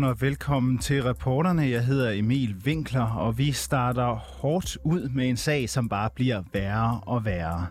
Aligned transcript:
Godmorgen 0.00 0.16
og 0.16 0.20
velkommen 0.20 0.78
til 0.78 1.02
reporterne. 1.02 1.62
Jeg 1.62 1.84
hedder 1.84 2.10
Emil 2.10 2.54
Winkler, 2.66 3.06
og 3.06 3.38
vi 3.38 3.52
starter 3.52 4.14
hårdt 4.14 4.78
ud 4.84 5.08
med 5.08 5.28
en 5.28 5.36
sag, 5.36 5.68
som 5.68 5.88
bare 5.88 6.10
bliver 6.14 6.42
værre 6.52 7.00
og 7.06 7.24
værre. 7.24 7.66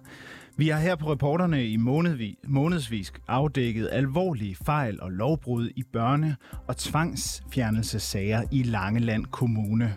Vi 0.57 0.68
har 0.68 0.79
her 0.79 0.96
på 0.96 1.11
reporterne 1.11 1.65
i 1.65 1.78
månedsvis, 1.78 2.36
månedsvis 2.47 3.14
afdækket 3.28 3.89
alvorlige 3.92 4.55
fejl 4.55 5.02
og 5.02 5.11
lovbrud 5.11 5.70
i 5.75 5.84
børne- 5.97 6.64
og 6.68 6.78
tvangsfjernelsessager 6.78 8.43
i 8.51 8.64
Langeland 8.64 9.25
Kommune. 9.25 9.96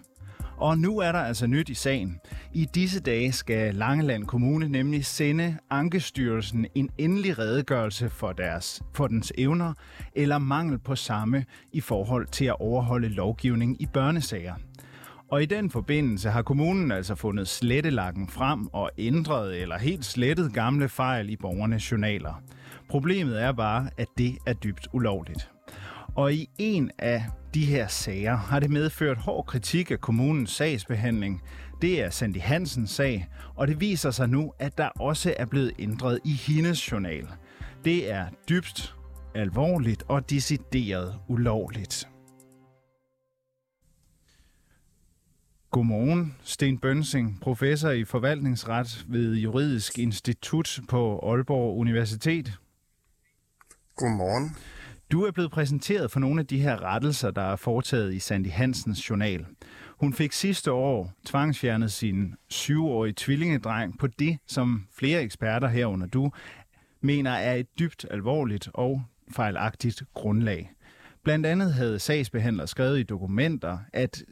Og 0.62 0.79
nu 0.79 0.98
er 0.98 1.12
der 1.12 1.19
altså 1.19 1.47
nyt 1.47 1.69
i 1.69 1.75
sagen. 1.75 2.21
I 2.52 2.65
disse 2.75 3.01
dage 3.01 3.33
skal 3.33 3.75
Langeland 3.75 4.25
Kommune 4.25 4.69
nemlig 4.69 5.07
sende 5.07 5.57
Ankestyrelsen 5.71 6.66
en 6.75 6.91
endelig 6.98 7.38
redegørelse 7.38 8.09
for, 8.09 8.33
deres, 8.33 8.83
for 8.95 9.07
dens 9.07 9.33
evner 9.38 9.75
eller 10.15 10.38
mangel 10.38 10.79
på 10.79 10.97
samme 10.97 11.45
i 11.73 11.80
forhold 11.80 12.27
til 12.27 12.45
at 12.45 12.61
overholde 12.61 13.09
lovgivning 13.09 13.83
i 13.83 13.87
børnesager. 13.87 14.55
Og 15.30 15.43
i 15.43 15.47
den 15.47 15.71
forbindelse 15.71 16.30
har 16.30 16.43
kommunen 16.43 16.93
altså 16.93 17.15
fundet 17.15 17.49
slettelakken 17.49 18.29
frem 18.29 18.66
og 18.73 18.91
ændret 18.99 19.60
eller 19.60 19.79
helt 19.79 20.05
slettet 20.05 20.52
gamle 20.52 20.88
fejl 20.88 21.30
i 21.30 21.37
borgernes 21.37 21.93
journaler. 21.93 22.43
Problemet 22.88 23.43
er 23.43 23.52
bare, 23.52 23.91
at 23.97 24.09
det 24.19 24.38
er 24.47 24.52
dybt 24.52 24.88
ulovligt. 24.93 25.52
Og 26.16 26.33
i 26.33 26.51
en 26.59 26.91
af 26.98 27.25
de 27.55 27.65
her 27.65 27.88
sager 27.88 28.37
har 28.37 28.60
det 28.60 28.71
medført 28.71 29.18
hård 29.18 29.46
kritik 29.46 29.91
af 29.91 30.01
kommunens 30.01 30.51
sagsbehandling. 30.51 31.43
Det 31.82 32.02
er 32.02 32.10
Sandy 32.10 32.41
Hansens 32.41 32.91
sag, 32.91 33.29
og 33.54 33.69
det 33.69 33.80
viser 33.80 34.10
sig 34.10 34.29
nu, 34.29 34.52
at 34.59 34.79
der 34.79 34.88
også 34.88 35.35
er 35.37 35.46
blevet 35.46 35.73
ændret 35.79 36.21
i 36.24 36.32
hendes 36.32 36.93
journal. 36.93 37.29
Det 37.85 38.10
er 38.10 38.27
dybt 38.49 38.95
alvorligt 39.35 40.02
og 40.09 40.30
decideret 40.30 41.19
ulovligt. 41.29 42.09
Godmorgen, 45.71 46.37
Sten 46.43 46.79
Bønsing, 46.79 47.41
professor 47.41 47.91
i 47.91 48.04
forvaltningsret 48.04 49.04
ved 49.09 49.35
Juridisk 49.35 49.99
Institut 49.99 50.80
på 50.88 51.19
Aalborg 51.19 51.79
Universitet. 51.79 52.59
Godmorgen. 53.97 54.57
Du 55.13 55.24
er 55.24 55.30
blevet 55.30 55.51
præsenteret 55.51 56.10
for 56.10 56.21
nogle 56.21 56.41
af 56.41 56.46
de 56.46 56.60
her 56.60 56.82
rettelser, 56.82 57.30
der 57.30 57.43
er 57.43 57.57
foretaget 57.57 58.15
i 58.15 58.18
Sandy 58.18 58.51
Hansens 58.51 59.10
journal. 59.10 59.46
Hun 60.01 60.13
fik 60.13 60.32
sidste 60.32 60.73
år 60.73 61.13
tvangsfjernet 61.27 61.93
sin 61.93 62.35
syvårige 62.49 63.15
tvillingedreng 63.16 63.99
på 63.99 64.06
det, 64.06 64.38
som 64.47 64.87
flere 64.94 65.22
eksperter 65.22 65.69
herunder 65.69 66.06
du, 66.06 66.31
mener 67.00 67.31
er 67.31 67.54
et 67.54 67.66
dybt 67.78 68.06
alvorligt 68.10 68.69
og 68.75 69.03
fejlagtigt 69.31 70.03
grundlag. 70.15 70.71
Blandt 71.25 71.47
andet 71.47 71.75
havde 71.75 71.99
sagsbehandler 71.99 72.66
skrevet 72.66 73.00
i 73.00 73.03
dokumenter, 73.03 73.78
at 73.93 74.22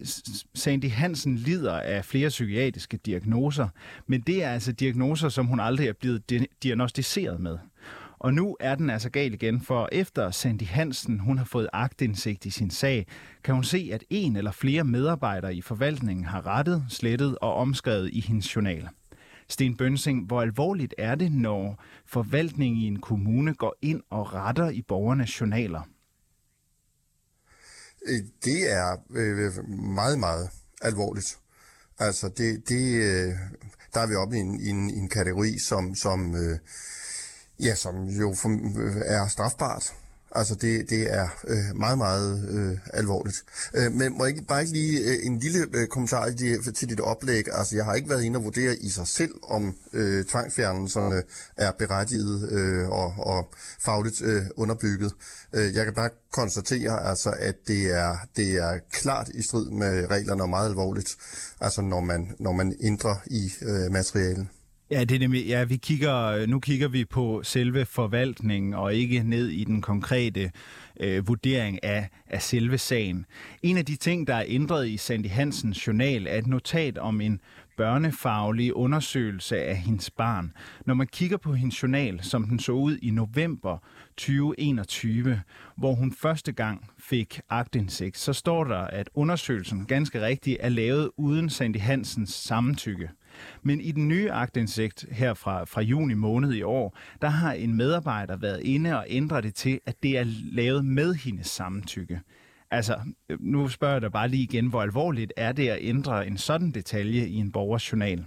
Sandy 0.54 0.90
Hansen 0.90 1.36
lider 1.36 1.80
af 1.80 2.04
flere 2.04 2.28
psykiatriske 2.28 2.96
diagnoser, 2.96 3.68
men 4.06 4.20
det 4.20 4.44
er 4.44 4.50
altså 4.50 4.72
diagnoser, 4.72 5.28
som 5.28 5.46
hun 5.46 5.60
aldrig 5.60 5.88
er 5.88 5.92
blevet 5.92 6.46
diagnostiseret 6.62 7.40
med. 7.40 7.58
Og 8.20 8.34
nu 8.34 8.56
er 8.60 8.74
den 8.74 8.90
altså 8.90 9.10
gal 9.10 9.34
igen, 9.34 9.62
for 9.62 9.88
efter 9.92 10.30
Sandy 10.30 10.62
Hansen 10.62 11.20
hun 11.20 11.38
har 11.38 11.44
fået 11.44 11.68
agtindsigt 11.72 12.44
i 12.46 12.50
sin 12.50 12.70
sag, 12.70 13.06
kan 13.44 13.54
hun 13.54 13.64
se, 13.64 13.90
at 13.92 14.04
en 14.10 14.36
eller 14.36 14.52
flere 14.52 14.84
medarbejdere 14.84 15.54
i 15.54 15.62
forvaltningen 15.62 16.24
har 16.24 16.46
rettet, 16.46 16.84
slettet 16.88 17.38
og 17.38 17.54
omskrevet 17.54 18.10
i 18.12 18.20
hendes 18.20 18.56
journal. 18.56 18.88
Sten 19.48 19.76
Bønsing, 19.76 20.26
hvor 20.26 20.42
alvorligt 20.42 20.94
er 20.98 21.14
det, 21.14 21.32
når 21.32 21.84
forvaltningen 22.06 22.82
i 22.82 22.86
en 22.86 23.00
kommune 23.00 23.54
går 23.54 23.76
ind 23.82 24.02
og 24.10 24.34
retter 24.34 24.70
i 24.70 24.82
borgernes 24.82 25.40
journaler? 25.40 25.82
Øh, 28.06 28.18
det 28.44 28.72
er 28.72 28.96
øh, 29.10 29.68
meget, 29.94 30.18
meget 30.18 30.50
alvorligt. 30.82 31.38
Altså, 31.98 32.28
det, 32.28 32.68
det, 32.68 32.94
øh, 32.94 33.32
der 33.94 34.00
er 34.00 34.06
vi 34.06 34.14
oppe 34.14 34.36
i 34.36 34.40
en, 34.40 34.60
i 34.60 34.68
en, 34.68 34.90
i 34.90 34.98
en 34.98 35.08
kategori, 35.08 35.58
som, 35.58 35.94
som 35.94 36.34
øh, 36.34 36.58
Ja, 37.62 37.74
som 37.74 38.04
jo 38.04 38.30
øh, 38.30 38.96
er 39.04 39.28
strafbart. 39.28 39.92
Altså 40.34 40.54
det, 40.54 40.90
det 40.90 41.14
er 41.14 41.28
øh, 41.48 41.76
meget, 41.76 41.98
meget 41.98 42.48
øh, 42.50 42.78
alvorligt. 42.92 43.36
Øh, 43.74 43.92
men 43.92 44.18
må 44.18 44.24
jeg 44.24 44.34
bare 44.48 44.60
ikke 44.60 44.72
lige 44.72 45.00
øh, 45.00 45.26
en 45.26 45.38
lille 45.38 45.66
øh, 45.74 45.88
kommentar 45.88 46.30
til, 46.30 46.74
til 46.74 46.88
dit 46.88 47.00
oplæg. 47.00 47.44
Altså 47.52 47.76
jeg 47.76 47.84
har 47.84 47.94
ikke 47.94 48.08
været 48.08 48.24
inde 48.24 48.36
og 48.36 48.44
vurdere 48.44 48.76
i 48.76 48.88
sig 48.88 49.08
selv, 49.08 49.34
om 49.42 49.76
øh, 49.92 50.24
tvangfjernelserne 50.24 51.22
er 51.56 51.72
berettiget 51.78 52.52
øh, 52.52 52.88
og, 52.88 53.14
og 53.18 53.48
fagligt 53.80 54.22
øh, 54.22 54.42
underbygget. 54.56 55.12
Øh, 55.52 55.74
jeg 55.74 55.84
kan 55.84 55.94
bare 55.94 56.10
konstatere, 56.32 57.08
altså, 57.08 57.34
at 57.38 57.56
det 57.68 57.98
er, 57.98 58.16
det 58.36 58.56
er 58.56 58.78
klart 58.92 59.28
i 59.28 59.42
strid 59.42 59.70
med 59.70 60.10
reglerne 60.10 60.42
og 60.42 60.48
meget 60.48 60.68
alvorligt, 60.68 61.16
altså 61.60 61.82
når 61.82 62.00
man, 62.00 62.36
når 62.38 62.52
man 62.52 62.76
ændrer 62.80 63.16
i 63.26 63.52
øh, 63.62 63.92
materialen. 63.92 64.50
Ja, 64.92 65.04
det 65.04 65.14
er 65.14 65.18
nemlig, 65.18 65.46
ja, 65.46 65.64
vi 65.64 65.76
kigger, 65.76 66.24
øh, 66.24 66.48
nu 66.48 66.60
kigger 66.60 66.88
vi 66.88 67.04
på 67.04 67.40
selve 67.42 67.84
forvaltningen 67.84 68.74
og 68.74 68.94
ikke 68.94 69.22
ned 69.22 69.48
i 69.48 69.64
den 69.64 69.82
konkrete 69.82 70.50
øh, 71.00 71.28
vurdering 71.28 71.84
af, 71.84 72.08
af 72.26 72.42
selve 72.42 72.78
sagen. 72.78 73.26
En 73.62 73.76
af 73.76 73.84
de 73.84 73.96
ting, 73.96 74.26
der 74.26 74.34
er 74.34 74.44
ændret 74.46 74.88
i 74.88 74.96
Sandy 74.96 75.26
Hansens 75.26 75.86
journal, 75.86 76.26
er 76.26 76.38
et 76.38 76.46
notat 76.46 76.98
om 76.98 77.20
en 77.20 77.40
børnefaglig 77.76 78.76
undersøgelse 78.76 79.62
af 79.62 79.76
hendes 79.76 80.10
barn. 80.10 80.52
Når 80.86 80.94
man 80.94 81.06
kigger 81.06 81.36
på 81.36 81.52
hendes 81.52 81.82
journal, 81.82 82.22
som 82.22 82.44
den 82.44 82.58
så 82.58 82.72
ud 82.72 82.96
i 83.02 83.10
november 83.10 83.78
2021, 84.16 85.42
hvor 85.76 85.94
hun 85.94 86.12
første 86.12 86.52
gang 86.52 86.90
fik 86.98 87.40
agtindsigt, 87.50 88.18
så 88.18 88.32
står 88.32 88.64
der, 88.64 88.80
at 88.80 89.10
undersøgelsen 89.14 89.86
ganske 89.86 90.26
rigtigt 90.26 90.56
er 90.60 90.68
lavet 90.68 91.10
uden 91.16 91.50
Sandy 91.50 91.80
Hansens 91.80 92.30
samtykke. 92.30 93.08
Men 93.62 93.80
i 93.80 93.92
den 93.92 94.08
nye 94.08 94.32
agtindsigt 94.32 95.04
her 95.10 95.34
fra, 95.34 95.64
fra 95.64 95.80
juni 95.80 96.14
måned 96.14 96.52
i 96.52 96.62
år, 96.62 96.98
der 97.22 97.28
har 97.28 97.52
en 97.52 97.76
medarbejder 97.76 98.36
været 98.36 98.60
inde 98.60 98.98
og 98.98 99.04
ændret 99.08 99.44
det 99.44 99.54
til, 99.54 99.80
at 99.86 100.02
det 100.02 100.18
er 100.18 100.24
lavet 100.52 100.84
med 100.84 101.14
hendes 101.14 101.46
samtykke. 101.46 102.20
Altså, 102.70 103.00
nu 103.40 103.68
spørger 103.68 103.94
jeg 103.94 104.02
dig 104.02 104.12
bare 104.12 104.28
lige 104.28 104.42
igen, 104.42 104.66
hvor 104.66 104.82
alvorligt 104.82 105.32
er 105.36 105.52
det 105.52 105.68
at 105.68 105.78
ændre 105.80 106.26
en 106.26 106.38
sådan 106.38 106.70
detalje 106.70 107.26
i 107.26 107.34
en 107.34 107.52
borgers 107.52 107.92
journal? 107.92 108.24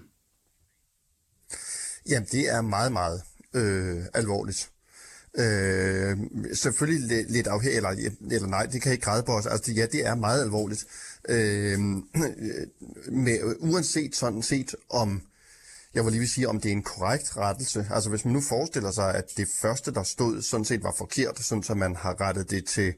Jamen, 2.10 2.28
det 2.32 2.56
er 2.56 2.62
meget, 2.62 2.92
meget 2.92 3.22
øh, 3.54 4.06
alvorligt. 4.14 4.70
Øh, 5.38 6.18
selvfølgelig 6.54 7.08
lidt, 7.08 7.32
lidt 7.32 7.48
afhængig, 7.48 7.78
eller, 7.78 7.90
eller 8.32 8.48
nej, 8.48 8.66
det 8.66 8.82
kan 8.82 8.92
ikke 8.92 9.04
græde 9.04 9.24
på 9.24 9.32
os. 9.32 9.46
Altså, 9.46 9.72
ja, 9.72 9.86
det 9.86 10.08
er 10.08 10.16
meget 10.16 10.42
alvorligt. 10.44 10.86
Øh, 11.30 11.80
med, 13.26 13.56
uanset 13.60 14.16
sådan 14.16 14.42
set 14.42 14.76
om, 14.90 15.22
jeg 15.94 16.04
vil 16.04 16.12
lige 16.12 16.20
vil 16.20 16.30
sige, 16.30 16.50
om 16.50 16.60
det 16.60 16.70
er 16.70 16.76
en 16.76 16.84
korrekt 16.84 17.38
rettelse. 17.38 17.88
Altså 17.92 18.10
hvis 18.10 18.26
man 18.26 18.34
nu 18.34 18.42
forestiller 18.42 18.92
sig, 18.92 19.16
at 19.16 19.26
det 19.38 19.48
første, 19.62 19.94
der 19.94 20.04
stod, 20.04 20.42
sådan 20.42 20.66
set 20.66 20.84
var 20.84 20.96
forkert, 20.98 21.40
sådan 21.40 21.64
så 21.64 21.74
man 21.74 21.96
har 21.96 22.22
rettet 22.22 22.50
det 22.50 22.66
til, 22.66 22.94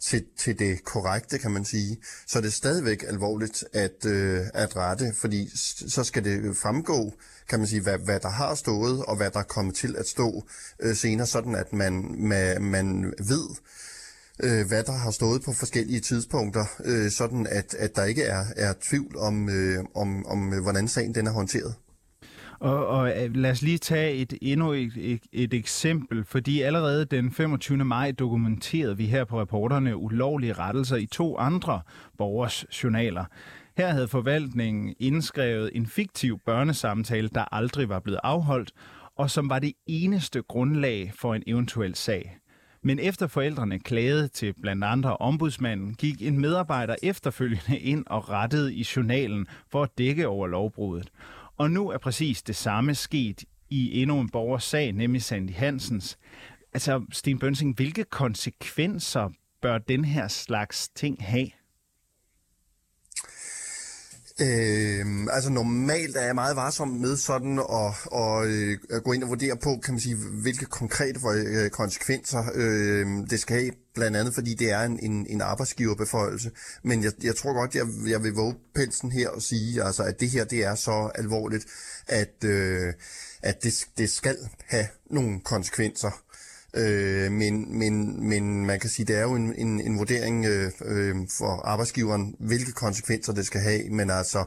til, 0.00 0.24
til 0.38 0.58
det 0.58 0.84
korrekte, 0.84 1.38
kan 1.38 1.50
man 1.50 1.64
sige, 1.64 1.98
så 2.26 2.38
er 2.38 2.42
det 2.42 2.52
stadigvæk 2.52 3.04
alvorligt 3.08 3.64
at, 3.72 4.06
øh, 4.06 4.40
at 4.54 4.76
rette, 4.76 5.12
fordi 5.14 5.50
så 5.88 6.04
skal 6.04 6.24
det 6.24 6.56
fremgå, 6.56 7.12
kan 7.48 7.58
man 7.58 7.68
sige, 7.68 7.80
hvad, 7.82 7.98
hvad 7.98 8.20
der 8.20 8.30
har 8.30 8.54
stået, 8.54 9.04
og 9.04 9.16
hvad 9.16 9.30
der 9.30 9.42
kommer 9.42 9.72
til 9.72 9.96
at 9.96 10.08
stå 10.08 10.44
øh, 10.80 10.96
senere, 10.96 11.26
sådan 11.26 11.54
at 11.54 11.72
man, 11.72 12.14
man, 12.18 12.62
man 12.62 13.14
ved, 13.18 13.48
øh, 14.42 14.68
hvad 14.68 14.82
der 14.84 14.92
har 14.92 15.10
stået 15.10 15.42
på 15.44 15.52
forskellige 15.52 16.00
tidspunkter, 16.00 16.64
øh, 16.84 17.10
sådan 17.10 17.46
at, 17.50 17.74
at 17.74 17.96
der 17.96 18.04
ikke 18.04 18.22
er, 18.22 18.44
er 18.56 18.72
tvivl 18.80 19.16
om, 19.18 19.48
øh, 19.48 19.84
om, 19.94 20.26
om, 20.26 20.52
øh, 20.54 20.62
hvordan 20.62 20.88
sagen 20.88 21.14
den 21.14 21.26
er 21.26 21.32
håndteret. 21.32 21.74
Og, 22.60 22.86
og 22.86 23.22
øh, 23.22 23.34
lad 23.36 23.50
os 23.50 23.62
lige 23.62 23.78
tage 23.78 24.14
et 24.14 24.34
endnu 24.42 24.72
et, 24.72 24.92
et, 24.96 25.22
et 25.32 25.54
eksempel, 25.54 26.24
fordi 26.24 26.60
allerede 26.60 27.04
den 27.04 27.32
25. 27.32 27.84
maj 27.84 28.10
dokumenterede 28.10 28.96
vi 28.96 29.06
her 29.06 29.24
på 29.24 29.40
reporterne 29.40 29.96
ulovlige 29.96 30.52
rettelser 30.52 30.96
i 30.96 31.06
to 31.06 31.38
andre 31.38 31.80
borgers 32.18 32.64
journaler. 32.84 33.24
Her 33.76 33.88
havde 33.88 34.08
forvaltningen 34.08 34.94
indskrevet 34.98 35.70
en 35.74 35.86
fiktiv 35.86 36.38
børnesamtale, 36.46 37.28
der 37.28 37.54
aldrig 37.54 37.88
var 37.88 38.00
blevet 38.00 38.20
afholdt, 38.22 38.72
og 39.16 39.30
som 39.30 39.48
var 39.48 39.58
det 39.58 39.72
eneste 39.86 40.42
grundlag 40.42 41.12
for 41.18 41.34
en 41.34 41.42
eventuel 41.46 41.94
sag. 41.94 42.39
Men 42.82 42.98
efter 42.98 43.26
forældrene 43.26 43.78
klagede 43.78 44.28
til 44.28 44.54
blandt 44.62 44.84
andre 44.84 45.16
ombudsmanden, 45.16 45.94
gik 45.94 46.22
en 46.22 46.40
medarbejder 46.40 46.96
efterfølgende 47.02 47.78
ind 47.78 48.04
og 48.06 48.30
rettede 48.30 48.74
i 48.74 48.86
journalen 48.96 49.46
for 49.68 49.82
at 49.82 49.98
dække 49.98 50.28
over 50.28 50.46
lovbruddet. 50.46 51.10
Og 51.56 51.70
nu 51.70 51.90
er 51.90 51.98
præcis 51.98 52.42
det 52.42 52.56
samme 52.56 52.94
sket 52.94 53.44
i 53.68 54.02
endnu 54.02 54.20
en 54.20 54.28
borgers 54.28 54.64
sag, 54.64 54.92
nemlig 54.92 55.22
Sandy 55.22 55.52
Hansens. 55.52 56.18
Altså, 56.72 57.04
Sten 57.12 57.38
Bønsing, 57.38 57.76
hvilke 57.76 58.04
konsekvenser 58.04 59.30
bør 59.62 59.78
den 59.78 60.04
her 60.04 60.28
slags 60.28 60.88
ting 60.88 61.16
have? 61.20 61.48
Øh, 64.42 65.26
altså 65.30 65.50
normalt 65.50 66.16
er 66.16 66.24
jeg 66.24 66.34
meget 66.34 66.56
varsom 66.56 66.88
med 66.88 67.16
sådan 67.16 67.58
at, 67.58 68.18
at, 68.20 68.46
øh, 68.46 68.78
at 68.90 69.04
gå 69.04 69.12
ind 69.12 69.22
og 69.22 69.28
vurdere 69.28 69.56
på, 69.56 69.80
kan 69.84 69.94
man 69.94 70.00
sige, 70.00 70.16
hvilke 70.16 70.64
konkrete 70.64 71.20
øh, 71.34 71.70
konsekvenser 71.70 72.44
øh, 72.54 73.06
det 73.30 73.40
skal 73.40 73.56
have, 73.56 73.72
blandt 73.94 74.16
andet 74.16 74.34
fordi 74.34 74.54
det 74.54 74.70
er 74.70 74.80
en, 74.80 74.98
en, 75.02 75.26
en 75.30 75.40
arbejdsgiverbeføjelse. 75.40 76.50
Men 76.82 77.04
jeg, 77.04 77.12
jeg 77.22 77.36
tror 77.36 77.52
godt, 77.52 77.74
jeg, 77.74 77.86
jeg 78.06 78.22
vil 78.22 78.32
våge 78.32 78.54
pelsen 78.74 79.12
her 79.12 79.28
og 79.28 79.42
sige, 79.42 79.84
altså, 79.84 80.02
at 80.02 80.20
det 80.20 80.30
her 80.30 80.44
det 80.44 80.64
er 80.64 80.74
så 80.74 81.10
alvorligt, 81.14 81.66
at, 82.06 82.44
øh, 82.44 82.92
at 83.42 83.62
det, 83.62 83.86
det 83.98 84.10
skal 84.10 84.36
have 84.66 84.86
nogle 85.10 85.40
konsekvenser. 85.40 86.22
Øh, 86.74 87.32
men, 87.32 87.78
men, 87.78 88.28
men 88.28 88.66
man 88.66 88.80
kan 88.80 88.90
sige, 88.90 89.06
det 89.06 89.16
er 89.16 89.22
jo 89.22 89.34
en, 89.34 89.54
en, 89.58 89.80
en 89.80 89.98
vurdering 89.98 90.46
øh, 90.46 90.70
øh, 90.84 91.16
for 91.38 91.66
arbejdsgiveren, 91.66 92.34
hvilke 92.38 92.72
konsekvenser 92.72 93.32
det 93.32 93.46
skal 93.46 93.60
have, 93.60 93.90
men 93.90 94.10
altså 94.10 94.44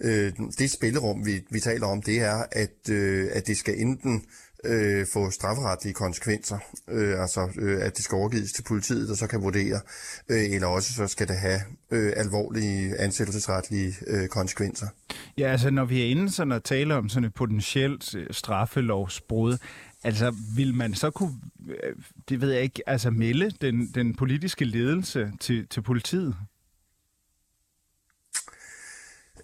øh, 0.00 0.32
det 0.58 0.70
spillerum, 0.70 1.26
vi, 1.26 1.44
vi 1.50 1.60
taler 1.60 1.86
om, 1.86 2.02
det 2.02 2.20
er, 2.20 2.44
at, 2.52 2.90
øh, 2.90 3.28
at 3.32 3.46
det 3.46 3.56
skal 3.56 3.80
enten 3.80 4.24
øh, 4.64 5.06
få 5.12 5.30
strafferetlige 5.30 5.94
konsekvenser, 5.94 6.58
øh, 6.88 7.20
altså 7.20 7.48
øh, 7.58 7.84
at 7.86 7.96
det 7.96 8.04
skal 8.04 8.16
overgives 8.16 8.52
til 8.52 8.62
politiet, 8.62 9.08
der 9.08 9.14
så 9.14 9.26
kan 9.26 9.42
vurdere, 9.42 9.80
øh, 10.28 10.50
eller 10.50 10.66
også 10.66 10.92
så 10.92 11.06
skal 11.06 11.28
det 11.28 11.36
have 11.36 11.60
øh, 11.90 12.12
alvorlige 12.16 12.98
ansættelsesretlige 12.98 13.94
øh, 14.06 14.28
konsekvenser. 14.28 14.86
Ja, 15.38 15.52
altså 15.52 15.70
når 15.70 15.84
vi 15.84 16.02
er 16.02 16.06
inde 16.06 16.30
sådan 16.30 16.52
at 16.52 16.62
tale 16.64 16.94
om 16.94 17.08
sådan 17.08 17.24
et 17.24 17.34
potentielt 17.34 18.14
øh, 18.14 18.26
straffelovsbrud, 18.30 19.56
Altså, 20.04 20.34
vil 20.56 20.74
man 20.74 20.94
så 20.94 21.10
kunne, 21.10 21.40
øh, 21.68 21.96
det 22.28 22.40
ved 22.40 22.52
jeg 22.52 22.62
ikke, 22.62 22.82
altså 22.86 23.10
melde 23.10 23.50
den, 23.60 23.86
den 23.94 24.16
politiske 24.16 24.64
ledelse 24.64 25.32
til, 25.40 25.66
til 25.68 25.82
politiet? 25.82 26.36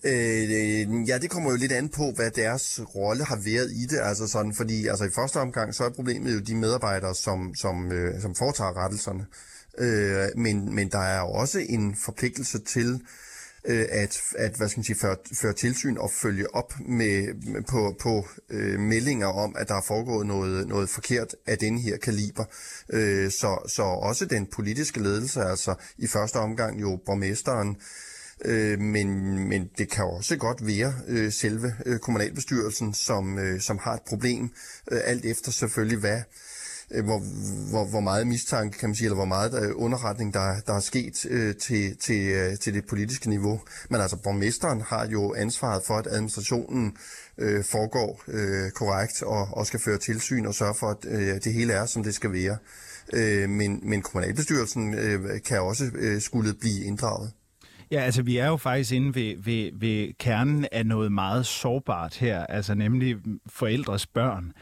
Øh, 0.05 1.09
ja, 1.09 1.19
det 1.19 1.31
kommer 1.31 1.51
jo 1.51 1.57
lidt 1.57 1.73
an 1.73 1.89
på, 1.89 2.13
hvad 2.17 2.31
deres 2.31 2.81
rolle 2.95 3.25
har 3.25 3.37
været 3.37 3.73
i 3.73 3.87
det. 3.87 3.99
Altså 4.03 4.27
sådan, 4.29 4.55
fordi 4.55 4.87
altså 4.87 5.05
i 5.05 5.15
første 5.15 5.37
omgang, 5.37 5.75
så 5.75 5.85
er 5.85 5.91
problemet 5.91 6.35
jo 6.35 6.41
de 6.41 6.55
medarbejdere, 6.55 7.15
som, 7.15 7.55
som, 7.55 7.93
øh, 7.93 8.21
som 8.21 8.35
foretager 8.35 8.85
rettelserne. 8.85 9.27
Øh, 9.79 10.29
men, 10.37 10.75
men 10.75 10.89
der 10.89 10.99
er 10.99 11.21
jo 11.21 11.27
også 11.27 11.59
en 11.69 11.97
forpligtelse 12.05 12.59
til 12.59 13.01
øh, 13.67 13.87
at, 13.91 14.21
at 14.39 14.57
hvad 14.57 14.69
skal 14.69 14.79
man 14.79 14.85
sige, 14.85 14.97
føre, 14.97 15.17
føre 15.35 15.53
tilsyn 15.53 15.97
og 15.97 16.11
følge 16.11 16.55
op 16.55 16.73
med, 16.89 17.35
på, 17.63 17.97
på 18.01 18.29
øh, 18.51 18.81
meldinger 18.81 19.27
om, 19.27 19.57
at 19.59 19.69
der 19.69 19.75
er 19.75 19.85
foregået 19.87 20.27
noget, 20.27 20.69
noget 20.69 20.89
forkert 20.89 21.35
af 21.47 21.59
den 21.59 21.79
her 21.79 21.97
kaliber. 21.97 22.45
Øh, 22.91 23.31
så, 23.31 23.59
så 23.69 23.83
også 23.83 24.25
den 24.27 24.47
politiske 24.47 25.03
ledelse, 25.03 25.41
altså 25.41 25.75
i 25.99 26.07
første 26.07 26.37
omgang 26.37 26.81
jo 26.81 26.99
borgmesteren, 27.07 27.77
øh, 28.45 28.79
men, 28.81 29.39
men 29.49 29.71
det 29.79 29.91
kan 29.91 30.05
også 30.05 30.37
godt 30.37 30.67
være 30.67 30.95
øh, 31.09 31.33
selve 31.33 31.75
øh, 31.87 31.99
kommunalbestyrelsen, 31.99 32.95
som, 32.95 33.39
øh, 33.39 33.61
som 33.61 33.79
har 33.79 33.95
et 33.95 34.03
problem, 34.09 34.51
øh, 34.93 35.01
alt 35.05 35.25
efter 35.25 35.53
selvfølgelig 35.53 35.99
hvad 35.99 36.21
Øh, 36.95 37.05
hvor, 37.05 37.19
hvor, 37.71 37.91
hvor 37.91 38.01
meget 38.01 38.27
mistanke, 38.27 38.79
kan 38.79 38.89
man 38.89 38.97
sige, 38.97 39.07
eller 39.07 39.17
hvor 39.17 39.25
meget 39.25 39.53
der, 39.53 39.73
underretning, 39.73 40.35
der, 40.35 40.61
der 40.67 40.75
er 40.75 40.81
sket 40.81 41.27
øh, 41.31 41.55
til, 41.55 41.97
til, 41.97 42.29
øh, 42.29 42.59
til 42.59 42.75
det 42.75 42.87
politiske 42.87 43.29
niveau. 43.29 43.61
Men 43.91 44.01
altså, 44.01 44.17
borgmesteren 44.17 44.81
har 44.81 45.07
jo 45.07 45.35
ansvaret 45.35 45.83
for, 45.87 45.95
at 45.95 46.07
administrationen 46.07 46.97
øh, 47.39 47.65
foregår 47.65 48.23
øh, 48.29 48.71
korrekt 48.71 49.23
og, 49.23 49.49
og 49.59 49.67
skal 49.67 49.81
føre 49.81 49.99
tilsyn 49.99 50.47
og 50.47 50.55
sørge 50.55 50.75
for, 50.81 50.87
at 50.87 51.05
øh, 51.09 51.35
det 51.45 51.53
hele 51.53 51.73
er, 51.73 51.87
som 51.87 52.03
det 52.03 52.15
skal 52.15 52.33
være. 52.33 52.57
Øh, 53.13 53.49
men, 53.49 53.81
men 53.83 54.03
kommunalbestyrelsen 54.03 54.95
øh, 54.95 55.41
kan 55.47 55.61
også 55.61 55.85
øh, 55.95 56.21
skulle 56.21 56.55
blive 56.55 56.85
inddraget. 56.85 57.33
Ja, 57.91 58.01
altså 58.01 58.23
vi 58.23 58.37
er 58.37 58.47
jo 58.47 58.57
faktisk 58.57 58.93
inde 58.93 59.15
ved, 59.15 59.35
ved, 59.45 59.71
ved 59.81 60.15
kernen 60.19 60.67
af 60.73 60.87
noget 60.87 61.13
meget 61.13 61.47
sårbart 61.47 62.17
her, 62.17 62.47
altså 62.47 62.75
nemlig 62.75 63.17
forældres 63.47 64.07
børn 64.07 64.53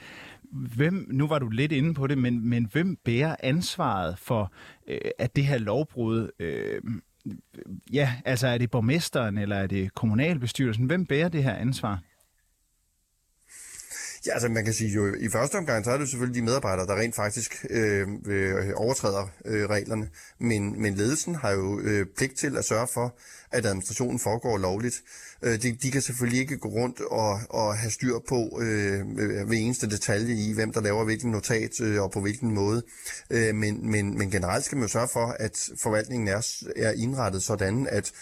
hvem, 0.55 1.07
nu 1.11 1.27
var 1.27 1.39
du 1.39 1.49
lidt 1.49 1.73
inde 1.73 1.95
på 1.95 2.07
det, 2.07 2.19
men, 2.19 2.49
men 2.49 2.69
hvem 2.73 2.97
bærer 3.05 3.37
ansvaret 3.43 4.19
for, 4.19 4.53
øh, 4.87 4.99
at 5.19 5.37
det 5.37 5.47
her 5.47 5.59
lovbrud, 5.59 6.31
øh, 6.39 6.81
ja, 7.93 8.13
altså 8.25 8.47
er 8.47 8.59
det 8.59 8.71
borgmesteren, 8.71 9.39
eller 9.39 9.57
er 9.57 9.67
det 9.67 9.95
kommunalbestyrelsen? 9.95 10.87
Hvem 10.87 11.07
bærer 11.07 11.29
det 11.29 11.45
her 11.45 11.55
ansvar? 11.55 12.01
Ja, 14.27 14.33
altså 14.33 14.49
man 14.49 14.65
kan 14.65 14.75
sige 14.75 14.91
jo, 14.91 15.15
i 15.15 15.29
første 15.29 15.57
omgang, 15.57 15.85
så 15.85 15.91
er 15.91 15.99
det 15.99 16.09
selvfølgelig 16.09 16.43
de 16.43 16.45
medarbejdere, 16.45 16.87
der 16.87 16.97
rent 16.97 17.15
faktisk 17.15 17.67
øh, 17.71 18.09
øh, 18.27 18.71
overtræder 18.77 19.29
øh, 19.45 19.71
reglerne. 19.71 20.09
Men, 20.39 20.83
men 20.83 20.95
ledelsen 20.95 21.35
har 21.35 21.51
jo 21.51 21.81
øh, 21.81 22.07
pligt 22.17 22.39
til 22.39 22.57
at 22.57 22.65
sørge 22.65 22.89
for, 22.95 23.17
at 23.51 23.67
administrationen 23.67 24.19
foregår 24.19 24.59
lovligt. 24.59 25.03
Øh, 25.43 25.63
de, 25.63 25.73
de 25.73 25.91
kan 25.91 26.03
selvfølgelig 26.03 26.41
ikke 26.41 26.59
gå 26.59 26.69
rundt 26.69 27.01
og, 27.01 27.41
og 27.51 27.77
have 27.77 27.91
styr 27.91 28.19
på 28.29 28.61
øh, 28.63 29.01
øh 29.01 29.51
ved 29.51 29.59
eneste 29.59 29.91
detalje 29.91 30.35
i, 30.35 30.53
hvem 30.53 30.73
der 30.73 30.81
laver 30.81 31.05
hvilken 31.05 31.31
notat 31.31 31.81
øh, 31.81 32.03
og 32.03 32.11
på 32.11 32.21
hvilken 32.21 32.55
måde. 32.55 32.83
Øh, 33.31 33.55
men, 33.55 33.91
men, 33.91 34.19
men 34.19 34.31
generelt 34.31 34.65
skal 34.65 34.77
man 34.77 34.85
jo 34.85 34.89
sørge 34.89 35.09
for, 35.13 35.37
at 35.39 35.69
forvaltningen 35.83 36.29
er, 36.29 36.63
er 36.77 36.93
indrettet 36.93 37.43
sådan, 37.43 37.87
at 37.91 38.13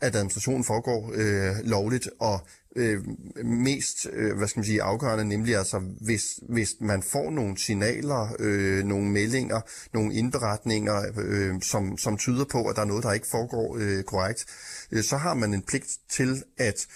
at 0.00 0.16
administrationen 0.16 0.64
foregår 0.64 1.12
øh, 1.14 1.56
lovligt, 1.64 2.10
og 2.20 2.40
øh, 2.76 3.00
mest 3.44 4.06
øh, 4.12 4.36
hvad 4.36 4.48
skal 4.48 4.60
man 4.60 4.64
sige, 4.64 4.82
afgørende, 4.82 5.24
nemlig 5.24 5.56
altså, 5.56 5.78
hvis, 6.00 6.22
hvis 6.48 6.74
man 6.80 7.02
får 7.02 7.30
nogle 7.30 7.58
signaler, 7.58 8.36
øh, 8.38 8.84
nogle 8.84 9.10
meldinger, 9.10 9.60
nogle 9.94 10.14
indberetninger, 10.14 11.02
øh, 11.18 11.62
som, 11.62 11.98
som 11.98 12.16
tyder 12.16 12.44
på, 12.44 12.64
at 12.64 12.76
der 12.76 12.82
er 12.82 12.86
noget, 12.86 13.04
der 13.04 13.12
ikke 13.12 13.26
foregår 13.30 13.76
øh, 13.80 14.02
korrekt, 14.02 14.46
øh, 14.92 15.02
så 15.02 15.16
har 15.16 15.34
man 15.34 15.54
en 15.54 15.62
pligt 15.62 15.88
til 16.10 16.42
at 16.58 16.86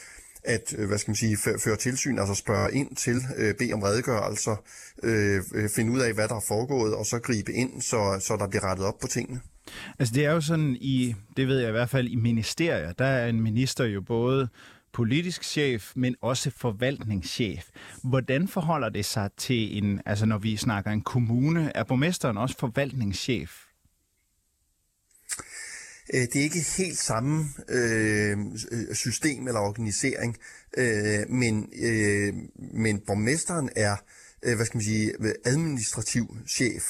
at 0.44 0.74
øh, 0.78 0.88
hvad 0.88 0.98
skal 0.98 1.10
man 1.10 1.16
sige, 1.16 1.36
føre 1.36 1.76
tilsyn, 1.76 2.18
altså 2.18 2.34
spørge 2.34 2.74
ind 2.74 2.96
til, 2.96 3.16
øh, 3.36 3.54
bede 3.54 3.72
om 3.72 3.82
redegørelser, 3.82 4.56
øh, 5.02 5.42
øh, 5.54 5.68
finde 5.76 5.92
ud 5.92 6.00
af, 6.00 6.14
hvad 6.14 6.28
der 6.28 6.34
er 6.34 6.44
foregået, 6.48 6.94
og 6.94 7.06
så 7.06 7.18
gribe 7.18 7.52
ind, 7.52 7.82
så, 7.82 8.18
så 8.20 8.36
der 8.36 8.48
bliver 8.48 8.64
rettet 8.64 8.86
op 8.86 8.98
på 9.00 9.06
tingene. 9.06 9.40
Altså 9.98 10.14
det 10.14 10.24
er 10.24 10.30
jo 10.30 10.40
sådan 10.40 10.76
i, 10.80 11.14
det 11.36 11.48
ved 11.48 11.58
jeg 11.58 11.68
i 11.68 11.72
hvert 11.72 11.90
fald 11.90 12.08
i 12.08 12.16
ministerier, 12.16 12.92
der 12.92 13.04
er 13.04 13.28
en 13.28 13.42
minister 13.42 13.84
jo 13.84 14.00
både 14.00 14.48
politisk 14.92 15.44
chef, 15.44 15.92
men 15.96 16.16
også 16.20 16.50
forvaltningschef. 16.50 17.64
Hvordan 18.04 18.48
forholder 18.48 18.88
det 18.88 19.04
sig 19.04 19.30
til 19.36 19.78
en, 19.78 20.00
altså 20.06 20.26
når 20.26 20.38
vi 20.38 20.56
snakker 20.56 20.90
en 20.90 21.02
kommune, 21.02 21.72
er 21.74 21.84
borgmesteren 21.84 22.36
også 22.36 22.56
forvaltningschef? 22.58 23.52
Øh, 26.14 26.20
det 26.20 26.36
er 26.36 26.42
ikke 26.42 26.64
helt 26.78 26.98
samme 26.98 27.44
øh, 27.68 28.38
øh, 28.70 28.94
system 28.94 29.46
eller 29.48 29.60
organisering, 29.60 30.36
øh, 30.76 31.28
men, 31.28 31.72
øh, 31.82 32.34
men 32.58 33.00
borgmesteren 33.06 33.70
er 33.76 33.96
øh, 34.42 34.56
hvad 34.56 34.66
skal 34.66 34.76
man 34.76 34.84
sige, 34.84 35.12
administrativ 35.44 36.36
chef, 36.48 36.84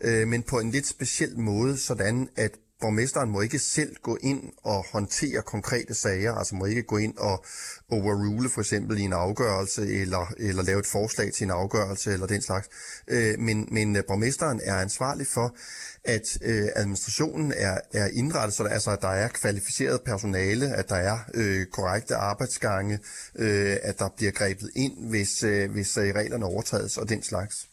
øh, 0.00 0.28
men 0.28 0.42
på 0.42 0.60
en 0.60 0.70
lidt 0.70 0.86
speciel 0.86 1.38
måde, 1.38 1.76
sådan 1.76 2.28
at 2.36 2.58
borgmesteren 2.80 3.30
må 3.30 3.40
ikke 3.40 3.58
selv 3.58 3.96
gå 4.02 4.18
ind 4.20 4.42
og 4.62 4.84
håndtere 4.92 5.42
konkrete 5.42 5.94
sager, 5.94 6.34
altså 6.34 6.54
må 6.54 6.64
ikke 6.64 6.82
gå 6.82 6.96
ind 6.96 7.16
og 7.16 7.44
overrule 7.90 8.50
for 8.50 8.60
eksempel 8.60 8.98
i 8.98 9.02
en 9.02 9.12
afgørelse, 9.12 9.82
eller, 9.82 10.32
eller 10.36 10.62
lave 10.62 10.78
et 10.78 10.86
forslag 10.86 11.32
til 11.32 11.44
en 11.44 11.50
afgørelse, 11.50 12.12
eller 12.12 12.26
den 12.26 12.42
slags. 12.42 12.68
Øh, 13.08 13.38
men, 13.38 13.68
men 13.70 13.96
øh, 13.96 14.04
borgmesteren 14.04 14.60
er 14.64 14.74
ansvarlig 14.74 15.26
for, 15.26 15.56
at 16.04 16.38
øh, 16.42 16.68
administrationen 16.76 17.52
er, 17.56 17.78
er 17.92 18.08
indrettet, 18.12 18.54
så 18.54 18.62
der, 18.62 18.70
altså, 18.70 18.90
at 18.90 19.02
der 19.02 19.08
er 19.08 19.28
kvalificeret 19.28 20.00
personale, 20.02 20.76
at 20.76 20.88
der 20.88 20.96
er 20.96 21.18
øh, 21.34 21.66
korrekte 21.66 22.14
arbejdsgange, 22.14 22.98
øh, 23.34 23.76
at 23.82 23.98
der 23.98 24.08
bliver 24.16 24.32
grebet 24.32 24.70
ind, 24.76 25.08
hvis, 25.10 25.42
øh, 25.42 25.70
hvis 25.70 25.96
øh, 25.96 26.14
reglerne 26.14 26.44
overtrædes 26.44 26.98
og 26.98 27.08
den 27.08 27.22
slags. 27.22 27.68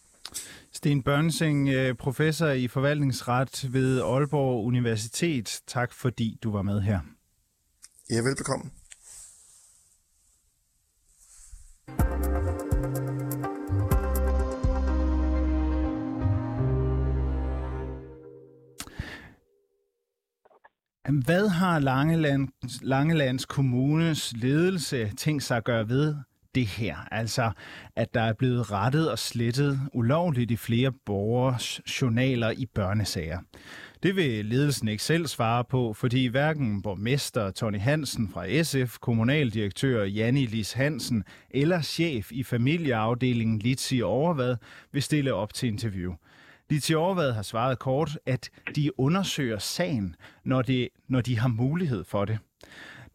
Sten 0.76 1.04
Børnsing, 1.04 1.70
øh, 1.70 1.96
professor 1.96 2.48
i 2.48 2.68
forvaltningsret 2.68 3.74
ved 3.74 4.02
Aalborg 4.02 4.66
Universitet. 4.66 5.62
Tak 5.68 5.94
fordi 5.94 6.40
du 6.44 6.52
var 6.52 6.62
med 6.62 6.82
her. 6.82 7.00
Ja, 8.10 8.16
velbekomme. 8.16 8.72
Hvad 21.26 21.48
har 21.48 21.80
Langelands, 21.80 22.82
Langelands 22.82 23.46
Kommunes 23.46 24.34
ledelse 24.36 25.12
tænkt 25.18 25.44
sig 25.44 25.58
at 25.58 25.64
gøre 25.64 25.90
ved 25.90 26.16
det 26.56 26.68
her. 26.68 26.96
Altså, 27.12 27.52
at 27.96 28.14
der 28.14 28.22
er 28.22 28.34
blevet 28.34 28.72
rettet 28.72 29.12
og 29.12 29.20
slettet 29.20 29.80
ulovligt 29.94 30.52
i 30.52 30.56
flere 30.56 30.92
borgers 31.06 31.82
journaler 32.02 32.52
i 32.52 32.66
børnesager. 32.66 33.40
Det 34.04 34.16
vil 34.16 34.46
ledelsen 34.46 34.88
ikke 34.88 35.04
selv 35.04 35.28
svare 35.28 35.64
på, 35.64 35.94
fordi 35.94 36.26
hverken 36.26 36.82
borgmester 36.82 37.52
Tony 37.52 37.80
Hansen 37.80 38.30
fra 38.34 38.64
SF, 38.64 38.98
kommunaldirektør 39.00 40.04
Janni 40.04 40.46
Lis 40.46 40.74
Hansen 40.74 41.24
eller 41.50 41.82
chef 41.82 42.32
i 42.32 42.44
familieafdelingen 42.44 43.60
Litsi 43.60 44.02
Overvad 44.02 44.56
vil 44.92 45.04
stille 45.04 45.34
op 45.34 45.54
til 45.54 45.70
interview. 45.70 46.14
Litsi 46.70 46.94
Overvad 46.94 47.32
har 47.32 47.42
svaret 47.42 47.80
kort, 47.80 48.18
at 48.26 48.50
de 48.76 49.00
undersøger 49.00 49.60
sagen, 49.60 50.16
når, 50.44 50.62
det, 50.62 50.90
når 51.08 51.22
de 51.22 51.40
har 51.40 51.48
mulighed 51.48 52.04
for 52.04 52.26
det. 52.26 52.40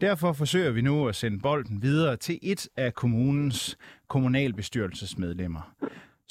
Derfor 0.01 0.33
forsøger 0.33 0.71
vi 0.71 0.81
nu 0.81 1.09
at 1.09 1.15
sende 1.15 1.39
bolden 1.39 1.83
videre 1.83 2.17
til 2.17 2.39
et 2.43 2.69
af 2.77 2.95
kommunens 2.95 3.79
kommunalbestyrelsesmedlemmer. 4.09 5.75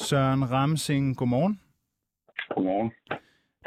Søren 0.01 0.51
Ramsing, 0.51 1.17
godmorgen. 1.17 1.59
Godmorgen. 2.55 2.91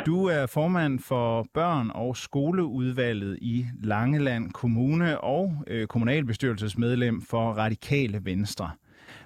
Du 0.07 0.25
er 0.25 0.47
formand 0.47 0.99
for 0.99 1.47
børn- 1.55 1.91
og 1.95 2.17
skoleudvalget 2.17 3.39
i 3.43 3.67
Langeland 3.83 4.53
Kommune 4.53 5.21
og 5.21 5.65
øh, 5.67 5.87
kommunalbestyrelsesmedlem 5.87 7.23
for 7.23 7.53
Radikale 7.53 8.25
Venstre. 8.25 8.71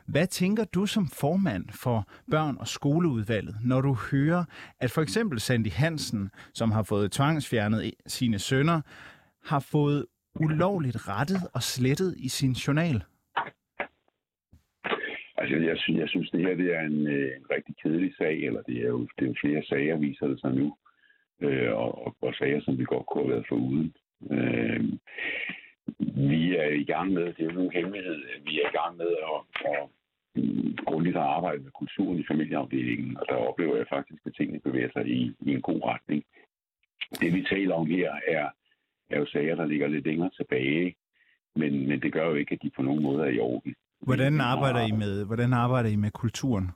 Hvad 0.07 0.27
tænker 0.27 0.65
du 0.65 0.87
som 0.87 1.09
formand 1.09 1.65
for 1.71 2.09
børn- 2.31 2.57
og 2.61 2.69
skoleudvalget, 2.69 3.57
når 3.65 3.81
du 3.81 3.95
hører, 4.11 4.45
at 4.81 4.91
for 4.91 5.03
eksempel 5.03 5.41
Sandy 5.41 5.73
Hansen, 5.73 6.31
som 6.55 6.71
har 6.71 6.83
fået 6.83 7.13
tvangsfjernet 7.13 7.93
sine 8.07 8.39
sønner, 8.39 8.81
har 9.45 9.61
fået 9.61 10.05
ulovligt 10.41 11.09
rettet 11.09 11.43
og 11.55 11.63
slettet 11.63 12.15
i 12.19 12.29
sin 12.29 12.53
journal? 12.53 13.05
Altså, 15.39 15.57
jeg 15.57 15.79
synes, 15.79 16.01
jeg 16.01 16.09
synes 16.09 16.31
det 16.31 16.41
her 16.41 16.55
det 16.55 16.75
er 16.75 16.81
en, 16.81 17.07
øh, 17.07 17.37
en 17.37 17.47
rigtig 17.51 17.75
kedelig 17.83 18.15
sag, 18.19 18.35
eller 18.39 18.63
det 18.63 18.77
er 18.77 18.89
jo, 18.89 19.01
det 19.19 19.25
er 19.25 19.27
jo 19.27 19.35
flere 19.41 19.63
sager, 19.65 19.97
viser 19.97 20.27
det 20.27 20.41
sig 20.41 20.55
nu, 20.55 20.77
øh, 21.41 21.73
og, 21.73 22.07
og, 22.07 22.17
og 22.21 22.35
sager, 22.35 22.61
som 22.61 22.79
vi 22.79 22.85
godt 22.85 23.07
kunne 23.07 23.25
have 23.25 23.33
været 23.33 23.49
foruden. 23.49 23.95
Øh, 24.31 24.85
vi 26.31 26.57
er 26.57 26.69
i 26.69 26.85
gang 26.85 27.13
med, 27.13 27.27
det 27.27 27.41
er 27.41 27.45
jo 27.45 27.59
nogen 27.59 27.73
hemmelighed, 27.73 28.17
vi 28.45 28.61
er 28.61 28.69
i 28.69 28.77
gang 28.79 28.97
med 28.97 29.13
at, 29.33 29.41
at 29.73 29.89
mm, 30.35 30.77
grundigt 30.87 31.17
at 31.17 31.23
arbejde 31.23 31.63
med 31.63 31.71
kulturen 31.71 32.19
i 32.19 32.27
familieafdelingen, 32.31 33.17
og 33.17 33.27
der 33.29 33.35
oplever 33.35 33.77
jeg 33.77 33.87
faktisk, 33.89 34.27
at 34.27 34.35
tingene 34.37 34.61
bevæger 34.61 34.91
sig 34.93 35.07
i, 35.07 35.35
i 35.41 35.51
en 35.53 35.63
god 35.63 35.81
retning. 35.85 36.25
Det 37.21 37.35
vi 37.35 37.47
taler 37.51 37.75
om 37.75 37.87
her 37.87 38.13
er, 38.29 38.49
er 39.11 39.19
jo 39.19 39.27
sager, 39.27 39.55
der 39.55 39.67
ligger 39.67 39.89
lidt 39.89 40.07
længere 40.07 40.31
tilbage, 40.37 40.95
men, 41.57 41.89
men 41.89 42.01
det 42.03 42.13
gør 42.13 42.27
jo 42.29 42.35
ikke, 42.35 42.53
at 42.53 42.63
de 42.63 42.71
på 42.77 42.83
nogen 42.83 43.03
måde 43.03 43.23
er 43.23 43.31
i 43.31 43.39
orden. 43.39 43.75
Hvordan 44.01 44.41
arbejder 44.41 44.87
I 44.87 44.93
med, 44.93 45.25
hvordan 45.27 45.53
arbejder 45.53 45.89
I 45.91 45.97
med 45.97 46.11
kulturen? 46.11 46.69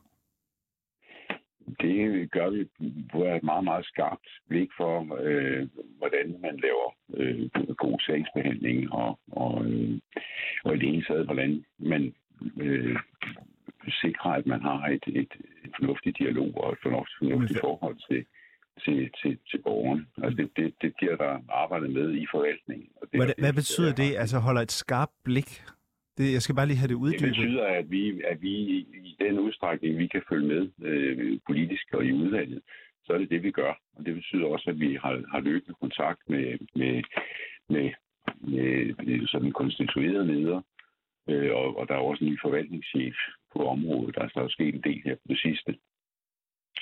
Det 1.80 2.30
gør 2.30 2.50
vi 2.50 2.68
på 3.12 3.25
et 3.25 3.42
meget, 3.42 3.64
meget 3.64 3.84
skarpt 3.84 4.28
blik 4.49 4.70
for, 4.76 5.18
øh, 5.22 5.68
hvordan 5.99 6.37
man 6.40 6.60
laver 6.66 6.88
øh, 7.14 7.50
god 7.76 7.99
sagsbehandling, 8.00 8.92
og, 8.92 9.18
og, 9.32 9.64
øh, 9.64 9.99
og 10.64 10.75
i 10.75 10.78
det 10.78 10.88
hele 10.88 11.04
taget, 11.04 11.25
hvordan 11.25 11.64
man 11.78 12.14
øh, 12.60 12.96
sikrer, 14.02 14.30
at 14.30 14.46
man 14.46 14.62
har 14.62 14.87
et, 14.87 15.04
et, 15.06 15.32
et 15.64 15.72
fornuftigt 15.78 16.18
dialog 16.18 16.50
og 16.64 16.72
et 16.72 16.78
fornuftigt, 16.82 17.18
fornuftigt 17.18 17.60
forhold 17.60 17.99
til, 18.10 18.25
til, 18.84 19.10
til, 19.22 19.38
til 19.50 19.58
borgeren. 19.62 20.06
Altså 20.22 20.37
det, 20.37 20.50
det, 20.56 20.75
det 20.82 20.94
bliver 20.99 21.16
der 21.16 21.38
arbejdet 21.49 21.90
med 21.90 22.14
i 22.14 22.26
forvaltningen. 22.30 22.88
Og 22.96 23.08
det, 23.10 23.18
hvad, 23.18 23.26
det, 23.26 23.34
hvad 23.38 23.52
betyder 23.52 23.92
det, 23.94 24.16
altså 24.16 24.38
holder 24.38 24.60
et 24.60 24.72
skarpt 24.72 25.12
blik? 25.25 25.62
Det, 26.18 26.32
jeg 26.32 26.42
skal 26.42 26.54
bare 26.54 26.66
lige 26.66 26.76
have 26.76 26.88
det 26.88 26.94
uddybet. 26.94 27.20
Det 27.20 27.28
betyder, 27.28 27.66
at 27.66 27.90
vi, 27.90 28.22
at 28.22 28.42
vi 28.42 28.54
i 29.10 29.16
den 29.20 29.38
udstrækning, 29.38 29.99
vi 29.99 30.06
kan 30.06 30.22
følge 30.28 30.46
med 30.46 30.62
øh, 30.82 31.38
politisk 31.46 31.87
og 31.92 32.04
i 32.04 32.12
udvalget, 32.12 32.60
så 33.04 33.12
er 33.12 33.18
det 33.18 33.30
det, 33.30 33.42
vi 33.42 33.50
gør. 33.50 33.80
Og 33.96 34.06
det 34.06 34.14
betyder 34.14 34.46
også, 34.46 34.70
at 34.70 34.80
vi 34.80 34.99
har, 35.02 35.22
har 35.32 35.40
løbende 35.40 35.75
kontakt 35.80 36.20
med, 36.28 36.58
med, 36.75 37.02
med, 37.68 37.90
med, 38.40 38.94
med 39.04 39.26
sådan 39.26 39.52
konstituerede 39.52 40.26
leder, 40.26 40.60
øh, 41.28 41.52
og, 41.54 41.76
og 41.78 41.88
der 41.88 41.94
er 41.94 41.99
også 41.99 42.25
en 42.25 42.30
ny 42.30 42.40
forvaltningschef 42.40 43.16
på 43.52 43.66
området. 43.66 44.14
Der 44.14 44.22
er 44.22 44.28
så 44.28 44.49
sket 44.49 44.75
en 44.75 44.82
del 44.84 45.02
her 45.04 45.14
på 45.14 45.26
det 45.28 45.38
sidste. 45.38 45.76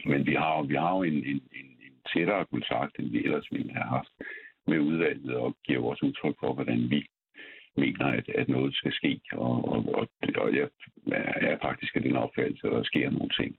Men 0.06 0.26
vi 0.26 0.34
har, 0.34 0.62
vi 0.62 0.74
har 0.74 0.96
jo 0.96 1.02
en, 1.02 1.14
en, 1.14 1.40
en 1.52 1.77
tættere 2.12 2.46
kontakt, 2.52 2.98
end 2.98 3.10
vi 3.10 3.24
ellers 3.24 3.48
ville 3.52 3.72
have 3.72 3.88
haft 3.96 4.12
med 4.66 4.78
udvalget, 4.78 5.34
og 5.34 5.56
giver 5.66 5.90
også 5.90 6.06
udtryk 6.06 6.36
for, 6.40 6.52
hvordan 6.54 6.90
vi 6.90 7.00
mener, 7.76 8.06
at, 8.06 8.28
at 8.28 8.48
noget 8.48 8.74
skal 8.74 8.92
ske, 8.92 9.20
og, 9.32 9.54
og, 9.72 9.78
og, 9.98 10.08
og 10.36 10.56
jeg 10.56 10.68
er 11.52 11.58
faktisk 11.62 11.96
af 11.96 12.02
den 12.02 12.16
opfattelse, 12.16 12.66
at 12.66 12.72
der 12.72 12.82
sker 12.82 13.10
nogle 13.10 13.30
ting. 13.40 13.56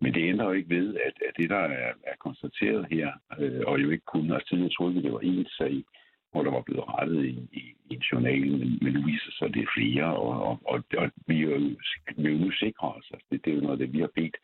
Men 0.00 0.14
det 0.14 0.28
ændrer 0.28 0.46
jo 0.46 0.52
ikke 0.52 0.74
ved, 0.76 0.96
at, 1.06 1.14
at 1.28 1.34
det, 1.36 1.50
der 1.50 1.64
er, 1.80 1.92
er 2.10 2.16
konstateret 2.20 2.86
her, 2.90 3.08
øh, 3.38 3.62
og 3.66 3.82
jo 3.82 3.90
ikke 3.90 4.04
kun, 4.04 4.32
altså 4.32 4.48
tidligere 4.48 4.72
troede 4.76 4.94
vi, 4.94 5.02
det 5.02 5.12
var 5.12 5.24
én 5.32 5.56
sag, 5.58 5.84
hvor 6.32 6.42
der 6.42 6.50
var 6.50 6.62
blevet 6.62 6.88
rettet 6.88 7.24
i, 7.24 7.34
i, 7.52 7.62
i 7.90 7.94
en 7.94 8.04
journal, 8.12 8.50
men, 8.60 8.78
men 8.82 8.92
nu 8.92 9.00
viser 9.06 9.32
sig, 9.32 9.48
at 9.48 9.54
det 9.54 9.62
er 9.62 9.74
flere, 9.76 10.16
og, 10.16 10.42
og, 10.48 10.60
og, 10.64 10.84
og 10.98 11.10
vi, 11.26 11.36
er 11.42 11.48
jo, 11.48 11.70
vi 12.16 12.26
er 12.28 12.32
jo 12.32 12.38
nu 12.44 12.50
sikre 12.50 12.88
os, 12.92 13.10
altså 13.14 13.26
det, 13.30 13.44
det 13.44 13.50
er 13.50 13.56
jo 13.56 13.62
noget, 13.62 13.78
det 13.78 13.92
vi 13.92 14.00
har 14.00 14.12
bedt 14.14 14.36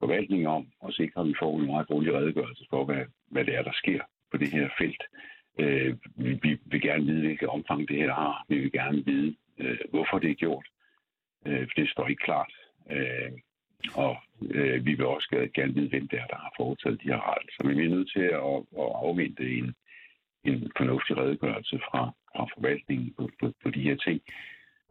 forvaltningen 0.00 0.46
om, 0.46 0.66
at 0.86 0.94
sikre, 0.94 1.20
at 1.20 1.26
vi 1.26 1.34
får 1.38 1.58
en 1.58 1.66
meget 1.66 1.86
grundig 1.86 2.14
redegørelse 2.14 2.64
for, 2.70 2.84
hvad, 2.84 3.04
hvad 3.30 3.44
det 3.44 3.54
er, 3.54 3.62
der 3.62 3.72
sker 3.74 4.00
på 4.30 4.36
det 4.36 4.48
her 4.48 4.68
felt. 4.78 5.02
Øh, 5.58 5.96
vi, 6.16 6.38
vi 6.42 6.58
vil 6.64 6.80
gerne 6.80 7.06
vide, 7.06 7.20
hvilket 7.20 7.48
omfang 7.48 7.88
det 7.88 7.96
her 7.96 8.12
har. 8.12 8.44
Vi 8.48 8.58
vil 8.58 8.72
gerne 8.72 9.04
vide, 9.04 9.36
øh, 9.58 9.78
hvorfor 9.90 10.18
det 10.18 10.30
er 10.30 10.34
gjort. 10.34 10.66
Øh, 11.46 11.60
for 11.60 11.74
det 11.76 11.90
står 11.90 12.08
ikke 12.08 12.24
klart. 12.24 12.52
Øh, 12.90 13.32
og 13.94 14.16
øh, 14.42 14.86
vi 14.86 14.94
vil 14.94 15.06
også 15.06 15.48
gerne 15.54 15.74
vide, 15.74 15.88
hvem 15.88 16.08
det 16.08 16.18
er, 16.18 16.26
der 16.26 16.36
har 16.36 16.52
foretaget 16.56 17.02
de 17.02 17.08
her 17.08 17.30
rettelser. 17.30 17.64
Men 17.64 17.78
vi 17.78 17.84
er 17.84 17.96
nødt 17.96 18.10
til 18.12 18.22
at, 18.22 18.56
at 18.82 18.90
afvente 19.04 19.50
en, 19.58 19.74
en 20.44 20.72
fornuftig 20.76 21.16
redegørelse 21.16 21.78
fra, 21.78 22.12
fra 22.36 22.46
forvaltningen 22.54 23.14
på, 23.16 23.30
på, 23.40 23.52
på 23.62 23.70
de 23.70 23.82
her 23.82 23.96
ting. 23.96 24.20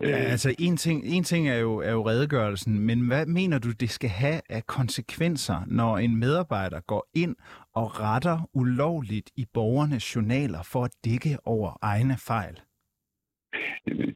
Ja, 0.01 0.07
altså 0.07 0.55
en 0.59 0.77
ting, 0.77 1.05
en 1.05 1.23
ting 1.23 1.49
er, 1.49 1.57
jo, 1.57 1.77
er 1.77 1.91
jo 1.91 2.07
redegørelsen, 2.07 2.79
men 2.79 3.07
hvad 3.07 3.25
mener 3.25 3.59
du, 3.59 3.71
det 3.71 3.89
skal 3.89 4.09
have 4.09 4.41
af 4.49 4.65
konsekvenser, 4.65 5.63
når 5.67 5.97
en 5.97 6.19
medarbejder 6.19 6.79
går 6.79 7.07
ind 7.13 7.35
og 7.73 7.99
retter 7.99 8.49
ulovligt 8.53 9.31
i 9.35 9.45
borgernes 9.53 10.15
journaler 10.15 10.63
for 10.71 10.83
at 10.83 10.95
dække 11.05 11.37
over 11.45 11.77
egne 11.81 12.17
fejl? 12.27 12.55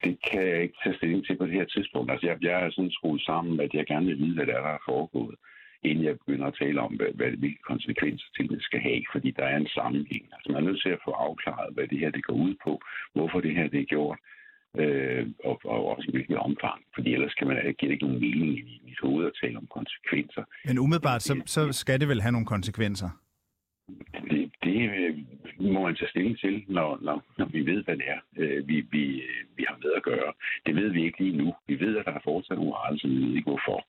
Det 0.03 0.17
kan 0.31 0.47
jeg 0.47 0.61
ikke 0.61 0.77
tage 0.83 0.95
stilling 0.95 1.25
til 1.25 1.37
på 1.37 1.45
det 1.45 1.53
her 1.53 1.65
tidspunkt. 1.65 2.11
Altså, 2.11 2.27
jeg, 2.27 2.37
jeg 2.41 2.65
er 2.65 2.71
sådan 2.71 2.91
skruet 2.91 3.21
sammen, 3.21 3.59
at 3.59 3.73
jeg 3.73 3.85
gerne 3.85 4.05
vil 4.05 4.17
vide, 4.17 4.35
hvad 4.35 4.45
der 4.45 4.53
er, 4.53 4.61
der 4.61 4.73
er 4.73 4.87
foregået, 4.89 5.35
inden 5.83 6.05
jeg 6.05 6.17
begynder 6.17 6.47
at 6.47 6.57
tale 6.61 6.81
om, 6.81 6.93
hvad, 6.93 7.11
hvad, 7.15 7.31
hvilke 7.31 7.63
konsekvenser 7.71 8.27
til 8.35 8.49
det 8.49 8.63
skal 8.63 8.79
have, 8.79 9.03
fordi 9.11 9.31
der 9.31 9.45
er 9.45 9.57
en 9.57 9.67
sammenhæng. 9.67 10.25
Altså, 10.33 10.47
man 10.51 10.63
er 10.63 10.67
nødt 10.67 10.81
til 10.81 10.89
at 10.89 11.03
få 11.05 11.11
afklaret, 11.11 11.73
hvad 11.73 11.87
det 11.87 11.99
her 11.99 12.11
det 12.11 12.23
går 12.23 12.33
ud 12.33 12.55
på, 12.65 12.81
hvorfor 13.15 13.39
det 13.41 13.55
her 13.55 13.67
det 13.67 13.79
er 13.81 13.93
gjort, 13.95 14.19
øh, 14.77 15.27
og, 15.43 15.61
og 15.65 15.85
også 15.85 16.05
i 16.09 16.11
hvilket 16.11 16.37
omfang. 16.37 16.83
Fordi 16.95 17.13
ellers 17.13 17.33
kan 17.33 17.47
man, 17.47 17.55
giver 17.55 17.89
det 17.89 17.91
ikke 17.91 18.05
nogen 18.05 18.21
mening 18.21 18.57
i 18.59 18.81
mit 18.85 18.99
hoved 19.03 19.25
at 19.25 19.31
tale 19.41 19.57
om 19.57 19.67
konsekvenser. 19.67 20.43
Men 20.65 20.77
umiddelbart, 20.77 21.21
så, 21.21 21.41
så 21.45 21.71
skal 21.71 21.99
det 21.99 22.07
vel 22.07 22.21
have 22.21 22.31
nogle 22.31 22.47
konsekvenser? 22.47 23.09
Det, 24.31 24.51
det 24.63 24.77
øh, 24.89 25.17
må 25.73 25.81
man 25.81 25.95
tage 25.95 26.09
stilling 26.09 26.39
til, 26.39 26.63
når, 26.67 26.99
når, 27.01 27.23
når 27.37 27.45
vi 27.45 27.65
ved, 27.65 27.83
hvad 27.83 27.97
det 27.97 28.05
er, 28.07 28.19
øh, 28.37 28.67
vi, 28.67 28.87
vi, 28.91 29.23
vi 29.57 29.65
har 29.69 29.77
med 29.83 29.91
at 29.95 30.03
gøre. 30.03 30.33
Det 30.65 30.75
ved 30.75 30.89
vi 30.89 31.05
ikke 31.05 31.23
lige 31.23 31.37
nu. 31.37 31.55
Vi 31.67 31.79
ved, 31.79 31.97
at 31.97 32.05
der 32.05 32.11
er 32.11 32.19
fortsat 32.23 32.57
nogle 32.57 32.73
rettelser, 32.75 33.07
vi 33.07 33.15
ved 33.15 33.35
ikke 33.35 33.49
hvorfor. 33.49 33.85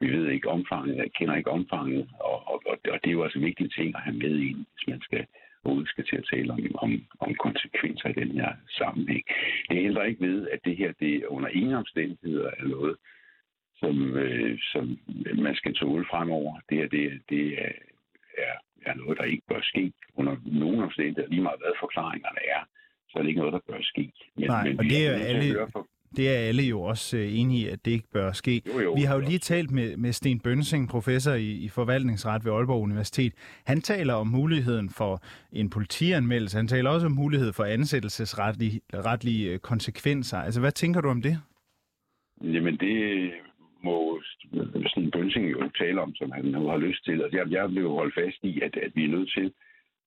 Vi 0.00 0.08
ved 0.16 0.28
ikke 0.28 0.48
omfanget, 0.48 1.12
kender 1.12 1.34
ikke 1.36 1.50
omfanget, 1.50 2.08
og, 2.20 2.48
og, 2.50 2.62
og, 2.66 2.76
og 2.92 2.98
det 3.02 3.08
er 3.08 3.18
jo 3.18 3.24
altså 3.24 3.38
vigtige 3.38 3.68
ting 3.68 3.96
at 3.96 4.02
have 4.02 4.16
med 4.16 4.34
i, 4.38 4.52
hvis 4.52 4.88
man 4.88 5.00
skal 5.00 5.26
overhovedet 5.64 5.90
skal 5.90 6.04
til 6.06 6.16
at 6.16 6.28
tale 6.32 6.52
om, 6.52 6.60
om, 6.84 6.90
om 7.20 7.34
konsekvenser 7.34 8.08
i 8.08 8.20
den 8.22 8.30
her 8.40 8.50
sammenhæng. 8.78 9.24
Det 9.70 9.84
ændrer 9.86 10.04
ikke 10.04 10.26
ved, 10.28 10.48
at 10.48 10.60
det 10.64 10.76
her 10.76 10.92
det 11.00 11.24
under 11.26 11.48
ingen 11.48 11.74
omstændigheder 11.74 12.50
er 12.58 12.64
noget, 12.64 12.96
som, 13.80 14.16
øh, 14.16 14.58
som 14.72 14.98
man 15.44 15.54
skal 15.54 15.74
tåle 15.74 16.04
fremover. 16.10 16.60
Det 16.68 16.78
her 16.78 16.88
det, 16.88 17.22
det 17.28 17.44
er, 17.64 17.72
er, 18.46 18.54
er 18.86 18.94
noget, 18.94 19.18
der 19.18 19.24
ikke 19.24 19.46
bør 19.48 19.60
ske 19.62 19.92
under 20.14 20.36
nogen 20.44 20.82
omstændigheder. 20.82 21.28
Lige 21.28 21.42
meget 21.42 21.60
hvad 21.60 21.74
forklaringerne 21.80 22.42
er, 22.56 22.62
så 23.08 23.18
er 23.18 23.22
det 23.22 23.28
ikke 23.28 23.40
noget, 23.40 23.52
der 23.52 23.72
bør 23.72 23.82
ske. 23.82 24.12
Men, 24.36 24.46
Nej, 24.48 24.64
men 24.64 24.78
og 24.78 24.84
det 24.84 25.06
er 25.06 25.14
alle... 25.30 25.68
For, 25.72 25.86
det 26.16 26.28
er 26.28 26.38
alle 26.48 26.62
jo 26.62 26.82
også 26.82 27.16
øh, 27.16 27.38
enige 27.40 27.60
i, 27.66 27.68
at 27.68 27.84
det 27.84 27.90
ikke 27.90 28.10
bør 28.12 28.32
ske. 28.32 28.62
Jo, 28.66 28.80
jo, 28.80 28.92
Vi 28.92 29.02
har 29.02 29.14
jo 29.14 29.20
lige 29.20 29.38
talt 29.38 29.70
med, 29.70 29.96
med 29.96 30.12
Sten 30.12 30.40
Bønsing, 30.40 30.88
professor 30.88 31.32
i, 31.32 31.50
i 31.50 31.68
forvaltningsret 31.68 32.44
ved 32.44 32.52
Aalborg 32.52 32.82
Universitet. 32.82 33.32
Han 33.66 33.80
taler 33.80 34.14
om 34.14 34.26
muligheden 34.26 34.90
for 34.90 35.22
en 35.52 35.70
politianmeldelse. 35.70 36.56
Han 36.56 36.68
taler 36.68 36.90
også 36.90 37.06
om 37.06 37.12
mulighed 37.12 37.52
for 37.52 37.64
ansættelsesretlige 37.64 38.80
retlige 38.94 39.52
øh, 39.52 39.58
konsekvenser. 39.58 40.38
Altså, 40.38 40.60
hvad 40.60 40.72
tænker 40.72 41.00
du 41.00 41.08
om 41.08 41.22
det? 41.22 41.38
Jamen, 42.42 42.76
det 42.76 43.30
må 43.84 44.20
Sten 44.86 45.10
Bønsing 45.10 45.50
jo 45.50 45.70
tale 45.78 46.00
om, 46.00 46.14
som 46.14 46.30
han 46.30 46.54
har 46.54 46.76
lyst 46.76 47.04
til. 47.04 47.22
Altså, 47.22 47.38
jeg, 47.38 47.50
jeg 47.50 47.68
vil 47.68 47.82
jo 47.82 47.94
holde 47.94 48.12
fast 48.14 48.38
i, 48.42 48.60
at, 48.60 48.76
at 48.76 48.92
vi 48.94 49.04
er 49.04 49.08
nødt 49.08 49.32
til 49.36 49.52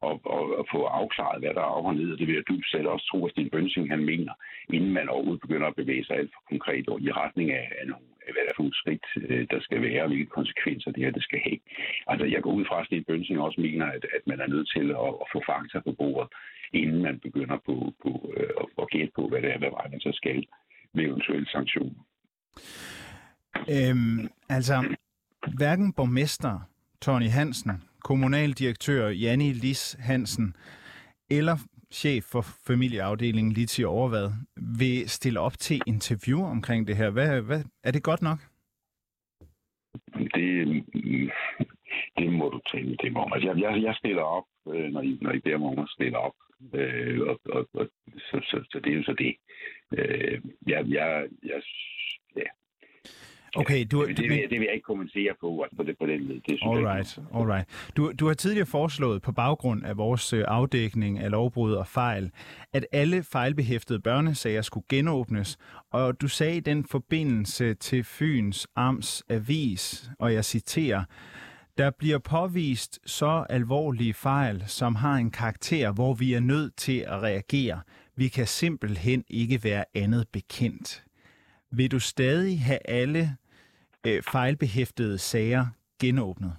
og, 0.09 0.15
og, 0.35 0.43
og 0.59 0.65
få 0.74 0.79
afklaret, 1.00 1.41
hvad 1.41 1.53
der 1.57 1.63
er 1.65 1.75
op 1.77 1.85
og 1.85 1.95
ned. 1.95 2.12
Og 2.13 2.17
det 2.19 2.27
vil 2.27 2.35
jeg 2.35 2.50
dybt 2.50 2.67
selv 2.74 2.88
også 2.88 3.05
tro, 3.07 3.25
at 3.25 3.31
Sten 3.31 3.50
Bønsing 3.50 3.89
han 3.89 4.03
mener, 4.12 4.33
inden 4.75 4.91
man 4.97 5.09
overhovedet 5.09 5.41
begynder 5.45 5.67
at 5.67 5.79
bevæge 5.81 6.05
sig 6.05 6.15
alt 6.17 6.31
for 6.33 6.41
konkret 6.51 6.88
og 6.89 7.01
i 7.01 7.12
retning 7.12 7.47
af, 7.51 7.65
af 7.79 7.88
nogle, 7.88 8.05
hvad 8.33 8.43
der 8.43 8.51
er 8.51 8.57
for 8.57 8.63
nogle 8.63 8.81
skridt, 8.81 9.07
øh, 9.29 9.47
der 9.51 9.59
skal 9.65 9.81
være, 9.81 10.03
og 10.03 10.09
hvilke 10.09 10.35
konsekvenser 10.39 10.91
det 10.91 11.03
her 11.03 11.12
det 11.12 11.24
skal 11.24 11.39
have. 11.47 11.59
Altså, 12.12 12.25
jeg 12.33 12.41
går 12.41 12.53
ud 12.57 12.65
fra, 12.69 12.79
at 12.79 12.85
Sten 12.85 13.03
Bønsing 13.07 13.39
også 13.39 13.62
mener, 13.62 13.85
at, 13.85 14.03
at 14.17 14.24
man 14.31 14.39
er 14.39 14.47
nødt 14.53 14.69
til 14.75 14.88
at, 15.03 15.09
at 15.24 15.27
få 15.33 15.39
fakta 15.50 15.77
på 15.88 15.91
bordet, 16.01 16.29
inden 16.74 17.01
man 17.07 17.19
begynder 17.19 17.57
på, 17.67 17.75
på 18.03 18.12
øh, 18.38 18.53
at, 18.62 18.67
at 18.81 18.89
gætte 18.93 19.13
på, 19.15 19.24
hvad 19.29 19.41
det 19.41 19.50
er, 19.53 19.57
hvad 19.57 19.74
vej 19.77 19.85
man 19.91 20.01
så 20.07 20.12
skal 20.21 20.39
med 20.93 21.03
eventuelle 21.03 21.50
sanktioner. 21.57 22.01
Øhm, 23.75 24.19
altså, 24.50 24.75
hverken 25.57 25.93
borgmester 25.93 26.53
Tony 27.01 27.29
Hansen 27.29 27.71
kommunaldirektør 28.09 29.09
Janni 29.09 29.50
Lis 29.63 29.83
Hansen 30.07 30.47
eller 31.38 31.57
chef 31.91 32.24
for 32.24 32.43
familieafdelingen 32.67 33.53
Litsi 33.53 33.83
Overvad, 33.83 34.29
vil 34.79 35.09
stille 35.09 35.39
op 35.39 35.55
til 35.65 35.81
interview 35.88 36.39
omkring 36.55 36.88
det 36.88 36.95
her. 36.97 37.09
Hvad, 37.09 37.41
hvad, 37.41 37.62
er 37.83 37.91
det 37.91 38.03
godt 38.03 38.21
nok? 38.21 38.39
Det, 40.35 40.83
det 42.17 42.33
må 42.33 42.50
du 42.50 42.59
tænke, 42.71 42.97
det 43.03 43.13
må 43.13 43.19
om. 43.19 43.33
Altså, 43.33 43.47
jeg, 43.50 43.57
jeg, 43.62 43.83
jeg 43.83 43.95
stiller 43.95 44.21
op, 44.21 44.47
øh, 44.74 44.88
når 44.93 45.01
I, 45.01 45.17
når 45.21 45.31
I 45.31 45.39
beder 45.39 45.57
mig 45.57 45.69
om 45.69 45.79
at 45.79 45.89
stille 45.89 46.17
op. 46.17 46.38
Øh, 46.74 47.19
og, 47.29 47.39
og, 47.55 47.69
og, 47.74 47.88
så, 48.17 48.38
så, 48.50 48.57
så 48.71 48.79
det 48.83 48.91
er 48.91 48.97
jo 48.97 49.03
så 49.03 49.15
det. 49.24 49.35
Øh, 49.97 50.41
jeg, 50.67 50.85
jeg, 50.88 51.27
jeg, 51.43 51.62
ja, 52.35 52.50
Okay, 53.55 53.85
du, 53.91 54.05
det, 54.05 54.17
det, 54.17 54.29
vil, 54.29 54.38
det 54.50 54.59
vil 54.59 54.65
jeg 54.65 54.74
ikke 54.74 54.85
kommentere 54.85 55.33
på, 55.41 55.62
altså 55.62 55.75
på, 55.77 55.83
det, 55.83 55.97
på 56.00 56.05
den 56.05 56.21
led. 56.21 56.41
Det 56.47 56.59
all 56.63 56.85
right, 56.88 57.19
all 57.35 57.47
right. 57.47 57.67
Du, 57.97 58.12
du 58.19 58.27
har 58.27 58.33
tidligere 58.33 58.65
foreslået 58.65 59.21
på 59.21 59.31
baggrund 59.31 59.85
af 59.85 59.97
vores 59.97 60.33
øh, 60.33 60.43
afdækning 60.47 61.19
af 61.19 61.31
lovbrud 61.31 61.74
og 61.74 61.88
fejl, 61.88 62.31
at 62.74 62.85
alle 62.91 63.24
fejlbehæftede 63.24 64.00
børnesager 64.00 64.62
skulle 64.62 64.85
genåbnes, 64.89 65.57
og 65.91 66.21
du 66.21 66.27
sagde 66.27 66.57
i 66.57 66.59
den 66.59 66.85
forbindelse 66.85 67.74
til 67.74 68.03
Fyns 68.03 68.67
Amts 68.75 69.24
Avis, 69.29 70.09
og 70.19 70.33
jeg 70.33 70.45
citerer, 70.45 71.03
der 71.77 71.91
bliver 72.00 72.17
påvist 72.17 73.00
så 73.05 73.45
alvorlige 73.50 74.13
fejl, 74.13 74.63
som 74.67 74.95
har 74.95 75.15
en 75.15 75.31
karakter, 75.31 75.91
hvor 75.91 76.13
vi 76.13 76.33
er 76.33 76.39
nødt 76.39 76.75
til 76.75 77.00
at 77.07 77.21
reagere. 77.21 77.81
Vi 78.15 78.27
kan 78.27 78.47
simpelthen 78.47 79.24
ikke 79.29 79.63
være 79.63 79.85
andet 79.95 80.25
bekendt. 80.33 81.03
Vil 81.71 81.91
du 81.91 82.00
stadig 82.00 82.62
have 82.62 82.79
alle 82.85 83.35
øh, 84.07 84.21
fejlbehæftede 84.21 85.17
sager 85.17 85.65
genåbnet? 86.01 86.53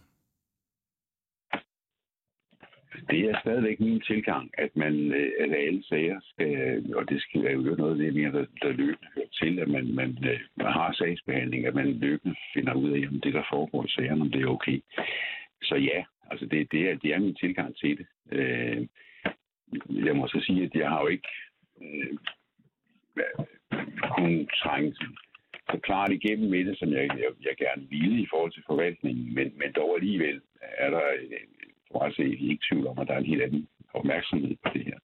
Det 3.11 3.21
er 3.21 3.41
stadigvæk 3.41 3.81
min 3.81 4.01
tilgang, 4.01 4.51
at 4.59 4.77
man 4.77 4.95
øh, 5.13 5.33
at 5.41 5.51
alle 5.67 5.85
sager 5.85 6.21
skal, 6.25 6.97
og 6.97 7.09
det 7.09 7.23
skal 7.23 7.43
være 7.43 7.53
jo 7.53 7.75
noget 7.75 7.93
af 7.93 7.99
det 7.99 8.15
mere, 8.15 8.33
der, 8.33 8.47
der 8.63 8.69
løbende 8.69 9.09
hører 9.15 9.27
til, 9.43 9.59
at 9.59 9.69
man, 9.69 9.95
man, 9.95 10.11
øh, 10.31 10.41
man 10.57 10.73
har 10.73 10.93
sagsbehandling, 10.93 11.67
at 11.67 11.75
man 11.75 11.93
løbende 11.93 12.37
finder 12.55 12.75
ud 12.75 12.91
af, 12.91 13.09
om 13.09 13.21
det, 13.21 13.35
der 13.35 13.43
foregår 13.51 13.85
i 13.85 13.89
sagerne, 13.89 14.21
om 14.21 14.31
det 14.31 14.43
er 14.43 14.47
okay. 14.47 14.81
Så 15.63 15.75
ja, 15.75 16.05
altså 16.31 16.47
det, 16.47 16.73
det, 16.73 16.91
er, 16.91 16.95
det 16.95 17.15
er 17.15 17.19
min 17.19 17.35
tilgang 17.35 17.77
til 17.77 17.99
det. 17.99 18.07
Øh, 18.33 18.87
jeg 20.07 20.17
må 20.17 20.29
så 20.29 20.41
sige, 20.47 20.65
at 20.65 20.75
jeg 20.75 20.89
har 20.89 21.01
jo 21.01 21.07
ikke 21.07 21.29
øh, 21.83 22.17
kunnet 24.17 24.51
så 25.71 25.79
klart 25.83 26.13
igennem 26.13 26.51
med 26.51 26.65
det, 26.65 26.79
som 26.79 26.93
jeg, 26.93 27.03
jeg, 27.03 27.31
jeg 27.49 27.57
gerne 27.59 27.87
ville 27.91 28.21
i 28.21 28.27
forhold 28.31 28.53
til 28.53 28.63
forvaltningen, 28.67 29.35
men, 29.35 29.53
men 29.61 29.73
dog 29.73 29.95
alligevel 29.97 30.41
er 30.79 30.91
der, 30.91 31.03
for 31.93 31.99
at 31.99 32.15
se, 32.15 32.25
ikke 32.25 32.67
tvivl 32.71 32.87
om, 32.87 32.99
at 32.99 33.09
der 33.09 33.15
er 33.15 33.19
en 33.19 33.33
helt 33.33 33.43
anden 33.43 33.69
opmærksomhed 33.95 34.57
på 34.63 34.71
det 34.75 34.85
her. 34.85 34.99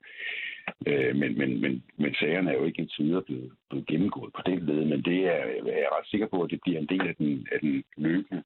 Øh, 0.87 1.17
men, 1.17 1.39
men, 1.39 1.61
men, 1.61 1.83
men 1.97 2.15
sagerne 2.15 2.51
er 2.51 2.55
jo 2.55 2.65
ikke 2.65 2.83
indtil 2.83 3.05
videre 3.05 3.23
blevet, 3.23 3.53
blevet 3.71 3.87
gennemgået 3.87 4.33
på 4.33 4.43
den 4.47 4.67
led, 4.67 4.85
men 4.85 5.03
det 5.03 5.19
er, 5.27 5.45
jeg 5.67 5.81
er 5.87 5.97
ret 5.99 6.07
sikker 6.07 6.27
på, 6.27 6.43
at 6.43 6.51
det 6.51 6.61
bliver 6.63 6.79
en 6.81 6.87
del 6.87 7.09
af 7.09 7.15
den, 7.17 7.47
af 7.53 7.61
den 7.61 7.85
løbende 7.97 8.43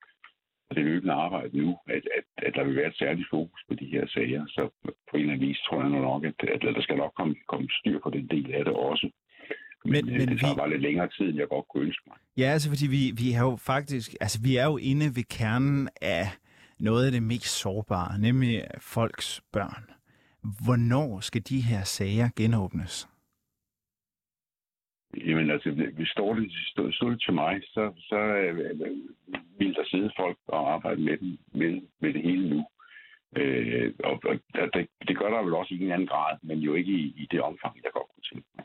det 0.75 0.85
løbende 0.85 1.13
arbejde 1.13 1.59
nu, 1.59 1.79
at, 1.87 2.03
at, 2.19 2.25
at 2.47 2.55
der 2.55 2.65
vil 2.65 2.77
være 2.77 2.87
et 2.87 2.97
særligt 2.97 3.31
fokus 3.31 3.61
på 3.69 3.75
de 3.75 3.87
her 3.87 4.07
sager. 4.07 4.47
Så 4.47 4.69
på 5.11 5.17
en 5.17 5.21
eller 5.21 5.33
anden 5.35 5.49
vis 5.49 5.59
tror 5.59 5.81
jeg 5.81 5.91
nok, 5.91 6.25
at, 6.25 6.35
at 6.55 6.63
der 6.63 6.83
skal 6.83 6.97
nok 6.97 7.13
komme, 7.17 7.35
komme 7.49 7.69
styr 7.71 7.99
på 7.99 8.11
den 8.11 8.27
del 8.27 8.55
af 8.55 8.65
det 8.65 8.75
også. 8.75 9.11
Men, 9.87 10.07
men, 10.07 10.19
men 10.19 10.29
det 10.29 10.41
tager 10.41 10.55
vi... 10.55 10.59
bare 10.59 10.71
lidt 10.71 10.83
længere 10.83 11.09
tid, 11.09 11.25
end 11.29 11.39
jeg 11.39 11.49
godt 11.49 11.69
kunne 11.69 11.85
ønske 11.87 12.03
mig. 12.07 12.17
Ja, 12.37 12.49
altså 12.55 12.69
fordi 12.69 12.87
vi, 12.97 13.03
vi 13.23 13.33
er 13.33 13.41
jo 13.41 13.57
faktisk, 13.57 14.15
altså 14.21 14.39
vi 14.43 14.57
er 14.57 14.65
jo 14.65 14.77
inde 14.77 15.07
ved 15.17 15.25
kernen 15.39 15.89
af 16.03 16.27
noget 16.79 17.07
af 17.07 17.13
det 17.13 17.23
mest 17.23 17.61
sårbare, 17.63 18.19
nemlig 18.21 18.65
folks 18.81 19.43
børn. 19.53 19.85
Hvornår 20.65 21.21
skal 21.21 21.43
de 21.43 21.61
her 21.61 21.83
sager 21.85 22.29
genåbnes? 22.37 23.09
Jamen 25.27 25.51
altså, 25.51 25.71
hvis 25.71 26.09
står 26.09 26.35
det, 26.35 26.53
stod, 26.53 26.93
stod 26.93 27.11
det 27.11 27.23
til 27.23 27.35
mig, 27.35 27.63
så, 27.65 27.93
så 27.99 28.17
øh, 28.17 28.81
vil 29.59 29.75
der 29.75 29.85
sidde 29.85 30.11
folk 30.17 30.39
og 30.49 30.75
arbejde 30.75 31.01
med, 31.01 31.19
dem, 31.19 31.39
med, 31.55 31.83
med 32.01 32.13
det 32.13 32.23
hele 32.23 32.51
nu. 32.51 32.67
Øh, 33.37 33.95
og 34.05 34.21
og 34.25 34.69
det, 34.75 34.89
det 35.09 35.19
gør 35.19 35.31
der 35.31 35.43
vel 35.43 35.55
også 35.55 35.75
i 35.75 35.85
en 35.85 35.93
anden 35.93 36.09
grad, 36.09 36.39
men 36.43 36.59
jo 36.59 36.75
ikke 36.75 36.93
i, 36.93 37.05
i 37.23 37.29
det 37.31 37.41
omfang, 37.41 37.77
jeg 37.85 37.93
godt 37.93 38.09
kunne 38.15 38.29
tænke 38.33 38.49
mig. 38.57 38.65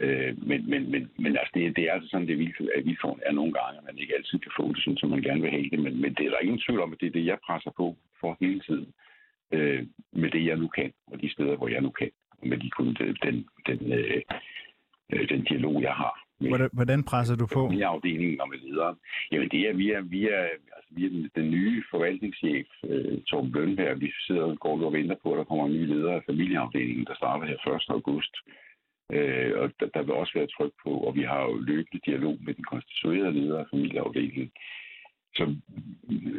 Øh, 0.00 0.48
men, 0.48 0.70
men, 0.70 0.90
men, 0.90 1.10
men 1.18 1.36
altså, 1.36 1.52
det, 1.54 1.76
det 1.76 1.84
er 1.84 1.92
altså 1.92 2.08
sådan, 2.10 2.28
det 2.28 2.38
vilkår 2.84 3.18
er 3.26 3.32
nogle 3.32 3.52
gange, 3.52 3.78
at 3.78 3.84
man 3.84 3.98
ikke 3.98 4.14
altid 4.16 4.38
kan 4.38 4.52
få 4.56 4.72
det 4.72 4.82
sådan, 4.82 4.96
som 4.96 5.10
man 5.10 5.22
gerne 5.22 5.42
vil 5.42 5.50
have 5.50 5.70
det. 5.70 5.78
Men, 5.78 6.00
men 6.00 6.14
det 6.14 6.26
er 6.26 6.30
der 6.30 6.38
ingen 6.38 6.62
tvivl 6.66 6.80
om, 6.80 6.92
at 6.92 7.00
det 7.00 7.06
er 7.06 7.16
det, 7.18 7.26
jeg 7.26 7.38
presser 7.46 7.70
på 7.76 7.96
for 8.20 8.36
hele 8.40 8.60
tiden. 8.60 8.88
Øh, 9.52 9.86
med 10.12 10.30
det, 10.30 10.46
jeg 10.46 10.56
nu 10.56 10.68
kan, 10.68 10.92
og 11.06 11.20
de 11.22 11.32
steder, 11.32 11.56
hvor 11.56 11.68
jeg 11.68 11.80
nu 11.80 11.90
kan. 11.90 12.10
Og 12.38 12.48
med 12.48 12.58
de, 12.58 12.70
den, 12.78 13.16
den, 13.24 13.46
den, 13.66 13.92
øh, 13.92 15.28
den 15.28 15.44
dialog, 15.44 15.82
jeg 15.82 15.94
har. 15.94 16.24
Hvordan, 16.38 16.70
hvordan 16.72 17.02
presser 17.02 17.36
du 17.36 17.46
på? 17.46 17.70
I 17.70 17.80
afdelingen 17.80 18.40
og 18.40 18.48
med 18.48 18.58
ledere. 18.58 18.96
Jamen 19.32 19.48
det 19.48 19.60
er 19.68 19.72
via, 19.72 20.00
via, 20.00 20.36
altså 20.76 20.90
via 20.90 21.08
den, 21.08 21.30
den 21.36 21.50
nye 21.50 21.84
forvaltningschef, 21.90 22.66
øh, 22.88 23.18
Torben 23.28 23.52
Bønberg. 23.52 24.00
Vi 24.00 24.12
sidder 24.26 24.42
og 24.42 24.58
går 24.58 24.84
og 24.84 24.92
venter 24.92 25.16
på, 25.22 25.32
at 25.32 25.38
der 25.38 25.44
kommer 25.44 25.66
en 25.66 25.72
ny 25.72 25.86
leder 25.86 26.12
af 26.12 26.22
familieafdelingen, 26.26 27.06
der 27.06 27.14
starter 27.14 27.46
her 27.46 27.74
1. 27.74 27.84
august. 27.88 28.34
Øh, 29.12 29.52
og 29.60 29.72
der, 29.80 29.86
der 29.94 30.02
vil 30.02 30.14
også 30.14 30.32
være 30.34 30.46
tryk 30.46 30.72
på, 30.84 30.90
og 30.90 31.14
vi 31.14 31.22
har 31.22 31.42
jo 31.42 31.54
løbende 31.56 32.00
dialog 32.06 32.38
med 32.40 32.54
den 32.54 32.64
konstituerede 32.64 33.32
leder 33.32 33.58
af 33.58 33.66
familieafdelingen. 33.70 34.50
Så 35.36 35.44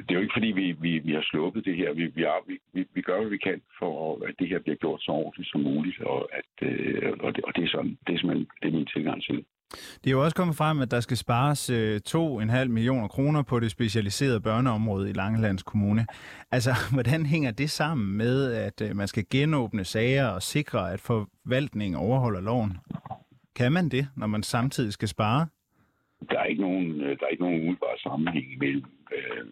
det 0.05 0.09
er 0.11 0.15
jo 0.15 0.21
ikke 0.21 0.37
fordi, 0.37 0.47
vi, 0.47 0.71
vi, 0.71 0.99
vi 0.99 1.13
har 1.13 1.21
sluppet 1.21 1.65
det 1.65 1.75
her. 1.75 1.93
Vi, 1.93 2.05
vi, 2.05 2.23
er, 2.23 2.45
vi, 2.73 2.85
vi 2.93 3.01
gør, 3.01 3.19
hvad 3.19 3.29
vi 3.29 3.37
kan 3.37 3.61
for, 3.79 4.25
at 4.27 4.35
det 4.39 4.47
her 4.47 4.59
bliver 4.59 4.75
gjort 4.75 5.01
så 5.01 5.11
ordentligt 5.11 5.51
som 5.51 5.61
muligt, 5.61 5.99
og, 6.01 6.29
at, 6.39 6.69
øh, 6.69 7.13
og, 7.19 7.35
det, 7.35 7.45
og 7.45 7.55
det 7.55 7.63
er 7.63 7.67
sådan, 7.67 7.97
det 8.07 8.13
er 8.13 8.17
simpelthen 8.17 8.47
det 8.61 8.67
er 8.67 8.77
min 8.77 8.85
tilgang 8.85 9.23
til 9.23 9.35
det. 9.37 9.45
Det 9.71 10.07
er 10.07 10.11
jo 10.11 10.23
også 10.23 10.35
kommet 10.35 10.55
frem, 10.55 10.81
at 10.81 10.91
der 10.91 10.99
skal 10.99 11.17
spares 11.17 11.69
øh, 11.69 11.99
2,5 12.07 12.67
millioner 12.67 13.07
kroner 13.07 13.43
på 13.43 13.59
det 13.59 13.71
specialiserede 13.71 14.41
børneområde 14.41 15.09
i 15.09 15.13
Langelands 15.13 15.63
Kommune. 15.63 16.05
Altså, 16.51 16.71
hvordan 16.95 17.25
hænger 17.25 17.51
det 17.51 17.69
sammen 17.69 18.17
med, 18.17 18.53
at 18.53 18.81
øh, 18.81 18.95
man 18.95 19.07
skal 19.07 19.25
genåbne 19.31 19.83
sager 19.83 20.27
og 20.27 20.41
sikre, 20.41 20.93
at 20.93 20.99
forvaltningen 20.99 21.99
overholder 21.99 22.41
loven? 22.41 22.77
Kan 23.55 23.71
man 23.71 23.89
det, 23.89 24.07
når 24.17 24.27
man 24.27 24.43
samtidig 24.43 24.93
skal 24.93 25.07
spare? 25.07 25.47
Der 26.29 26.39
er 26.39 26.45
ikke 26.45 26.61
nogen, 26.61 27.01
øh, 27.01 27.19
der 27.19 27.25
er 27.25 27.29
ikke 27.29 27.43
nogen 27.43 27.59
umiddelbar 27.61 27.95
sammenhæng 27.97 28.47
mellem 28.59 28.83
øh, 29.15 29.45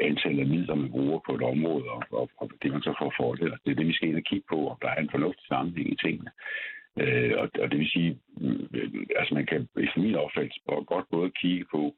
antallet 0.00 0.40
af 0.40 0.46
midler, 0.46 0.74
man 0.74 0.90
bruger 0.90 1.20
på 1.26 1.34
et 1.34 1.42
område, 1.42 1.84
og, 1.84 2.02
og, 2.10 2.30
og 2.36 2.50
det 2.62 2.72
man 2.72 2.82
så 2.82 2.94
får 3.00 3.14
fordel. 3.20 3.50
Det 3.64 3.70
er 3.70 3.74
det, 3.74 3.86
vi 3.86 3.92
skal 3.92 4.08
ind 4.08 4.16
og 4.16 4.22
kigge 4.30 4.46
på, 4.48 4.68
om 4.68 4.76
der 4.82 4.88
er 4.88 5.00
en 5.00 5.10
fornuftig 5.10 5.46
sammenhæng 5.46 5.92
i 5.92 5.96
tingene. 6.04 6.30
Øh, 7.00 7.32
og, 7.36 7.50
og 7.62 7.70
det 7.70 7.78
vil 7.78 7.90
sige, 7.90 8.18
øh, 8.74 8.90
altså 9.16 9.34
man 9.34 9.46
kan 9.46 9.68
i 9.76 10.00
min 10.00 10.14
opfattelse 10.14 10.60
godt 10.86 11.06
både 11.10 11.30
kigge 11.30 11.64
på 11.70 11.94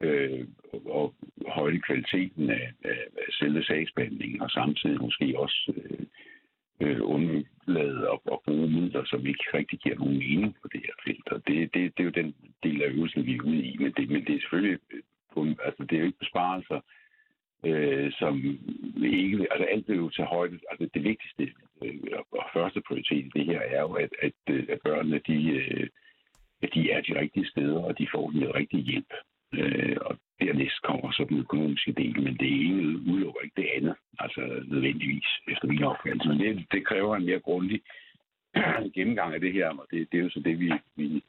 øh, 0.00 0.46
og 0.72 1.14
højde 1.48 1.80
kvaliteten 1.80 2.50
af, 2.50 2.72
af, 2.84 3.00
af 3.16 3.28
selve 3.30 3.62
sagsbehandlingen, 3.64 4.42
og 4.42 4.50
samtidig 4.50 5.00
måske 5.00 5.38
også 5.38 5.72
øh, 5.76 6.06
øh, 6.80 6.98
undlade 7.02 8.08
at, 8.12 8.18
at 8.32 8.38
bruge 8.44 8.68
midler, 8.70 9.04
som 9.04 9.26
ikke 9.26 9.44
rigtig 9.54 9.78
giver 9.78 9.96
nogen 9.98 10.18
mening 10.18 10.56
på 10.62 10.68
det 10.72 10.80
her 10.86 10.94
felt. 11.06 11.28
Og 11.28 11.42
det, 11.46 11.74
det, 11.74 11.82
det 11.96 12.00
er 12.00 12.04
jo 12.04 12.20
den 12.22 12.34
del 12.62 12.82
af 12.82 12.88
øvelsen, 12.90 13.26
vi 13.26 13.36
er 13.36 13.42
ude 13.42 13.62
i. 13.64 13.76
Men 13.78 13.92
det, 13.92 14.10
men 14.10 14.24
det 14.24 14.34
er 14.34 14.40
selvfølgelig 14.40 14.78
øh, 14.92 15.02
kun, 15.34 15.58
altså 15.64 15.82
det 15.84 15.92
er 15.96 16.00
jo 16.00 16.06
ikke 16.06 16.18
besparelser, 16.18 16.80
øh, 17.64 18.12
som 18.12 18.34
ikke... 19.04 19.46
Altså 19.52 19.64
alt 19.64 19.88
vil 19.88 19.96
jo 19.96 20.10
til 20.10 20.24
højde... 20.24 20.58
Altså 20.70 20.88
det 20.94 21.04
vigtigste 21.04 21.52
Øh, 21.84 22.20
og 22.32 22.46
første 22.54 22.80
prioritet 22.80 23.24
i 23.26 23.30
det 23.34 23.44
her 23.44 23.60
er 23.60 23.80
jo, 23.80 23.92
at, 23.92 24.10
at, 24.22 24.32
øh, 24.50 24.66
at 24.68 24.78
børnene, 24.84 25.20
de, 25.26 25.50
øh, 25.50 25.88
at 26.62 26.70
de 26.74 26.90
er 26.90 27.00
de 27.00 27.20
rigtige 27.20 27.46
steder, 27.46 27.80
og 27.80 27.98
de 27.98 28.08
får 28.14 28.30
den 28.30 28.54
rigtige 28.54 28.82
hjælp. 28.82 29.12
Og 30.00 30.18
dernæst 30.40 30.82
kommer 30.82 31.10
så 31.10 31.24
den 31.28 31.38
økonomiske 31.38 31.92
del, 31.92 32.22
men 32.22 32.36
det 32.36 32.50
ene 32.66 32.82
udelukker 33.12 33.40
ikke 33.40 33.60
det 33.62 33.68
andet, 33.76 33.94
altså 34.18 34.40
nødvendigvis, 34.66 35.28
efter 35.48 35.66
min 35.68 35.84
opfattelse. 35.84 36.28
Men 36.28 36.38
det, 36.38 36.66
det 36.72 36.86
kræver 36.86 37.16
en 37.16 37.26
mere 37.26 37.40
grundig 37.40 37.80
gennemgang 38.94 39.34
af 39.34 39.40
det 39.40 39.52
her, 39.52 39.68
og 39.68 39.86
det, 39.90 40.08
det 40.12 40.18
er 40.18 40.22
jo 40.22 40.30
så 40.30 40.40
det, 40.40 40.60
vi, 40.60 40.72
vi, 40.96 41.22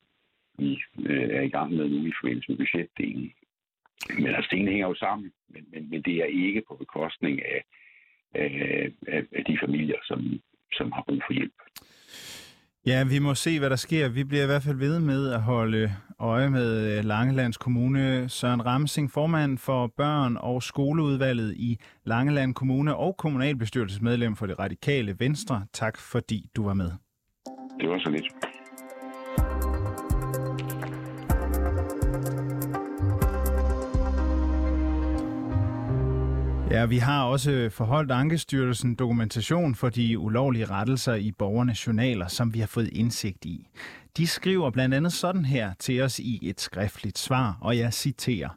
vi 0.57 0.79
er 1.09 1.41
i 1.41 1.49
gang 1.49 1.73
med 1.73 1.89
nu 1.89 2.05
i 2.05 2.13
forbindelse 2.21 2.51
med 2.51 2.57
budgetdelen. 2.57 3.33
Men 4.19 4.35
altså, 4.35 4.49
tingene 4.49 4.71
hænger 4.71 4.87
jo 4.87 4.95
sammen, 4.95 5.31
men, 5.49 5.65
men, 5.71 5.89
men 5.89 6.01
det 6.01 6.15
er 6.15 6.25
ikke 6.25 6.63
på 6.67 6.75
bekostning 6.75 7.45
af, 7.45 7.63
af, 8.35 8.91
af, 9.07 9.21
af 9.37 9.43
de 9.47 9.57
familier, 9.65 9.99
som, 10.03 10.39
som 10.73 10.91
har 10.91 11.03
brug 11.07 11.21
for 11.27 11.33
hjælp. 11.33 11.53
Ja, 12.85 13.03
vi 13.03 13.19
må 13.19 13.35
se, 13.35 13.59
hvad 13.59 13.69
der 13.69 13.75
sker. 13.75 14.09
Vi 14.09 14.23
bliver 14.23 14.43
i 14.43 14.45
hvert 14.45 14.63
fald 14.63 14.77
ved 14.77 14.99
med 14.99 15.33
at 15.33 15.41
holde 15.41 15.91
øje 16.19 16.49
med 16.49 16.97
øh, 16.97 17.05
Langelands 17.05 17.57
Kommune. 17.57 18.29
Søren 18.29 18.65
Ramsing, 18.65 19.11
formand 19.11 19.57
for 19.57 19.87
børn- 19.97 20.37
og 20.39 20.63
skoleudvalget 20.63 21.55
i 21.57 21.77
Langeland 22.05 22.53
Kommune 22.53 22.95
og 22.95 23.17
kommunalbestyrelsesmedlem 23.17 24.35
for 24.35 24.45
det 24.45 24.59
radikale 24.59 25.15
Venstre. 25.19 25.65
Tak 25.73 25.97
fordi 25.97 26.49
du 26.55 26.63
var 26.63 26.73
med. 26.73 26.91
Det 27.79 27.89
var 27.89 27.99
så 27.99 28.09
lidt. 28.09 28.25
Ja, 36.71 36.85
vi 36.85 36.97
har 36.97 37.23
også 37.23 37.69
forholdt 37.71 38.11
Ankestyrelsen 38.11 38.95
dokumentation 38.95 39.75
for 39.75 39.89
de 39.89 40.19
ulovlige 40.19 40.65
rettelser 40.65 41.13
i 41.15 41.31
borgernes 41.31 41.87
journaler, 41.87 42.27
som 42.27 42.53
vi 42.53 42.59
har 42.59 42.67
fået 42.67 42.87
indsigt 42.87 43.45
i. 43.45 43.67
De 44.17 44.27
skriver 44.27 44.71
blandt 44.71 44.95
andet 44.95 45.13
sådan 45.13 45.45
her 45.45 45.73
til 45.79 46.01
os 46.01 46.19
i 46.19 46.39
et 46.41 46.61
skriftligt 46.61 47.17
svar, 47.17 47.57
og 47.61 47.77
jeg 47.77 47.93
citerer. 47.93 48.49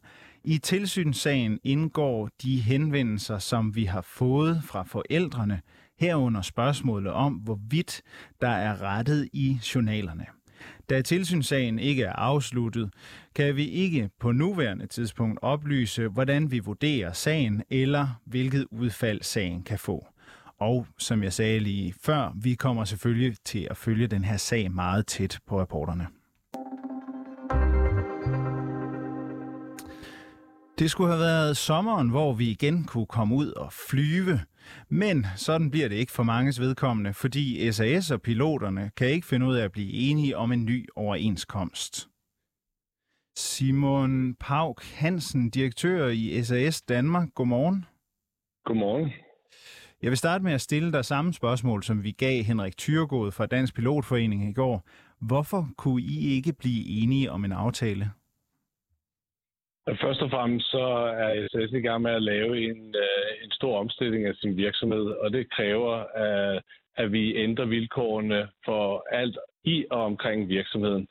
I 0.45 0.59
tilsynssagen 0.59 1.59
indgår 1.65 2.29
de 2.43 2.61
henvendelser, 2.61 3.39
som 3.39 3.77
vi 3.77 3.85
har 3.85 4.01
fået 4.03 4.63
fra 4.65 4.83
forældrene, 4.83 5.61
herunder 5.99 6.43
spørgsmålet 6.43 7.13
om, 7.13 7.33
hvorvidt 7.33 8.03
der 8.41 8.49
er 8.49 8.83
rettet 8.83 9.29
i 9.33 9.61
journalerne. 9.75 10.27
Da 10.93 11.03
tilsynssagen 11.03 11.79
ikke 11.79 12.03
er 12.03 12.13
afsluttet, 12.13 12.91
kan 13.35 13.57
vi 13.57 13.65
ikke 13.69 14.11
på 14.21 14.33
nuværende 14.33 14.87
tidspunkt 14.87 15.39
oplyse, 15.43 16.09
hvordan 16.09 16.51
vi 16.51 16.59
vurderer 16.59 17.13
sagen 17.13 17.63
eller 17.71 18.21
hvilket 18.25 18.67
udfald 18.71 19.23
sagen 19.23 19.63
kan 19.63 19.79
få. 19.79 20.07
Og 20.59 20.87
som 20.99 21.23
jeg 21.23 21.33
sagde 21.33 21.59
lige 21.61 21.95
før, 22.03 22.33
vi 22.43 22.55
kommer 22.55 22.85
selvfølgelig 22.85 23.37
til 23.45 23.67
at 23.71 23.77
følge 23.77 24.07
den 24.07 24.25
her 24.25 24.37
sag 24.37 24.73
meget 24.73 25.07
tæt 25.07 25.39
på 25.47 25.61
reporterne. 25.61 26.07
Det 30.83 30.91
skulle 30.91 31.11
have 31.11 31.21
været 31.21 31.57
sommeren, 31.57 32.09
hvor 32.09 32.33
vi 32.33 32.51
igen 32.51 32.85
kunne 32.85 33.07
komme 33.07 33.35
ud 33.35 33.47
og 33.47 33.73
flyve. 33.73 34.41
Men 34.89 35.27
sådan 35.37 35.71
bliver 35.71 35.89
det 35.89 35.97
ikke 35.97 36.13
for 36.13 36.23
manges 36.23 36.61
vedkommende, 36.61 37.15
fordi 37.15 37.73
SAS 37.73 38.11
og 38.11 38.23
piloterne 38.23 38.91
kan 38.97 39.07
ikke 39.07 39.27
finde 39.27 39.47
ud 39.47 39.55
af 39.55 39.65
at 39.65 39.73
blive 39.73 39.93
enige 39.93 40.37
om 40.37 40.53
en 40.53 40.65
ny 40.65 40.89
overenskomst. 40.97 42.09
Simon 43.37 44.35
Pauk 44.35 44.85
Hansen, 44.85 45.51
direktør 45.51 46.09
i 46.09 46.45
SAS 46.45 46.83
Danmark. 46.83 47.29
Godmorgen. 47.35 47.85
Godmorgen. 48.65 49.13
Jeg 50.03 50.11
vil 50.11 50.19
starte 50.19 50.45
med 50.45 50.53
at 50.53 50.61
stille 50.61 50.93
dig 50.93 51.05
samme 51.05 51.33
spørgsmål, 51.33 51.83
som 51.83 52.03
vi 52.03 52.11
gav 52.11 52.43
Henrik 52.43 52.77
Tyrgod 52.77 53.33
fra 53.33 53.47
Dansk 53.47 53.75
Pilotforening 53.75 54.51
i 54.51 54.53
går. 54.53 54.89
Hvorfor 55.21 55.69
kunne 55.77 56.03
I 56.03 56.29
ikke 56.37 56.53
blive 56.53 56.87
enige 56.87 57.33
om 57.33 57.45
en 57.45 57.53
aftale? 57.53 58.11
Først 59.89 60.23
og 60.23 60.31
fremmest 60.31 60.71
så 60.71 60.87
er 61.25 61.49
SAS 61.51 61.73
i 61.73 61.81
gang 61.81 62.03
med 62.03 62.11
at 62.11 62.23
lave 62.23 62.71
en, 62.71 62.95
øh, 62.97 63.45
en 63.45 63.51
stor 63.51 63.79
omstilling 63.79 64.27
af 64.27 64.35
sin 64.35 64.57
virksomhed, 64.57 65.05
og 65.05 65.33
det 65.33 65.51
kræver, 65.51 65.95
at, 66.15 66.63
at 66.97 67.13
vi 67.13 67.37
ændrer 67.37 67.65
vilkårene 67.65 68.49
for 68.65 69.07
alt 69.11 69.39
i 69.65 69.85
og 69.91 70.05
omkring 70.05 70.49
virksomheden. 70.49 71.09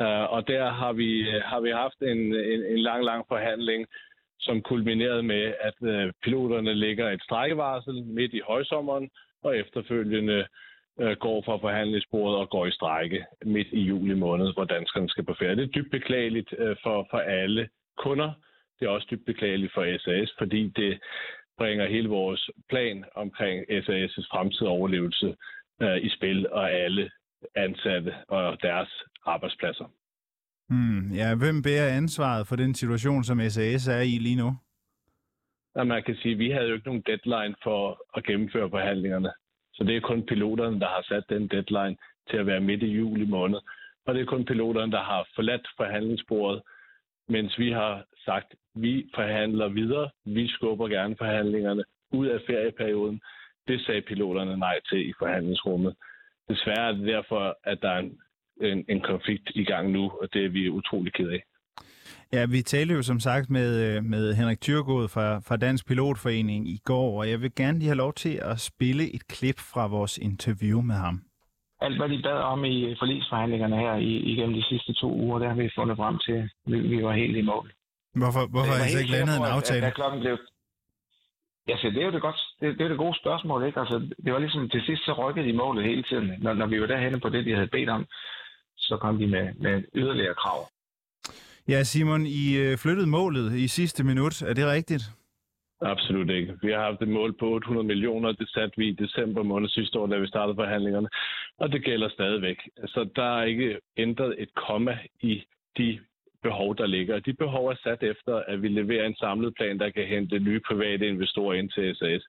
Øh, 0.00 0.32
og 0.32 0.48
der 0.48 0.70
har 0.70 0.92
vi, 0.92 1.26
har 1.44 1.60
vi 1.60 1.70
haft 1.70 2.00
en, 2.02 2.18
en, 2.34 2.60
en 2.72 2.78
lang, 2.78 3.04
lang 3.04 3.24
forhandling, 3.28 3.86
som 4.40 4.62
kulminerede 4.62 5.22
med, 5.22 5.54
at 5.60 5.74
piloterne 6.22 6.74
lægger 6.74 7.10
et 7.10 7.22
strækkevarsel 7.22 8.04
midt 8.04 8.34
i 8.34 8.40
højsommeren, 8.46 9.10
og 9.42 9.58
efterfølgende 9.58 10.46
går 11.20 11.42
fra 11.42 11.56
forhandlingsbordet 11.56 12.38
og 12.38 12.50
går 12.50 12.66
i 12.66 12.70
strække 12.70 13.24
midt 13.44 13.68
i 13.72 13.80
juli 13.80 14.14
måned, 14.14 14.54
hvor 14.54 14.64
danskerne 14.64 15.08
skal 15.08 15.24
på 15.24 15.34
ferie. 15.38 15.56
Det 15.56 15.62
er 15.62 15.66
dybt 15.76 15.90
beklageligt 15.90 16.54
for, 16.82 17.06
for 17.10 17.18
alle 17.18 17.68
kunder. 17.98 18.32
Det 18.80 18.86
er 18.86 18.90
også 18.90 19.08
dybt 19.10 19.26
beklageligt 19.26 19.72
for 19.74 19.98
SAS, 19.98 20.30
fordi 20.38 20.72
det 20.76 21.00
bringer 21.58 21.86
hele 21.88 22.08
vores 22.08 22.50
plan 22.68 23.04
omkring 23.14 23.64
SAS' 23.70 24.26
fremtidige 24.32 24.68
overlevelse 24.68 25.36
øh, 25.82 25.96
i 25.96 26.08
spil, 26.08 26.48
og 26.50 26.72
alle 26.72 27.10
ansatte 27.54 28.14
og 28.28 28.62
deres 28.62 28.90
arbejdspladser. 29.26 29.84
Hmm, 30.68 31.12
ja, 31.12 31.34
hvem 31.34 31.62
bærer 31.62 31.96
ansvaret 31.96 32.46
for 32.46 32.56
den 32.56 32.74
situation, 32.74 33.24
som 33.24 33.40
SAS 33.48 33.88
er 33.88 34.00
i 34.00 34.18
lige 34.18 34.36
nu? 34.36 34.50
Ja, 35.76 35.84
man 35.84 36.02
kan 36.02 36.16
sige, 36.16 36.32
at 36.32 36.38
vi 36.38 36.50
havde 36.50 36.68
jo 36.68 36.74
ikke 36.74 36.86
nogen 36.86 37.04
deadline 37.06 37.54
for 37.62 38.00
at 38.16 38.24
gennemføre 38.24 38.70
forhandlingerne. 38.70 39.32
Så 39.74 39.84
det 39.84 39.96
er 39.96 40.00
kun 40.00 40.26
piloterne, 40.26 40.80
der 40.80 40.86
har 40.86 41.02
sat 41.08 41.24
den 41.28 41.48
deadline 41.48 41.96
til 42.30 42.36
at 42.36 42.46
være 42.46 42.60
midt 42.60 42.82
i 42.82 42.86
juli 42.86 43.26
måned. 43.26 43.58
Og 44.06 44.14
det 44.14 44.20
er 44.20 44.26
kun 44.26 44.44
piloterne, 44.44 44.92
der 44.92 45.02
har 45.02 45.28
forladt 45.34 45.68
forhandlingsbordet 45.76 46.62
mens 47.28 47.58
vi 47.58 47.72
har 47.72 48.04
sagt, 48.24 48.46
at 48.52 48.58
vi 48.74 49.10
forhandler 49.14 49.68
videre, 49.68 50.10
vi 50.24 50.48
skubber 50.48 50.88
gerne 50.88 51.16
forhandlingerne 51.18 51.84
ud 52.12 52.26
af 52.26 52.40
ferieperioden. 52.46 53.20
Det 53.68 53.80
sagde 53.80 54.02
piloterne 54.02 54.56
nej 54.56 54.80
til 54.88 55.08
i 55.08 55.12
forhandlingsrummet. 55.18 55.94
Desværre 56.48 56.88
er 56.88 56.92
det 56.92 57.06
derfor, 57.06 57.58
at 57.64 57.78
der 57.82 57.90
er 57.90 57.98
en, 57.98 58.18
en, 58.60 58.84
en 58.88 59.00
konflikt 59.00 59.50
i 59.54 59.64
gang 59.64 59.90
nu, 59.90 60.10
og 60.22 60.28
det 60.32 60.44
er 60.44 60.48
vi 60.48 60.70
utrolig 60.70 61.12
ked 61.12 61.28
af. 61.28 61.42
Ja, 62.32 62.46
vi 62.46 62.62
talte 62.62 62.94
jo 62.94 63.02
som 63.02 63.20
sagt 63.20 63.50
med, 63.50 63.96
øh, 63.96 64.04
med 64.04 64.34
Henrik 64.34 64.60
Tyrgod 64.60 65.08
fra, 65.08 65.38
fra 65.38 65.56
Dansk 65.56 65.86
Pilotforening 65.86 66.68
i 66.68 66.80
går, 66.84 67.18
og 67.18 67.30
jeg 67.30 67.40
vil 67.40 67.54
gerne 67.54 67.78
lige 67.78 67.88
have 67.88 67.96
lov 67.96 68.12
til 68.12 68.40
at 68.42 68.60
spille 68.60 69.14
et 69.14 69.26
klip 69.26 69.58
fra 69.58 69.86
vores 69.86 70.18
interview 70.18 70.80
med 70.80 70.94
ham 70.94 71.22
alt, 71.84 71.96
hvad 71.98 72.08
de 72.08 72.22
bad 72.22 72.40
om 72.52 72.64
i 72.64 72.96
forlisforhandlingerne 72.98 73.76
her 73.76 73.94
i, 73.94 74.12
igennem 74.32 74.54
de 74.54 74.64
sidste 74.70 74.92
to 74.92 75.08
uger, 75.24 75.38
der 75.38 75.48
har 75.48 75.56
vi 75.62 75.76
fundet 75.78 75.96
frem 75.96 76.16
til, 76.26 76.38
vi, 76.66 76.78
vi 76.92 77.04
var 77.04 77.12
helt 77.12 77.36
i 77.36 77.42
mål. 77.52 77.66
Hvorfor, 78.20 78.46
hvorfor 78.54 78.72
har 78.78 78.86
I 78.86 78.90
så 78.90 78.98
ikke 78.98 79.12
landet 79.12 79.36
en 79.36 79.44
aftale? 79.56 79.86
At, 79.86 79.92
at 79.92 79.94
klokken 79.94 80.20
blev... 80.20 80.38
Ja, 81.68 81.76
så 81.76 81.86
det 81.94 82.00
er 82.02 82.06
jo 82.06 82.12
det, 82.12 82.22
godt, 82.22 82.40
det, 82.60 82.78
det 82.78 82.84
er 82.84 82.88
det 82.88 82.98
gode 82.98 83.18
spørgsmål, 83.22 83.66
ikke? 83.66 83.80
Altså, 83.80 83.96
det 84.24 84.32
var 84.32 84.38
ligesom, 84.38 84.68
til 84.68 84.82
sidst 84.88 85.04
så 85.04 85.12
rykkede 85.12 85.46
de 85.48 85.52
målet 85.52 85.84
hele 85.84 86.02
tiden. 86.02 86.32
Når, 86.38 86.54
når 86.54 86.66
vi 86.66 86.80
var 86.80 86.86
derhenne 86.86 87.20
på 87.20 87.28
det, 87.28 87.44
de 87.46 87.54
havde 87.54 87.74
bedt 87.76 87.88
om, 87.88 88.06
så 88.76 88.96
kom 88.96 89.18
de 89.18 89.26
med, 89.26 89.54
med 89.54 89.82
yderligere 89.94 90.34
krav. 90.34 90.60
Ja, 91.68 91.82
Simon, 91.82 92.26
I 92.26 92.56
øh, 92.56 92.78
flyttede 92.78 93.06
målet 93.06 93.52
i 93.52 93.68
sidste 93.68 94.04
minut. 94.04 94.42
Er 94.42 94.54
det 94.54 94.66
rigtigt? 94.66 95.04
Absolut 95.80 96.30
ikke. 96.30 96.58
Vi 96.62 96.70
har 96.72 96.82
haft 96.88 97.02
et 97.02 97.08
mål 97.08 97.32
på 97.40 97.46
800 97.54 97.86
millioner, 97.86 98.32
det 98.32 98.48
satte 98.48 98.74
vi 98.76 98.88
i 98.88 98.92
december 99.04 99.42
måned 99.42 99.68
sidste 99.68 99.98
år, 99.98 100.06
da 100.06 100.18
vi 100.18 100.26
startede 100.26 100.56
forhandlingerne, 100.56 101.08
og 101.58 101.72
det 101.72 101.84
gælder 101.84 102.08
stadigvæk. 102.08 102.58
Så 102.86 103.08
der 103.16 103.38
er 103.38 103.44
ikke 103.44 103.80
ændret 103.96 104.34
et 104.38 104.54
komma 104.54 104.98
i 105.20 105.42
de 105.78 106.00
behov, 106.42 106.76
der 106.76 106.86
ligger. 106.86 107.18
De 107.18 107.32
behov 107.32 107.68
er 107.68 107.74
sat 107.82 108.02
efter, 108.02 108.34
at 108.36 108.62
vi 108.62 108.68
leverer 108.68 109.06
en 109.06 109.16
samlet 109.16 109.54
plan, 109.54 109.78
der 109.78 109.90
kan 109.90 110.06
hente 110.06 110.38
nye 110.38 110.60
private 110.68 111.08
investorer 111.08 111.54
ind 111.54 111.70
til 111.70 111.96
SAS. 111.96 112.22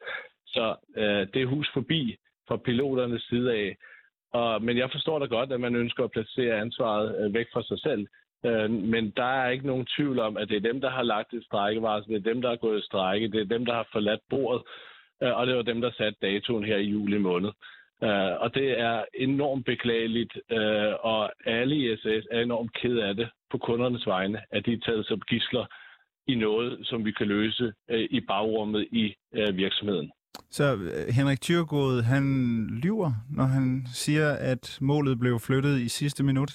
Så 0.46 0.76
øh, 0.98 1.28
det 1.34 1.42
er 1.42 1.46
hus 1.46 1.70
forbi 1.74 2.16
fra 2.48 2.58
piloternes 2.58 3.24
side 3.30 3.54
af. 3.54 3.76
Og, 4.34 4.62
men 4.62 4.78
jeg 4.78 4.92
forstår 4.92 5.20
da 5.20 5.26
godt, 5.26 5.52
at 5.52 5.60
man 5.60 5.76
ønsker 5.76 6.04
at 6.04 6.12
placere 6.12 6.62
ansvaret 6.62 7.08
øh, 7.20 7.34
væk 7.34 7.48
fra 7.54 7.64
sig 7.64 7.80
selv. 7.80 8.08
Øh, 8.46 8.70
men 8.72 9.14
der 9.18 9.32
er 9.42 9.50
ikke 9.50 9.68
nogen 9.68 9.88
tvivl 9.96 10.20
om, 10.20 10.38
at 10.38 10.50
det 10.50 10.58
er 10.58 10.70
dem, 10.72 10.82
der 10.82 10.90
har 10.90 11.04
lagt 11.04 11.34
et 11.34 11.46
strækkevarsel, 11.46 12.14
det 12.14 12.28
er 12.28 12.34
dem, 12.34 12.42
der 12.42 12.50
har 12.50 12.56
gået 12.56 12.80
i 12.80 12.86
strække, 12.86 13.28
det 13.28 13.42
er 13.42 13.56
dem, 13.56 13.66
der 13.66 13.74
har 13.74 13.88
forladt 13.92 14.22
bordet, 14.30 14.62
øh, 15.24 15.38
og 15.38 15.48
det 15.48 15.56
var 15.56 15.62
dem, 15.62 15.82
der 15.82 15.92
satte 15.92 16.20
datoen 16.22 16.64
her 16.64 16.78
i 16.78 16.90
juli 16.90 17.18
måned. 17.18 17.52
Øh, 18.04 18.34
og 18.44 18.54
det 18.54 18.80
er 18.80 19.06
enormt 19.14 19.66
beklageligt, 19.66 20.34
øh, 20.52 20.94
og 21.00 21.32
alle 21.46 21.76
i 21.76 21.98
SAS 21.98 22.28
er 22.32 22.42
enormt 22.42 22.74
ked 22.74 22.98
af 22.98 23.16
det 23.16 23.30
på 23.52 23.58
kundernes 23.58 24.08
vegne, 24.08 24.40
at 24.52 24.66
de 24.66 24.74
er 24.74 24.80
taget 24.86 25.06
som 25.08 25.22
gisler 25.22 25.66
i 26.28 26.36
noget, 26.36 26.80
som 26.84 27.06
vi 27.06 27.12
kan 27.12 27.28
løse 27.28 27.74
øh, 27.90 28.08
i 28.12 28.20
bagrummet 28.20 28.88
i 28.92 29.16
øh, 29.36 29.58
virksomheden. 29.58 30.12
Så 30.50 30.64
øh, 30.74 31.14
Henrik 31.18 31.42
Thyrgod, 31.42 32.04
han 32.04 32.24
lyver, 32.84 33.12
når 33.38 33.44
han 33.44 33.86
siger, 33.94 34.30
at 34.52 34.78
målet 34.82 35.20
blev 35.20 35.40
flyttet 35.40 35.80
i 35.80 35.90
sidste 35.90 36.24
minut? 36.24 36.52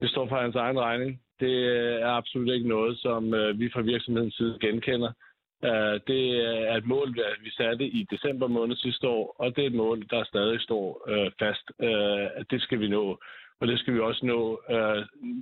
Det 0.00 0.10
står 0.10 0.28
for 0.28 0.36
hans 0.40 0.54
egen 0.54 0.80
regning. 0.80 1.20
Det 1.40 1.54
er 2.02 2.08
absolut 2.08 2.54
ikke 2.54 2.68
noget, 2.68 2.98
som 2.98 3.34
øh, 3.34 3.60
vi 3.60 3.70
fra 3.72 3.80
virksomhedens 3.80 4.34
side 4.34 4.58
genkender. 4.60 5.12
Øh, 5.64 6.00
det 6.06 6.22
er 6.70 6.76
et 6.76 6.86
mål, 6.86 7.14
vi 7.40 7.50
satte 7.50 7.84
i 7.84 8.06
december 8.10 8.46
måned 8.46 8.76
sidste 8.76 9.08
år, 9.08 9.36
og 9.38 9.56
det 9.56 9.62
er 9.62 9.66
et 9.66 9.74
mål, 9.74 10.06
der 10.10 10.24
stadig 10.24 10.60
står 10.60 11.04
øh, 11.08 11.30
fast. 11.38 11.66
Det 12.50 12.62
skal 12.62 12.80
vi 12.80 12.88
nå, 12.88 13.20
og 13.60 13.68
det 13.68 13.78
skal 13.78 13.94
vi 13.94 14.00
også 14.00 14.26
nå 14.26 14.62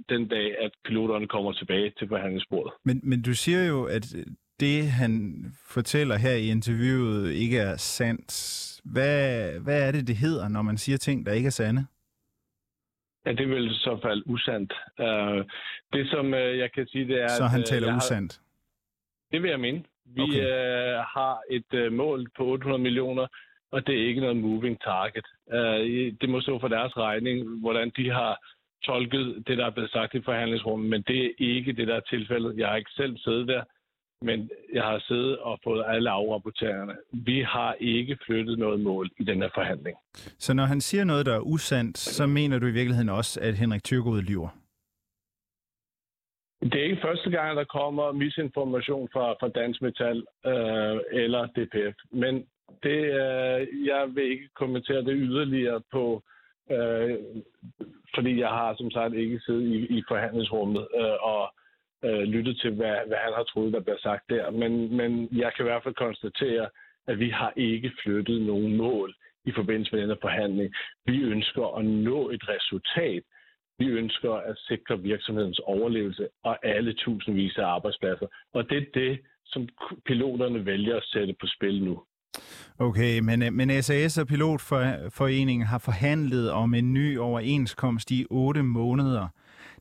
den 0.09 0.29
dag, 0.29 0.59
at 0.59 0.71
piloterne 0.85 1.29
kommer 1.29 1.53
tilbage 1.53 1.93
til 1.99 2.09
forhandlingsbordet. 2.09 2.73
Men, 2.85 3.01
men 3.03 3.23
du 3.23 3.35
siger 3.35 3.65
jo, 3.67 3.85
at 3.85 4.17
det, 4.61 4.87
han 4.87 5.45
fortæller 5.69 6.17
her 6.17 6.35
i 6.35 6.51
interviewet, 6.51 7.33
ikke 7.33 7.59
er 7.59 7.77
sandt. 7.77 8.31
Hvad, 8.85 9.51
hvad 9.61 9.89
er 9.89 9.93
det, 9.93 10.07
det 10.07 10.17
hedder, 10.17 10.49
når 10.49 10.63
man 10.63 10.77
siger 10.77 10.99
ting, 10.99 11.27
der 11.27 11.33
ikke 11.33 11.47
er 11.47 11.51
sande? 11.51 11.87
Ja, 13.27 13.33
det 13.33 13.49
vil 13.49 13.67
i 13.67 13.75
så 13.75 13.99
fald 14.03 14.23
usandt. 14.27 14.73
Det, 15.93 16.11
som 16.11 16.35
jeg 16.35 16.73
kan 16.73 16.87
sige, 16.87 17.07
det 17.07 17.23
er... 17.23 17.29
Så 17.29 17.45
han 17.45 17.63
taler 17.63 17.97
usandt? 17.97 18.33
Har, 18.33 18.43
det 19.33 19.43
vil 19.43 19.51
jeg 19.51 19.61
mene. 19.61 19.85
Vi 20.15 20.23
okay. 20.23 20.41
uh, 20.41 20.99
har 21.17 21.41
et 21.51 21.87
uh, 21.87 21.93
mål 21.93 22.27
på 22.37 22.47
800 22.47 22.83
millioner, 22.83 23.27
og 23.73 23.87
det 23.87 23.95
er 23.95 24.09
ikke 24.09 24.21
noget 24.21 24.37
moving 24.37 24.81
target. 24.81 25.27
Uh, 25.47 26.13
det 26.21 26.29
må 26.29 26.41
stå 26.41 26.59
for 26.61 26.69
deres 26.69 26.97
regning, 26.97 27.61
hvordan 27.61 27.93
de 27.97 28.11
har 28.11 28.39
tolket 28.85 29.45
det, 29.47 29.59
der 29.59 29.67
er 29.67 29.71
blevet 29.71 29.91
sagt 29.91 30.15
i 30.15 30.23
forhandlingsrummet, 30.23 30.91
men 30.91 31.03
det 31.03 31.25
er 31.25 31.31
ikke 31.39 31.73
det, 31.73 31.89
der 31.89 31.97
er 31.97 32.01
tilfældet. 32.01 32.59
Jeg 32.59 32.69
har 32.69 32.77
ikke 32.77 32.91
selv 32.91 33.17
siddet 33.19 33.49
der 33.49 33.63
men 34.23 34.51
jeg 34.73 34.83
har 34.83 35.05
siddet 35.09 35.39
og 35.39 35.59
fået 35.65 35.85
alle 35.89 36.11
afrapporteringerne. 36.11 36.95
Vi 37.13 37.41
har 37.41 37.77
ikke 37.81 38.19
flyttet 38.27 38.59
noget 38.59 38.81
mål 38.81 39.11
i 39.19 39.25
den 39.25 39.43
her 39.43 39.49
forhandling. 39.55 39.97
Så 40.39 40.55
når 40.55 40.65
han 40.65 40.81
siger 40.81 41.05
noget, 41.05 41.27
der 41.27 41.35
er 41.35 41.41
usandt, 41.41 41.99
så 41.99 42.27
mener 42.27 42.59
du 42.59 42.67
i 42.67 42.71
virkeligheden 42.71 43.09
også, 43.09 43.41
at 43.41 43.55
Henrik 43.55 43.85
Tyrgod 43.85 44.23
lyver? 44.23 44.49
Det 46.73 46.81
er 46.81 46.85
ikke 46.85 47.03
første 47.03 47.31
gang, 47.31 47.57
der 47.57 47.65
kommer 47.65 48.13
misinformation 48.13 49.09
fra, 49.13 49.33
fra 49.41 49.49
Dansk 49.49 49.83
Metal 49.83 50.17
øh, 50.47 51.01
eller 51.13 51.47
DPF, 51.47 51.97
men 52.11 52.47
det, 52.83 53.01
øh, 53.23 53.87
jeg 53.87 54.09
vil 54.15 54.31
ikke 54.31 54.49
kommentere 54.55 55.05
det 55.05 55.15
yderligere 55.17 55.81
på, 55.93 56.23
øh, 56.71 57.15
fordi 58.15 58.41
jeg 58.41 58.49
har 58.49 58.75
som 58.75 58.91
sagt 58.91 59.15
ikke 59.15 59.41
siddet 59.41 59.63
i, 59.63 59.99
i 59.99 60.03
forhandlingsrummet 60.09 60.89
øh, 61.01 61.17
og 61.33 61.55
øh, 62.05 62.23
lyttet 62.23 62.59
til, 62.59 62.71
hvad, 62.75 62.97
hvad 63.07 63.19
han 63.25 63.33
har 63.37 63.45
troet, 63.45 63.73
der 63.73 63.81
bliver 63.81 63.99
sagt 63.99 64.31
der. 64.31 64.51
Men, 64.51 64.97
men 64.97 65.29
jeg 65.33 65.53
kan 65.53 65.65
i 65.65 65.69
hvert 65.69 65.83
fald 65.83 65.95
konstatere, 65.95 66.69
at 67.07 67.19
vi 67.19 67.31
har 67.31 67.53
ikke 67.57 67.93
flyttet 68.03 68.43
nogen 68.43 68.77
mål 68.77 69.15
i 69.45 69.53
forbindelse 69.53 69.93
med 69.93 70.01
denne 70.03 70.17
forhandling. 70.21 70.75
Vi 71.07 71.23
ønsker 71.23 71.79
at 71.79 71.85
nå 71.85 72.31
et 72.31 72.49
resultat. 72.49 73.23
Vi 73.79 73.87
ønsker 73.87 74.33
at 74.33 74.57
sikre 74.59 75.01
virksomhedens 75.01 75.59
overlevelse 75.59 76.29
og 76.45 76.67
alle 76.67 76.93
tusindvis 76.93 77.57
af 77.59 77.67
arbejdspladser. 77.67 78.27
Og 78.55 78.71
det 78.71 78.79
er 78.79 78.87
det, 78.95 79.21
som 79.45 79.69
piloterne 80.07 80.67
vælger 80.67 80.97
at 80.97 81.05
sætte 81.05 81.35
på 81.41 81.47
spil 81.47 81.85
nu. 81.85 82.03
Okay, 82.79 83.19
men, 83.19 83.43
øh, 83.43 83.53
men 83.53 83.83
SAS 83.83 84.19
og 84.19 84.27
Pilotforeningen 84.27 85.67
har 85.67 85.79
forhandlet 85.79 86.51
om 86.51 86.75
en 86.75 86.93
ny 86.93 87.19
overenskomst 87.19 88.11
i 88.11 88.27
otte 88.31 88.63
måneder. 88.63 89.29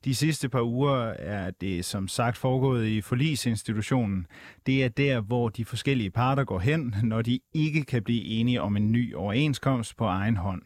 De 0.06 0.16
sidste 0.16 0.50
par 0.50 0.62
uger 0.62 0.98
er 1.20 1.52
det 1.52 1.86
som 1.86 2.08
sagt 2.08 2.38
foregået 2.38 2.88
i 2.88 3.02
forlisinstitutionen. 3.02 4.28
Det 4.66 4.84
er 4.84 4.90
der, 4.90 5.22
hvor 5.22 5.50
de 5.50 5.66
forskellige 5.66 6.12
parter 6.12 6.44
går 6.44 6.60
hen, 6.60 6.96
når 7.04 7.22
de 7.22 7.40
ikke 7.54 7.84
kan 7.84 8.04
blive 8.04 8.24
enige 8.24 8.62
om 8.62 8.78
en 8.78 8.92
ny 8.92 9.16
overenskomst 9.16 9.98
på 9.98 10.06
egen 10.06 10.38
hånd. 10.38 10.62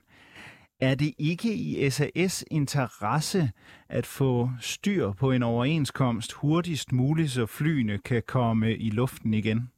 Er 0.81 0.95
det 0.95 1.13
ikke 1.19 1.53
i 1.53 1.89
SAS 1.89 2.45
interesse 2.51 3.41
at 3.89 4.05
få 4.05 4.49
styr 4.61 5.11
på 5.19 5.31
en 5.31 5.43
overenskomst 5.43 6.33
hurtigst 6.33 6.91
muligt, 6.91 7.31
så 7.31 7.45
flyene 7.45 7.97
kan 7.97 8.23
komme 8.27 8.75
i 8.75 8.89
luften 8.89 9.33
igen? 9.33 9.71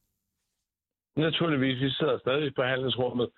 Naturligvis, 1.15 1.81
vi 1.81 1.89
sidder 1.89 2.17
stadig 2.19 2.47
i 2.47 2.51
forhandlingsrummet 2.55 3.29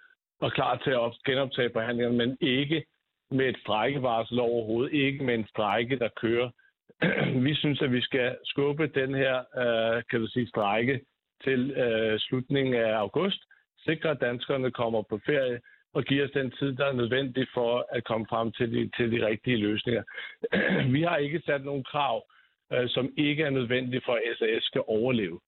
og 0.41 0.51
klar 0.51 0.75
til 0.77 0.91
at 0.91 1.17
genoptage 1.25 1.69
forhandlingerne, 1.73 2.17
men 2.17 2.37
ikke 2.41 2.85
med 3.31 3.45
et 3.45 3.57
strækkevarsel 3.57 4.39
overhovedet, 4.39 4.93
ikke 4.93 5.23
med 5.23 5.35
en 5.35 5.47
strække, 5.47 5.99
der 5.99 6.09
kører. 6.21 6.49
vi 7.47 7.55
synes, 7.55 7.81
at 7.81 7.91
vi 7.91 8.01
skal 8.01 8.37
skubbe 8.43 8.87
den 8.87 9.15
her, 9.15 9.35
øh, 9.37 10.03
kan 10.09 10.19
du 10.19 10.27
sige, 10.27 10.47
strække 10.47 11.01
til 11.43 11.71
øh, 11.71 12.19
slutningen 12.19 12.73
af 12.73 12.93
august, 12.95 13.41
sikre, 13.79 14.09
at 14.09 14.21
danskerne 14.21 14.71
kommer 14.71 15.01
på 15.01 15.19
ferie, 15.25 15.59
og 15.93 16.03
give 16.03 16.23
os 16.23 16.31
den 16.31 16.51
tid, 16.51 16.71
der 16.71 16.85
er 16.85 16.93
nødvendig 16.93 17.47
for 17.53 17.87
at 17.91 18.03
komme 18.03 18.25
frem 18.29 18.51
til 18.51 18.71
de, 18.71 18.89
til 18.97 19.11
de 19.11 19.25
rigtige 19.27 19.57
løsninger. 19.57 20.03
vi 20.95 21.01
har 21.01 21.17
ikke 21.17 21.41
sat 21.45 21.65
nogen 21.65 21.83
krav, 21.83 22.25
øh, 22.73 22.89
som 22.89 23.13
ikke 23.17 23.43
er 23.43 23.49
nødvendige 23.49 24.01
for, 24.05 24.13
at 24.13 24.37
SAS 24.37 24.63
skal 24.63 24.83
overleve. 24.87 25.39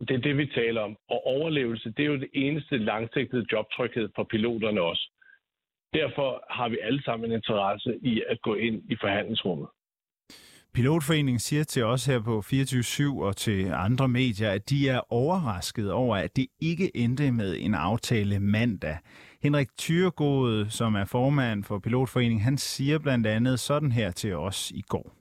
Det 0.00 0.10
er 0.10 0.18
det, 0.18 0.36
vi 0.36 0.46
taler 0.46 0.80
om. 0.80 0.96
Og 1.08 1.26
overlevelse, 1.26 1.92
det 1.96 2.02
er 2.02 2.06
jo 2.06 2.16
det 2.16 2.30
eneste 2.34 2.78
langsigtede 2.78 3.46
jobtryghed 3.52 4.08
for 4.16 4.24
piloterne 4.24 4.82
også. 4.82 5.10
Derfor 5.94 6.44
har 6.50 6.68
vi 6.68 6.78
alle 6.82 7.02
sammen 7.02 7.30
en 7.30 7.36
interesse 7.36 7.98
i 8.02 8.22
at 8.28 8.42
gå 8.42 8.54
ind 8.54 8.82
i 8.90 8.96
forhandlingsrummet. 9.00 9.68
Pilotforeningen 10.74 11.38
siger 11.38 11.64
til 11.64 11.84
os 11.84 12.06
her 12.06 12.20
på 12.22 12.42
24 12.42 13.26
og 13.26 13.36
til 13.36 13.70
andre 13.72 14.08
medier, 14.08 14.50
at 14.50 14.70
de 14.70 14.88
er 14.88 15.12
overrasket 15.12 15.92
over, 15.92 16.16
at 16.16 16.36
det 16.36 16.46
ikke 16.60 16.96
endte 16.96 17.32
med 17.32 17.56
en 17.60 17.74
aftale 17.74 18.40
mandag. 18.40 18.96
Henrik 19.42 19.68
Thyregod, 19.78 20.66
som 20.68 20.94
er 20.94 21.04
formand 21.04 21.64
for 21.64 21.78
Pilotforeningen, 21.78 22.40
han 22.40 22.58
siger 22.58 22.98
blandt 22.98 23.26
andet 23.26 23.60
sådan 23.60 23.92
her 23.92 24.10
til 24.10 24.36
os 24.36 24.70
i 24.70 24.82
går. 24.88 25.12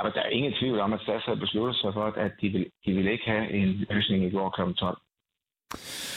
Jamen, 0.00 0.12
der 0.12 0.20
er 0.20 0.28
ingen 0.28 0.54
tvivl 0.60 0.80
om, 0.80 0.92
at 0.92 1.00
SAS 1.00 1.22
har 1.24 1.34
besluttet 1.34 1.76
sig 1.76 1.92
for, 1.94 2.04
at 2.04 2.32
de 2.40 2.48
vil, 2.48 2.66
de 2.84 2.92
vil 2.92 3.08
ikke 3.08 3.24
have 3.26 3.50
en 3.50 3.68
løsning 3.90 4.24
i 4.24 4.30
går 4.30 4.50
kl. 4.50 4.74
12. 4.74 4.98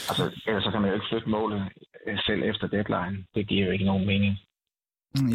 Altså, 0.08 0.24
ellers 0.46 0.64
så 0.64 0.70
kan 0.70 0.80
man 0.80 0.90
jo 0.90 0.94
ikke 0.94 1.06
flytte 1.10 1.28
målet 1.28 1.62
øh, 2.06 2.18
selv 2.26 2.42
efter 2.42 2.66
deadline. 2.66 3.24
Det 3.34 3.48
giver 3.48 3.66
jo 3.66 3.72
ikke 3.72 3.84
nogen 3.84 4.06
mening. 4.06 4.38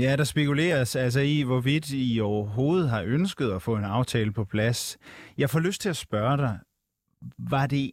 Ja, 0.01 0.15
der 0.15 0.23
spekuleres 0.23 0.95
altså 0.95 1.19
i, 1.19 1.41
hvorvidt 1.41 1.93
I 1.93 2.19
overhovedet 2.21 2.89
har 2.89 3.03
ønsket 3.03 3.51
at 3.51 3.62
få 3.62 3.75
en 3.75 3.84
aftale 3.84 4.32
på 4.34 4.45
plads. 4.45 4.97
Jeg 5.38 5.49
får 5.49 5.60
lyst 5.60 5.82
til 5.82 5.89
at 5.89 5.97
spørge 5.97 6.38
dig, 6.38 6.60
var 7.49 7.67
det, 7.67 7.91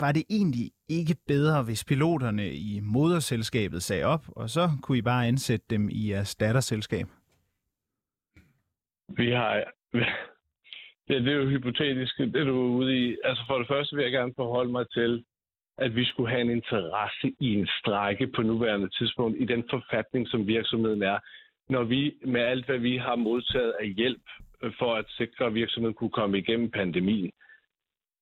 var 0.00 0.12
det 0.12 0.24
egentlig 0.30 0.70
ikke 0.88 1.16
bedre, 1.26 1.62
hvis 1.62 1.84
piloterne 1.84 2.54
i 2.54 2.80
moderselskabet 2.82 3.82
sagde 3.82 4.04
op, 4.04 4.24
og 4.28 4.50
så 4.50 4.70
kunne 4.82 4.98
I 4.98 5.02
bare 5.02 5.26
ansætte 5.26 5.66
dem 5.70 5.88
i 5.88 6.10
jeres 6.10 6.36
datterselskab? 6.36 7.06
Vi 9.08 9.30
har... 9.30 9.64
Ja, 11.08 11.14
det 11.14 11.28
er 11.28 11.36
jo 11.36 11.48
hypotetisk, 11.48 12.18
det 12.18 12.46
du 12.46 12.62
er 12.62 12.76
ude 12.76 12.98
i. 12.98 13.16
Altså 13.24 13.44
for 13.46 13.58
det 13.58 13.68
første 13.68 13.96
vil 13.96 14.02
jeg 14.02 14.12
gerne 14.12 14.32
forholde 14.36 14.72
mig 14.72 14.90
til, 14.90 15.24
at 15.78 15.96
vi 15.96 16.04
skulle 16.04 16.30
have 16.30 16.40
en 16.40 16.50
interesse 16.50 17.32
i 17.40 17.54
en 17.54 17.68
strække 17.80 18.26
på 18.26 18.42
nuværende 18.42 18.88
tidspunkt 18.98 19.40
i 19.40 19.44
den 19.44 19.64
forfatning, 19.70 20.28
som 20.28 20.46
virksomheden 20.46 21.02
er, 21.02 21.18
når 21.68 21.84
vi 21.84 22.14
med 22.24 22.40
alt, 22.40 22.66
hvad 22.66 22.78
vi 22.78 22.96
har 22.96 23.16
modtaget 23.16 23.74
af 23.80 23.88
hjælp 23.88 24.22
øh, 24.62 24.72
for 24.78 24.94
at 24.94 25.04
sikre, 25.08 25.44
at 25.46 25.54
virksomheden 25.54 25.94
kunne 25.94 26.10
komme 26.20 26.38
igennem 26.38 26.70
pandemien. 26.70 27.32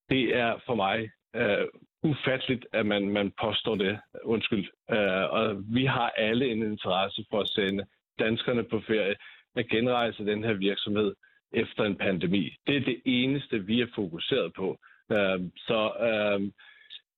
Det 0.09 0.37
er 0.37 0.61
for 0.67 0.75
mig 0.75 1.11
uh, 1.41 1.67
ufatteligt, 2.11 2.67
at 2.73 2.87
man, 2.87 3.09
man 3.09 3.33
påstår 3.43 3.75
det. 3.75 4.01
Undskyld. 4.25 4.67
Uh, 4.93 5.25
og 5.39 5.63
vi 5.75 5.85
har 5.85 6.09
alle 6.09 6.47
en 6.53 6.63
interesse 6.63 7.25
for 7.31 7.41
at 7.41 7.49
sende 7.49 7.85
danskerne 8.19 8.65
på 8.65 8.81
ferie, 8.87 9.15
at 9.57 9.69
genrejse 9.69 10.27
den 10.27 10.45
her 10.45 10.53
virksomhed 10.53 11.15
efter 11.53 11.85
en 11.85 11.97
pandemi. 11.97 12.57
Det 12.67 12.77
er 12.77 12.81
det 12.81 13.03
eneste, 13.05 13.59
vi 13.59 13.81
er 13.81 13.87
fokuseret 13.95 14.53
på. 14.57 14.69
Uh, 15.11 15.41
så 15.57 15.81
uh, 16.09 16.49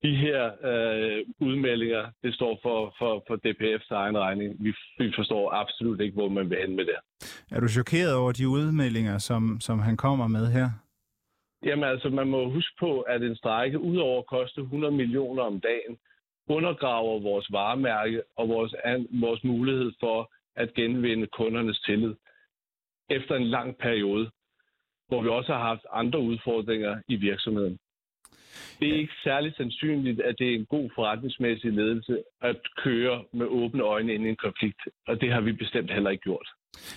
de 0.04 0.16
her 0.16 0.40
øh, 0.70 1.18
udmeldinger, 1.48 2.04
det 2.22 2.34
står 2.34 2.58
for, 2.62 2.94
for, 2.98 3.12
for 3.26 3.34
DPF's 3.44 3.90
egen 3.90 4.18
regning. 4.18 4.64
Vi, 4.64 4.70
vi 4.98 5.12
forstår 5.16 5.52
absolut 5.52 6.00
ikke, 6.00 6.14
hvor 6.14 6.28
man 6.28 6.50
vil 6.50 6.58
hen 6.58 6.76
med 6.76 6.84
det. 6.84 6.98
Er 7.50 7.60
du 7.60 7.68
chokeret 7.68 8.14
over 8.14 8.32
de 8.32 8.48
udmeldinger, 8.48 9.18
som, 9.18 9.60
som 9.60 9.78
han 9.78 9.96
kommer 9.96 10.26
med 10.26 10.46
her? 10.52 10.68
Jamen 11.64 11.84
altså, 11.84 12.08
man 12.08 12.28
må 12.28 12.50
huske 12.50 12.74
på, 12.78 13.00
at 13.00 13.22
en 13.22 13.36
strække, 13.36 13.78
udover 13.78 14.18
at 14.18 14.26
koste 14.26 14.60
100 14.60 14.94
millioner 14.94 15.42
om 15.42 15.60
dagen, 15.60 15.98
undergraver 16.48 17.20
vores 17.20 17.52
varemærke 17.52 18.22
og 18.36 18.48
vores, 18.48 18.74
an, 18.84 19.06
vores 19.20 19.44
mulighed 19.44 19.92
for 20.00 20.32
at 20.56 20.74
genvinde 20.74 21.26
kundernes 21.26 21.80
tillid 21.80 22.14
efter 23.10 23.34
en 23.34 23.46
lang 23.46 23.78
periode, 23.78 24.30
hvor 25.08 25.22
vi 25.22 25.28
også 25.28 25.52
har 25.52 25.60
haft 25.60 25.86
andre 25.92 26.18
udfordringer 26.18 27.00
i 27.08 27.16
virksomheden. 27.16 27.78
Det 28.80 28.88
er 28.88 28.98
ikke 28.98 29.14
særlig 29.24 29.54
sandsynligt, 29.56 30.20
at 30.20 30.34
det 30.38 30.50
er 30.50 30.54
en 30.54 30.66
god 30.66 30.90
forretningsmæssig 30.94 31.72
ledelse 31.72 32.22
at 32.40 32.60
køre 32.76 33.24
med 33.32 33.46
åbne 33.46 33.82
øjne 33.82 34.14
ind 34.14 34.26
i 34.26 34.28
en 34.28 34.36
konflikt, 34.36 34.80
og 35.06 35.20
det 35.20 35.32
har 35.32 35.40
vi 35.40 35.52
bestemt 35.52 35.90
heller 35.90 36.10
ikke 36.10 36.22
gjort. 36.22 36.48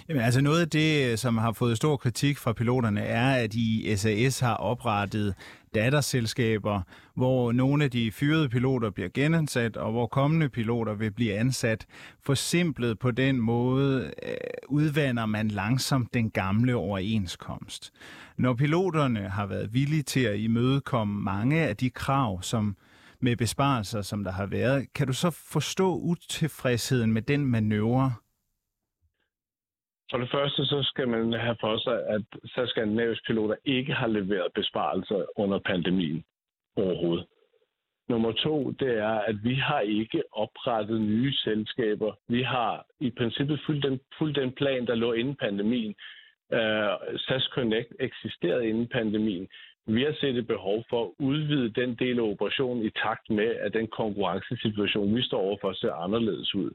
Jamen 0.09 0.23
altså 0.23 0.41
noget 0.41 0.61
af 0.61 0.69
det, 0.69 1.11
øh, 1.11 1.17
som 1.17 1.37
har 1.37 1.51
fået 1.51 1.77
stor 1.77 1.97
kritik 1.97 2.37
fra 2.37 2.53
piloterne, 2.53 3.01
er, 3.01 3.43
at 3.43 3.53
i 3.53 3.95
SAS 3.95 4.39
har 4.39 4.55
oprettet 4.55 5.35
datterselskaber, 5.75 6.81
hvor 7.15 7.51
nogle 7.51 7.83
af 7.83 7.91
de 7.91 8.11
fyrede 8.11 8.49
piloter 8.49 8.89
bliver 8.89 9.09
genansat, 9.13 9.77
og 9.77 9.91
hvor 9.91 10.07
kommende 10.07 10.49
piloter 10.49 10.93
vil 10.93 11.11
blive 11.11 11.33
ansat. 11.33 11.85
Forsimplet 12.25 12.99
på 12.99 13.11
den 13.11 13.41
måde 13.41 14.11
øh, 14.23 14.33
udvander 14.67 15.25
man 15.25 15.47
langsomt 15.47 16.13
den 16.13 16.29
gamle 16.29 16.75
overenskomst. 16.75 17.93
Når 18.37 18.53
piloterne 18.53 19.19
har 19.19 19.45
været 19.45 19.73
villige 19.73 20.03
til 20.03 20.19
at 20.19 20.39
imødekomme 20.39 21.21
mange 21.21 21.61
af 21.61 21.77
de 21.77 21.89
krav, 21.89 22.41
som 22.41 22.75
med 23.21 23.35
besparelser, 23.35 24.01
som 24.01 24.23
der 24.23 24.31
har 24.31 24.45
været, 24.45 24.93
kan 24.95 25.07
du 25.07 25.13
så 25.13 25.29
forstå 25.29 25.95
utilfredsheden 25.95 27.13
med 27.13 27.21
den 27.21 27.45
manøvre? 27.45 28.13
For 30.11 30.17
det 30.17 30.29
første, 30.31 30.65
så 30.65 30.83
skal 30.83 31.07
man 31.07 31.33
have 31.33 31.57
for 31.59 31.77
sig, 31.77 32.07
at 32.07 32.21
SAS 32.45 32.69
Skandinavisk 32.69 33.25
piloter 33.27 33.55
ikke 33.65 33.93
har 33.93 34.07
leveret 34.07 34.53
besparelser 34.55 35.25
under 35.35 35.59
pandemien 35.59 36.23
overhovedet. 36.75 37.25
Nummer 38.09 38.31
to, 38.31 38.71
det 38.71 38.97
er, 38.97 39.19
at 39.29 39.35
vi 39.43 39.55
har 39.55 39.79
ikke 39.79 40.23
oprettet 40.31 41.01
nye 41.01 41.33
selskaber. 41.33 42.13
Vi 42.27 42.41
har 42.41 42.85
i 42.99 43.09
princippet 43.09 43.59
fuldt 43.65 43.83
den, 43.83 43.99
fuldt 44.17 44.35
den 44.35 44.51
plan, 44.51 44.87
der 44.87 44.95
lå 44.95 45.13
inden 45.13 45.35
pandemien. 45.35 45.95
Uh, 46.49 47.17
SAS 47.17 47.43
Connect 47.43 47.93
eksisterede 47.99 48.67
inden 48.69 48.87
pandemien. 48.87 49.47
Vi 49.85 50.03
har 50.03 50.13
set 50.19 50.37
et 50.37 50.47
behov 50.47 50.83
for 50.89 51.05
at 51.05 51.11
udvide 51.19 51.69
den 51.81 51.95
del 51.95 52.19
af 52.19 52.23
operationen 52.23 52.85
i 52.85 52.89
takt 52.89 53.29
med, 53.29 53.55
at 53.55 53.73
den 53.73 53.87
konkurrencesituation, 53.87 55.15
vi 55.15 55.21
står 55.21 55.39
overfor, 55.39 55.73
ser 55.73 55.93
anderledes 55.93 56.55
ud. 56.55 56.71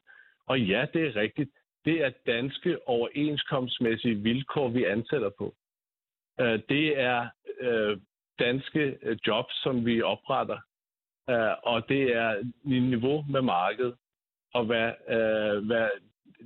Og 0.46 0.60
ja, 0.60 0.86
det 0.94 1.06
er 1.06 1.16
rigtigt 1.16 1.50
det 1.84 2.04
er 2.04 2.10
danske 2.26 2.88
overenskomstmæssige 2.88 4.14
vilkår, 4.14 4.68
vi 4.68 4.84
ansætter 4.84 5.30
på. 5.38 5.54
Øh, 6.40 6.60
det 6.68 7.00
er 7.00 7.28
øh, 7.60 7.98
danske 8.38 8.98
øh, 9.02 9.16
jobs, 9.26 9.62
som 9.62 9.86
vi 9.86 10.02
opretter, 10.02 10.58
øh, 11.30 11.54
og 11.62 11.88
det 11.88 12.02
er 12.16 12.36
i 12.64 12.78
niveau 12.78 13.24
med 13.30 13.42
markedet. 13.42 13.94
Og 14.54 14.64
hvad, 14.64 14.92
øh, 15.08 15.66
hvad 15.66 15.88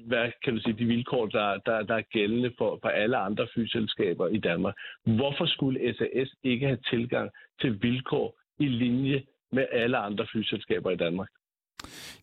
hvad 0.05 0.33
kan 0.45 0.55
du 0.55 0.61
sige, 0.61 0.79
de 0.79 0.85
vilkår, 0.85 1.27
der, 1.27 1.59
der, 1.67 1.83
der 1.83 1.95
er 1.95 2.03
gældende 2.13 2.53
for, 2.59 2.79
for 2.83 2.89
alle 2.89 3.17
andre 3.17 3.47
flyselskaber 3.55 4.29
i 4.29 4.39
Danmark. 4.39 4.75
Hvorfor 5.05 5.47
skulle 5.47 5.95
SAS 5.99 6.35
ikke 6.43 6.67
have 6.67 6.79
tilgang 6.91 7.31
til 7.61 7.83
vilkår 7.83 8.41
i 8.59 8.69
linje 8.69 9.25
med 9.53 9.67
alle 9.73 9.97
andre 9.97 10.27
flyselskaber 10.33 10.91
i 10.91 10.97
Danmark? 10.97 11.29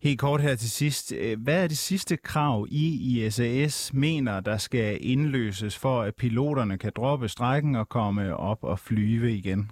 Helt 0.04 0.20
kort 0.20 0.42
her 0.42 0.56
til 0.56 0.72
sidst. 0.72 1.14
Øh, 1.14 1.38
hvad 1.44 1.64
er 1.64 1.68
det 1.68 1.78
sidste 1.78 2.18
krav, 2.18 2.68
I 2.72 2.86
i 3.10 3.30
SAS 3.30 3.94
mener, 3.94 4.40
der 4.40 4.58
skal 4.58 4.98
indløses 5.02 5.80
for, 5.80 6.02
at 6.02 6.16
piloterne 6.16 6.78
kan 6.78 6.92
droppe 6.96 7.28
strækken 7.28 7.76
og 7.76 7.90
komme 7.90 8.38
op 8.38 8.64
og 8.64 8.80
flyve 8.80 9.32
igen? 9.32 9.72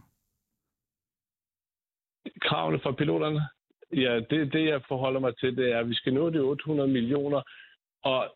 Kravene 2.41 2.79
for 2.83 2.91
piloterne? 2.91 3.41
Ja, 3.93 4.19
det, 4.29 4.53
det 4.53 4.65
jeg 4.65 4.81
forholder 4.87 5.19
mig 5.19 5.37
til, 5.37 5.57
det 5.57 5.71
er, 5.71 5.79
at 5.79 5.89
vi 5.89 5.93
skal 5.93 6.13
nå 6.13 6.29
de 6.29 6.39
800 6.39 6.89
millioner, 6.89 7.41
og 8.03 8.35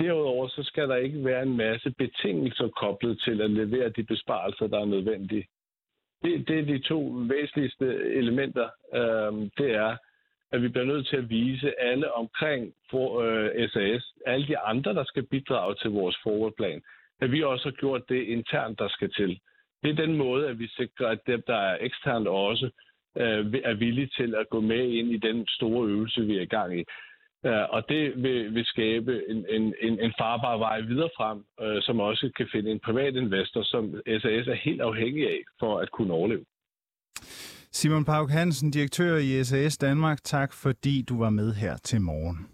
derudover 0.00 0.48
så 0.48 0.62
skal 0.62 0.88
der 0.88 0.96
ikke 0.96 1.24
være 1.24 1.42
en 1.42 1.56
masse 1.56 1.90
betingelser 1.90 2.68
koblet 2.68 3.20
til 3.24 3.40
at 3.40 3.50
levere 3.50 3.88
de 3.88 4.04
besparelser, 4.04 4.66
der 4.66 4.80
er 4.80 4.84
nødvendige. 4.84 5.46
Det, 6.22 6.48
det 6.48 6.58
er 6.58 6.64
de 6.64 6.78
to 6.78 7.00
væsentligste 7.28 7.86
elementer. 8.20 8.68
Øhm, 8.94 9.50
det 9.58 9.70
er, 9.70 9.96
at 10.52 10.62
vi 10.62 10.68
bliver 10.68 10.84
nødt 10.84 11.06
til 11.06 11.16
at 11.16 11.30
vise 11.30 11.80
alle 11.80 12.12
omkring 12.12 12.74
for, 12.90 13.20
øh, 13.20 13.68
SAS, 13.68 14.12
alle 14.26 14.46
de 14.46 14.58
andre, 14.58 14.94
der 14.94 15.04
skal 15.04 15.26
bidrage 15.26 15.74
til 15.74 15.90
vores 15.90 16.16
forwardplan, 16.22 16.82
at 17.20 17.32
vi 17.32 17.42
også 17.42 17.64
har 17.64 17.76
gjort 17.76 18.08
det 18.08 18.22
internt, 18.22 18.78
der 18.78 18.88
skal 18.88 19.12
til. 19.12 19.40
Det 19.82 19.90
er 19.90 20.06
den 20.06 20.16
måde, 20.16 20.48
at 20.48 20.58
vi 20.58 20.68
sikrer, 20.68 21.08
at 21.08 21.18
dem, 21.26 21.42
der 21.46 21.56
er 21.56 21.78
eksternt 21.80 22.28
også, 22.28 22.70
øh, 23.16 23.54
er 23.64 23.74
villige 23.74 24.10
til 24.16 24.34
at 24.34 24.48
gå 24.50 24.60
med 24.60 24.88
ind 24.88 25.10
i 25.10 25.16
den 25.16 25.46
store 25.48 25.88
øvelse, 25.88 26.20
vi 26.20 26.36
er 26.36 26.42
i 26.42 26.54
gang 26.56 26.80
i. 26.80 26.84
Øh, 27.46 27.66
og 27.70 27.88
det 27.88 28.22
vil, 28.22 28.54
vil 28.54 28.64
skabe 28.64 29.22
en, 29.28 29.46
en, 29.48 29.74
en, 29.80 30.00
en 30.00 30.12
farbar 30.18 30.56
vej 30.58 30.80
videre 30.80 31.10
frem, 31.16 31.44
øh, 31.60 31.82
som 31.82 32.00
også 32.00 32.30
kan 32.36 32.48
finde 32.52 32.70
en 32.70 32.80
privat 32.80 33.16
investor, 33.16 33.62
som 33.62 34.00
SAS 34.06 34.48
er 34.48 34.54
helt 34.54 34.80
afhængig 34.80 35.28
af 35.28 35.40
for 35.60 35.78
at 35.78 35.90
kunne 35.90 36.12
overleve. 36.12 36.44
Simon 37.76 38.04
Pauk 38.04 38.30
Hansen, 38.30 38.70
direktør 38.70 39.16
i 39.16 39.44
SAS 39.44 39.78
Danmark, 39.78 40.24
tak 40.24 40.52
fordi 40.52 41.02
du 41.02 41.18
var 41.18 41.30
med 41.30 41.54
her 41.54 41.76
til 41.76 42.00
morgen. 42.00 42.46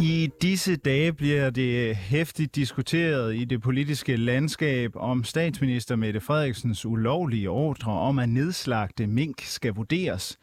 I 0.00 0.30
disse 0.42 0.76
dage 0.76 1.12
bliver 1.12 1.50
det 1.50 1.96
hæftigt 1.96 2.54
diskuteret 2.54 3.36
i 3.36 3.44
det 3.44 3.62
politiske 3.62 4.16
landskab, 4.16 4.90
om 4.94 5.24
statsminister 5.24 5.96
Mette 5.96 6.20
Frederiksens 6.20 6.86
ulovlige 6.86 7.50
ordre 7.50 7.92
om 7.92 8.18
at 8.18 8.28
nedslagte 8.28 9.06
mink 9.06 9.40
skal 9.40 9.74
vurderes, 9.74 10.38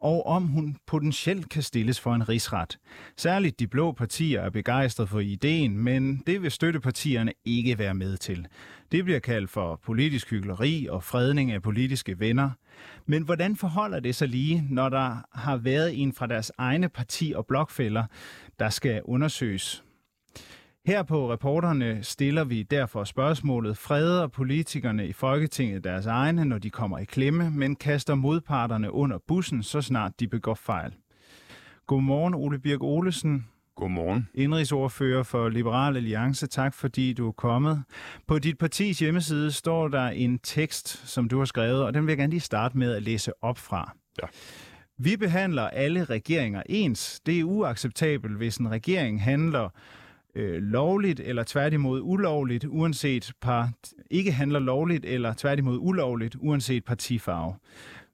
og 0.00 0.26
om 0.26 0.46
hun 0.46 0.76
potentielt 0.86 1.48
kan 1.48 1.62
stilles 1.62 2.00
for 2.00 2.14
en 2.14 2.28
rigsret. 2.28 2.78
Særligt 3.16 3.60
de 3.60 3.66
blå 3.66 3.92
partier 3.92 4.40
er 4.40 4.50
begejstret 4.50 5.08
for 5.08 5.20
ideen, 5.20 5.78
men 5.78 6.22
det 6.26 6.42
vil 6.42 6.50
støttepartierne 6.50 7.32
ikke 7.44 7.78
være 7.78 7.94
med 7.94 8.16
til. 8.16 8.46
Det 8.92 9.04
bliver 9.04 9.20
kaldt 9.20 9.50
for 9.50 9.80
politisk 9.84 10.30
hyggeleri 10.30 10.86
og 10.90 11.04
fredning 11.04 11.52
af 11.52 11.62
politiske 11.62 12.20
venner. 12.20 12.50
Men 13.06 13.22
hvordan 13.22 13.56
forholder 13.56 14.00
det 14.00 14.14
sig 14.14 14.28
lige, 14.28 14.66
når 14.70 14.88
der 14.88 15.16
har 15.32 15.56
været 15.56 16.02
en 16.02 16.12
fra 16.12 16.26
deres 16.26 16.52
egne 16.58 16.88
parti 16.88 17.32
og 17.36 17.46
blokfælder, 17.46 18.04
der 18.58 18.68
skal 18.68 19.02
undersøges? 19.04 19.84
Her 20.86 21.02
på 21.02 21.32
reporterne 21.32 22.02
stiller 22.02 22.44
vi 22.44 22.62
derfor 22.62 23.04
spørgsmålet, 23.04 23.78
freder 23.78 24.26
politikerne 24.26 25.08
i 25.08 25.12
Folketinget 25.12 25.84
deres 25.84 26.06
egne, 26.06 26.44
når 26.44 26.58
de 26.58 26.70
kommer 26.70 26.98
i 26.98 27.04
klemme, 27.04 27.50
men 27.50 27.76
kaster 27.76 28.14
modparterne 28.14 28.92
under 28.92 29.18
bussen, 29.28 29.62
så 29.62 29.80
snart 29.80 30.20
de 30.20 30.28
begår 30.28 30.54
fejl. 30.54 30.92
Godmorgen, 31.86 32.34
Ole 32.34 32.58
Birk 32.58 32.82
Olesen. 32.82 33.46
Godmorgen. 33.76 34.28
Indrigsordfører 34.34 35.22
for 35.22 35.48
Liberal 35.48 35.96
Alliance. 35.96 36.46
Tak 36.46 36.74
fordi 36.74 37.12
du 37.12 37.28
er 37.28 37.32
kommet. 37.32 37.84
På 38.26 38.38
dit 38.38 38.58
partis 38.58 38.98
hjemmeside 38.98 39.52
står 39.52 39.88
der 39.88 40.08
en 40.08 40.38
tekst, 40.38 40.88
som 41.08 41.28
du 41.28 41.38
har 41.38 41.44
skrevet, 41.44 41.82
og 41.82 41.94
den 41.94 42.06
vil 42.06 42.10
jeg 42.10 42.18
gerne 42.18 42.30
lige 42.30 42.40
starte 42.40 42.78
med 42.78 42.92
at 42.94 43.02
læse 43.02 43.32
op 43.42 43.58
fra. 43.58 43.92
Ja. 44.22 44.26
Vi 44.98 45.16
behandler 45.16 45.62
alle 45.62 46.04
regeringer 46.04 46.62
ens. 46.66 47.20
Det 47.26 47.40
er 47.40 47.44
uacceptabelt, 47.44 48.36
hvis 48.36 48.56
en 48.56 48.70
regering 48.70 49.22
handler 49.22 49.68
øh, 50.34 50.62
lovligt 50.62 51.20
eller 51.20 51.42
tværtimod 51.46 52.00
ulovligt, 52.02 52.64
uanset 52.68 53.32
par, 53.40 53.70
ikke 54.10 54.32
handler 54.32 54.58
lovligt 54.58 55.04
eller 55.04 55.34
tværtimod 55.36 55.78
ulovligt, 55.80 56.36
uanset 56.40 56.84
partifarve. 56.84 57.54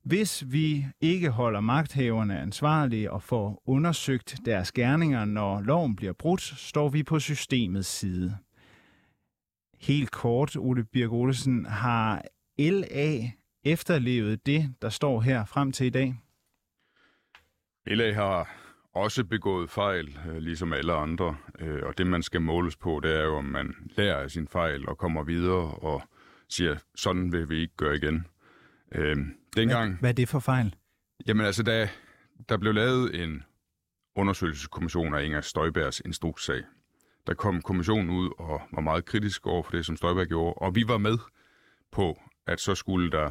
Hvis 0.02 0.44
vi 0.46 0.86
ikke 1.00 1.30
holder 1.30 1.60
magthaverne 1.60 2.40
ansvarlige 2.40 3.12
og 3.12 3.22
får 3.22 3.62
undersøgt 3.66 4.36
deres 4.44 4.72
gerninger, 4.72 5.24
når 5.24 5.60
loven 5.60 5.96
bliver 5.96 6.12
brudt, 6.12 6.40
står 6.42 6.88
vi 6.88 7.02
på 7.02 7.18
systemets 7.18 7.88
side. 7.88 8.36
Helt 9.80 10.10
kort, 10.10 10.56
Ole 10.56 10.84
Birk 10.84 11.12
Olesen, 11.12 11.66
har 11.66 12.22
LA 12.58 13.30
efterlevet 13.64 14.46
det, 14.46 14.74
der 14.82 14.88
står 14.88 15.20
her 15.20 15.44
frem 15.44 15.72
til 15.72 15.86
i 15.86 15.90
dag? 15.90 16.14
LA 17.86 18.12
har 18.12 18.59
også 18.94 19.24
begået 19.24 19.70
fejl, 19.70 20.18
øh, 20.28 20.36
ligesom 20.36 20.72
alle 20.72 20.92
andre. 20.92 21.36
Øh, 21.58 21.82
og 21.82 21.98
det, 21.98 22.06
man 22.06 22.22
skal 22.22 22.40
måles 22.40 22.76
på, 22.76 23.00
det 23.02 23.16
er 23.16 23.24
jo, 23.24 23.36
om 23.36 23.44
man 23.44 23.74
lærer 23.96 24.16
af 24.16 24.30
sin 24.30 24.48
fejl 24.48 24.88
og 24.88 24.98
kommer 24.98 25.22
videre 25.24 25.74
og 25.74 26.02
siger, 26.48 26.76
sådan 26.94 27.32
vil 27.32 27.50
vi 27.50 27.60
ikke 27.60 27.76
gøre 27.76 27.96
igen. 27.96 28.26
Øh, 28.94 29.16
dengang, 29.56 29.90
hvad, 29.90 30.00
hvad 30.00 30.10
er 30.10 30.14
det 30.14 30.28
for 30.28 30.38
fejl? 30.38 30.74
Jamen 31.26 31.46
altså, 31.46 31.62
da 31.62 31.88
der 32.48 32.56
blev 32.56 32.74
lavet 32.74 33.22
en 33.22 33.42
undersøgelseskommission 34.16 35.14
af 35.14 35.24
Inger 35.24 35.40
Støjbergs 35.40 36.00
instrukssag, 36.00 36.62
der 37.26 37.34
kom 37.34 37.62
kommissionen 37.62 38.10
ud 38.10 38.30
og 38.38 38.60
var 38.72 38.80
meget 38.80 39.04
kritisk 39.04 39.46
over 39.46 39.62
for 39.62 39.72
det, 39.72 39.86
som 39.86 39.96
Støjberg 39.96 40.26
gjorde, 40.26 40.54
og 40.54 40.74
vi 40.74 40.84
var 40.88 40.98
med 40.98 41.18
på, 41.92 42.20
at 42.46 42.60
så 42.60 42.74
skulle 42.74 43.10
der 43.10 43.30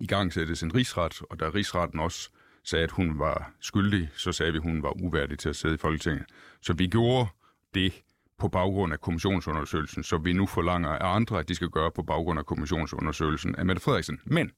i 0.00 0.06
gang 0.06 0.32
sættes 0.32 0.62
en 0.62 0.74
rigsret, 0.74 1.22
og 1.30 1.40
da 1.40 1.48
rigsretten 1.48 2.00
også 2.00 2.30
sagde, 2.64 2.84
at 2.84 2.90
hun 2.90 3.18
var 3.18 3.52
skyldig, 3.60 4.10
så 4.16 4.32
sagde 4.32 4.52
vi, 4.52 4.58
at 4.58 4.62
hun 4.62 4.82
var 4.82 5.02
uværdig 5.02 5.38
til 5.38 5.48
at 5.48 5.56
sidde 5.56 5.74
i 5.74 5.78
Folketinget. 5.78 6.24
Så 6.62 6.72
vi 6.72 6.86
gjorde 6.86 7.28
det 7.74 8.02
på 8.38 8.48
baggrund 8.48 8.92
af 8.92 9.00
kommissionsundersøgelsen, 9.00 10.02
så 10.02 10.18
vi 10.18 10.32
nu 10.32 10.46
forlanger 10.46 10.88
af 10.88 11.14
andre, 11.14 11.38
at 11.38 11.48
de 11.48 11.54
skal 11.54 11.68
gøre 11.68 11.90
på 11.90 12.02
baggrund 12.02 12.38
af 12.38 12.46
kommissionsundersøgelsen 12.46 13.56
af 13.56 13.66
Mette 13.66 13.82
Frederiksen. 13.82 14.20
Men 14.24 14.50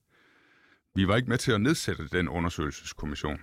vi 0.94 1.08
var 1.08 1.16
ikke 1.16 1.28
med 1.28 1.38
til 1.38 1.52
at 1.52 1.60
nedsætte 1.60 2.08
den 2.08 2.28
undersøgelseskommission. 2.28 3.40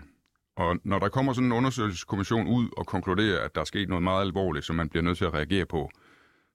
Og 0.56 0.80
når 0.84 1.00
der 1.00 1.10
kommer 1.10 1.34
sådan 1.34 1.46
en 1.46 1.52
undersøgelseskommission 1.52 2.48
ud 2.48 2.70
og 2.78 2.86
konkluderer, 2.86 3.46
at 3.46 3.56
der 3.56 3.62
er 3.62 3.66
sket 3.66 3.90
noget 3.90 4.04
meget 4.04 4.22
alvorligt, 4.22 4.66
som 4.66 4.76
man 4.76 4.90
bliver 4.90 5.04
nødt 5.04 5.18
til 5.18 5.26
at 5.26 5.34
reagere 5.34 5.66
på, 5.66 5.90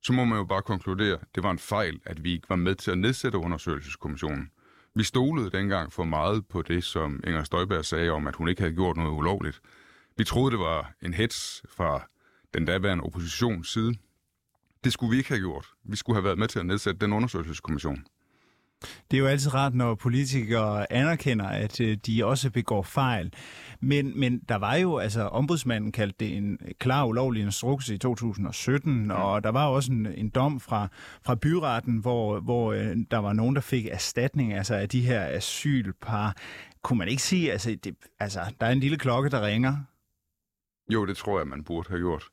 så 0.03 0.13
må 0.13 0.25
man 0.25 0.39
jo 0.39 0.45
bare 0.45 0.63
konkludere, 0.63 1.15
at 1.15 1.29
det 1.35 1.43
var 1.43 1.51
en 1.51 1.59
fejl, 1.59 2.01
at 2.05 2.25
vi 2.25 2.33
ikke 2.33 2.49
var 2.49 2.57
med 2.57 2.75
til 2.75 2.91
at 2.91 2.99
nedsætte 2.99 3.39
undersøgelseskommissionen. 3.39 4.51
Vi 4.95 5.05
stolede 5.05 5.51
dengang 5.51 5.93
for 5.93 6.05
meget 6.05 6.47
på 6.49 6.63
det, 6.63 6.85
som 6.85 7.21
Inger 7.27 7.45
Støjberg 7.45 7.85
sagde 7.85 8.11
om, 8.11 8.27
at 8.27 8.37
hun 8.37 8.49
ikke 8.49 8.63
havde 8.63 8.75
gjort 8.75 8.97
noget 8.97 9.11
ulovligt. 9.11 9.61
Vi 10.17 10.25
troede, 10.25 10.51
det 10.51 10.59
var 10.59 10.93
en 11.03 11.15
hets 11.15 11.63
fra 11.69 12.09
den 12.55 12.65
daværende 12.65 13.05
oppositions 13.05 13.73
side. 13.73 13.95
Det 14.85 14.93
skulle 14.93 15.11
vi 15.11 15.17
ikke 15.17 15.29
have 15.29 15.41
gjort. 15.41 15.67
Vi 15.85 15.97
skulle 15.97 16.17
have 16.17 16.25
været 16.25 16.39
med 16.39 16.49
til 16.49 16.59
at 16.59 16.67
nedsætte 16.67 17.01
den 17.01 17.13
undersøgelseskommission. 17.13 18.05
Det 19.11 19.17
er 19.17 19.21
jo 19.21 19.27
altid 19.27 19.55
rart, 19.55 19.75
når 19.75 19.95
politikere 19.95 20.93
anerkender, 20.93 21.49
at 21.49 21.81
øh, 21.81 21.97
de 22.07 22.25
også 22.25 22.51
begår 22.51 22.83
fejl. 22.83 23.33
Men, 23.81 24.21
men 24.21 24.39
der 24.49 24.57
var 24.57 24.75
jo, 24.75 24.99
altså 24.99 25.23
ombudsmanden 25.23 25.93
kaldte 25.93 26.25
det 26.25 26.37
en 26.37 26.59
klar 26.79 27.05
ulovlig 27.05 27.43
instruks 27.43 27.89
i 27.89 27.99
2017, 27.99 29.11
og 29.11 29.45
der 29.45 29.51
var 29.51 29.67
også 29.67 29.93
en, 29.93 30.07
en 30.07 30.29
dom 30.29 30.61
fra, 30.61 30.89
fra 31.23 31.35
byretten, 31.35 31.99
hvor, 31.99 32.41
hvor 32.41 32.73
øh, 32.73 32.97
der 33.11 33.19
var 33.19 33.33
nogen, 33.33 33.55
der 33.55 33.61
fik 33.61 33.87
erstatning 33.87 34.53
altså 34.53 34.75
af 34.75 34.89
de 34.89 35.01
her 35.01 35.27
asylpar. 35.27 36.37
Kunne 36.83 36.99
man 36.99 37.09
ikke 37.09 37.23
sige, 37.23 37.53
altså, 37.53 37.77
det, 37.85 37.95
altså 38.21 38.41
der 38.61 38.67
er 38.67 38.71
en 38.71 38.81
lille 38.81 38.99
klokke, 38.99 39.31
der 39.31 39.47
ringer? 39.47 39.77
Jo, 40.93 41.07
det 41.07 41.17
tror 41.17 41.39
jeg, 41.39 41.49
man 41.49 41.65
burde 41.65 41.89
have 41.89 42.01
gjort. 42.01 42.25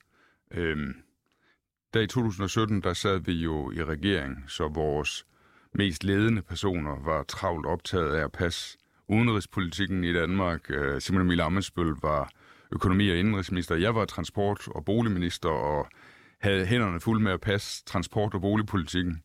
Øhm, 0.51 0.93
der 1.93 1.99
i 1.99 2.07
2017, 2.07 2.81
der 2.81 2.93
sad 2.93 3.19
vi 3.19 3.33
jo 3.33 3.71
i 3.71 3.83
regering, 3.83 4.43
så 4.47 4.67
vores 4.67 5.25
mest 5.73 6.03
ledende 6.03 6.41
personer 6.41 7.03
var 7.05 7.23
travlt 7.23 7.65
optaget 7.65 8.15
af 8.15 8.23
at 8.23 8.31
passe 8.31 8.77
udenrigspolitikken 9.07 10.03
i 10.03 10.13
Danmark. 10.13 10.61
Øh, 10.69 11.01
Simon 11.01 11.21
Emil 11.21 11.41
Amensbøl 11.41 11.95
var 12.01 12.31
økonomi- 12.71 13.09
og 13.09 13.17
indenrigsminister. 13.17 13.75
Jeg 13.75 13.95
var 13.95 14.05
transport- 14.05 14.67
og 14.67 14.85
boligminister 14.85 15.49
og 15.49 15.87
havde 16.41 16.65
hænderne 16.65 16.99
fulde 16.99 17.23
med 17.23 17.31
at 17.31 17.41
passe 17.41 17.85
transport- 17.85 18.33
og 18.33 18.41
boligpolitikken. 18.41 19.23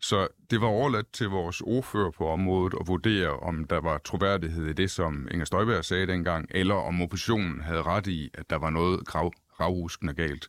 Så 0.00 0.28
det 0.50 0.60
var 0.60 0.66
overladt 0.66 1.12
til 1.12 1.28
vores 1.28 1.60
ordfører 1.60 2.10
på 2.10 2.28
området 2.28 2.74
at 2.80 2.86
vurdere, 2.86 3.30
om 3.30 3.64
der 3.64 3.80
var 3.80 3.98
troværdighed 3.98 4.66
i 4.66 4.72
det, 4.72 4.90
som 4.90 5.28
Inger 5.30 5.44
Støjberg 5.44 5.84
sagde 5.84 6.06
dengang, 6.06 6.48
eller 6.50 6.74
om 6.74 7.02
oppositionen 7.02 7.60
havde 7.60 7.82
ret 7.82 8.06
i, 8.06 8.30
at 8.34 8.50
der 8.50 8.56
var 8.56 8.70
noget 8.70 9.06
grav, 9.06 9.32
gravruskende 9.56 10.14
galt. 10.14 10.48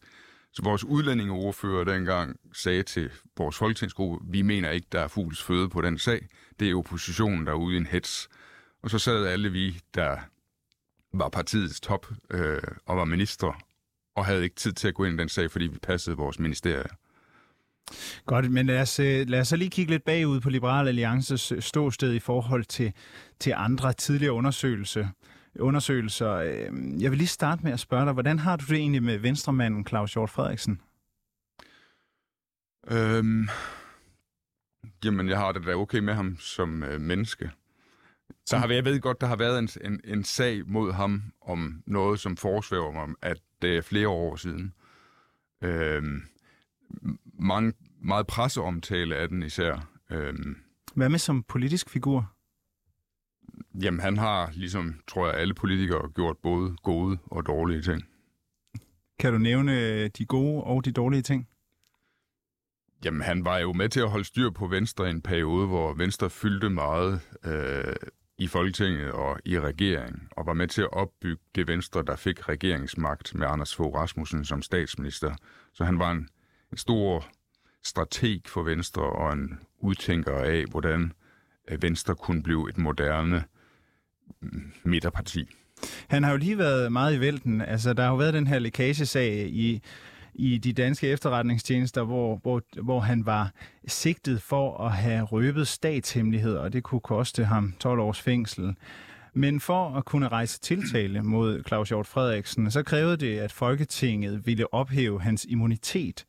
Så 0.58 0.64
vores 0.64 0.84
udlændingeordfører 0.84 1.84
dengang 1.84 2.40
sagde 2.54 2.84
til 2.84 3.10
vores 3.38 3.58
folketingsgruppe, 3.58 4.26
vi 4.32 4.42
mener 4.42 4.70
ikke, 4.70 4.88
der 4.92 5.00
er 5.00 5.08
fugls 5.08 5.44
føde 5.44 5.70
på 5.70 5.82
den 5.82 5.98
sag. 5.98 6.28
Det 6.60 6.70
er 6.70 6.76
oppositionen, 6.76 7.46
der 7.46 7.52
er 7.52 7.56
ude 7.56 7.76
i 7.76 7.78
en 7.78 7.86
hets. 7.86 8.30
Og 8.84 8.90
så 8.90 9.00
sad 9.00 9.26
alle 9.26 9.50
vi, 9.50 9.80
der 9.96 10.18
var 11.14 11.30
partiets 11.30 11.80
top 11.80 12.08
øh, 12.32 12.62
og 12.86 12.98
var 12.98 13.06
minister, 13.06 13.62
og 14.16 14.26
havde 14.26 14.44
ikke 14.44 14.56
tid 14.56 14.74
til 14.74 14.88
at 14.88 14.94
gå 14.94 15.04
ind 15.04 15.20
i 15.20 15.22
den 15.22 15.30
sag, 15.30 15.52
fordi 15.52 15.68
vi 15.68 15.78
passede 15.78 16.18
vores 16.18 16.40
ministerie. 16.40 16.88
Godt, 18.26 18.52
men 18.52 18.66
lad 18.66 18.82
os, 18.82 19.00
øh, 19.00 19.30
lad 19.30 19.40
os 19.40 19.48
så 19.48 19.56
lige 19.56 19.70
kigge 19.70 19.92
lidt 19.92 20.04
bagud 20.04 20.40
på 20.40 20.50
Liberal 20.50 20.88
Alliances 20.88 21.52
øh, 21.52 21.62
ståsted 21.62 22.14
i 22.14 22.20
forhold 22.20 22.66
til, 22.66 22.94
til 23.40 23.54
andre 23.58 23.94
tidligere 23.94 24.34
undersøgelser 24.34 25.08
undersøgelser. 25.60 26.32
Øh, 26.32 27.02
jeg 27.02 27.12
vil 27.12 27.18
lige 27.18 27.28
starte 27.28 27.64
med 27.64 27.72
at 27.72 27.80
spørge 27.80 28.06
dig, 28.06 28.14
hvordan 28.14 28.40
har 28.40 28.56
du 28.56 28.66
det 28.70 28.78
egentlig 28.78 29.04
med 29.04 29.18
venstremanden 29.18 29.88
Claus 29.88 30.14
Hjort 30.14 30.30
Frederiksen? 30.30 30.82
Øhm, 32.92 33.48
jamen, 35.06 35.30
jeg 35.30 35.38
har 35.38 35.52
det 35.52 35.66
da 35.66 35.74
okay 35.76 36.00
med 36.00 36.14
ham 36.14 36.38
som 36.40 36.84
øh, 36.84 37.02
menneske. 37.02 37.52
Der 38.52 38.58
har, 38.58 38.68
jeg 38.68 38.86
ved 38.86 39.00
godt, 39.00 39.22
der 39.22 39.28
har 39.28 39.36
været 39.36 39.60
en, 39.60 39.70
en, 39.82 40.02
en 40.04 40.24
sag 40.24 40.68
mod 40.68 40.94
ham 40.94 41.24
om 41.42 41.84
noget, 41.86 42.20
som 42.20 42.38
forsvæver 42.38 42.92
mig, 42.92 43.16
at 43.22 43.38
det 43.62 43.78
er 43.78 43.82
flere 43.82 44.08
år 44.08 44.36
siden. 44.36 44.74
Øhm, 45.62 46.22
mange, 47.40 47.74
meget 48.02 48.28
presseomtale 48.28 49.16
af 49.16 49.30
den 49.30 49.44
især. 49.44 49.90
Øhm, 50.12 50.58
Hvad 50.96 51.10
med 51.10 51.20
som 51.20 51.44
politisk 51.44 51.90
figur? 51.90 52.34
Jamen, 53.84 54.00
han 54.00 54.18
har, 54.18 54.52
ligesom 54.54 55.02
tror 55.08 55.28
jeg, 55.28 55.36
alle 55.36 55.54
politikere 55.54 56.10
gjort 56.16 56.38
både 56.38 56.76
gode 56.84 57.18
og 57.26 57.46
dårlige 57.46 57.82
ting. 57.82 58.04
Kan 59.20 59.34
du 59.34 59.40
nævne 59.40 59.80
øh, 59.80 60.10
de 60.18 60.26
gode 60.26 60.64
og 60.64 60.86
de 60.86 60.92
dårlige 60.92 61.22
ting? 61.22 61.48
Jamen, 63.06 63.22
han 63.22 63.46
var 63.46 63.58
jo 63.58 63.74
med 63.74 63.90
til 63.90 64.00
at 64.00 64.10
holde 64.10 64.26
styr 64.26 64.50
på 64.50 64.68
Venstre 64.68 65.08
i 65.08 65.10
en 65.10 65.22
periode, 65.22 65.68
hvor 65.68 65.94
Venstre 65.94 66.30
fyldte 66.30 66.70
meget 66.70 67.22
øh, 67.46 67.96
i 68.38 68.48
Folketinget 68.48 69.12
og 69.12 69.40
i 69.46 69.60
regeringen, 69.60 70.28
og 70.32 70.46
var 70.46 70.54
med 70.54 70.68
til 70.68 70.82
at 70.82 70.94
opbygge 70.94 71.44
det 71.56 71.68
Venstre, 71.68 72.04
der 72.04 72.16
fik 72.16 72.50
regeringsmagt 72.50 73.36
med 73.36 73.48
Anders 73.48 73.76
Fogh 73.76 73.96
Rasmussen 73.96 74.46
som 74.46 74.62
statsminister. 74.62 75.36
Så 75.74 75.86
han 75.86 76.00
var 76.00 76.12
en, 76.12 76.30
en 76.72 76.78
stor 76.78 77.26
strateg 77.84 78.42
for 78.46 78.64
Venstre 78.64 79.04
og 79.04 79.34
en 79.34 79.60
udtænker 79.80 80.38
af, 80.38 80.66
hvordan 80.66 81.12
øh, 81.68 81.82
Venstre 81.82 82.16
kunne 82.16 82.44
blive 82.44 82.70
et 82.70 82.78
moderne 82.78 83.44
midterparti. 84.84 85.50
Han 86.08 86.24
har 86.24 86.32
jo 86.32 86.38
lige 86.38 86.58
været 86.58 86.92
meget 86.92 87.16
i 87.16 87.20
vælten. 87.20 87.62
Altså, 87.62 87.94
der 87.94 88.04
har 88.04 88.10
jo 88.10 88.16
været 88.16 88.34
den 88.34 88.48
her 88.48 88.60
lækagesag 88.60 89.48
i, 89.50 89.82
i 90.34 90.58
de 90.58 90.74
danske 90.74 91.08
efterretningstjenester, 91.08 92.04
hvor, 92.04 92.40
hvor, 92.42 92.62
hvor 92.82 93.00
han 93.00 93.26
var 93.26 93.52
sigtet 93.88 94.42
for 94.42 94.78
at 94.78 94.92
have 94.92 95.24
røbet 95.24 95.68
statshemmeligheder, 95.68 96.60
og 96.60 96.74
det 96.74 96.84
kunne 96.84 97.02
koste 97.02 97.46
ham 97.46 97.74
12 97.80 98.00
års 98.00 98.22
fængsel. 98.22 98.76
Men 99.34 99.60
for 99.60 99.96
at 99.96 100.06
kunne 100.06 100.28
rejse 100.28 100.60
tiltale 100.60 101.24
mod 101.24 101.64
Claus 101.68 101.90
Hjort 101.90 102.08
Frederiksen, 102.08 102.72
så 102.72 102.84
krævede 102.84 103.18
det, 103.18 103.40
at 103.40 103.52
Folketinget 103.52 104.46
ville 104.48 104.74
ophæve 104.74 105.22
hans 105.22 105.46
immunitet. 105.50 106.26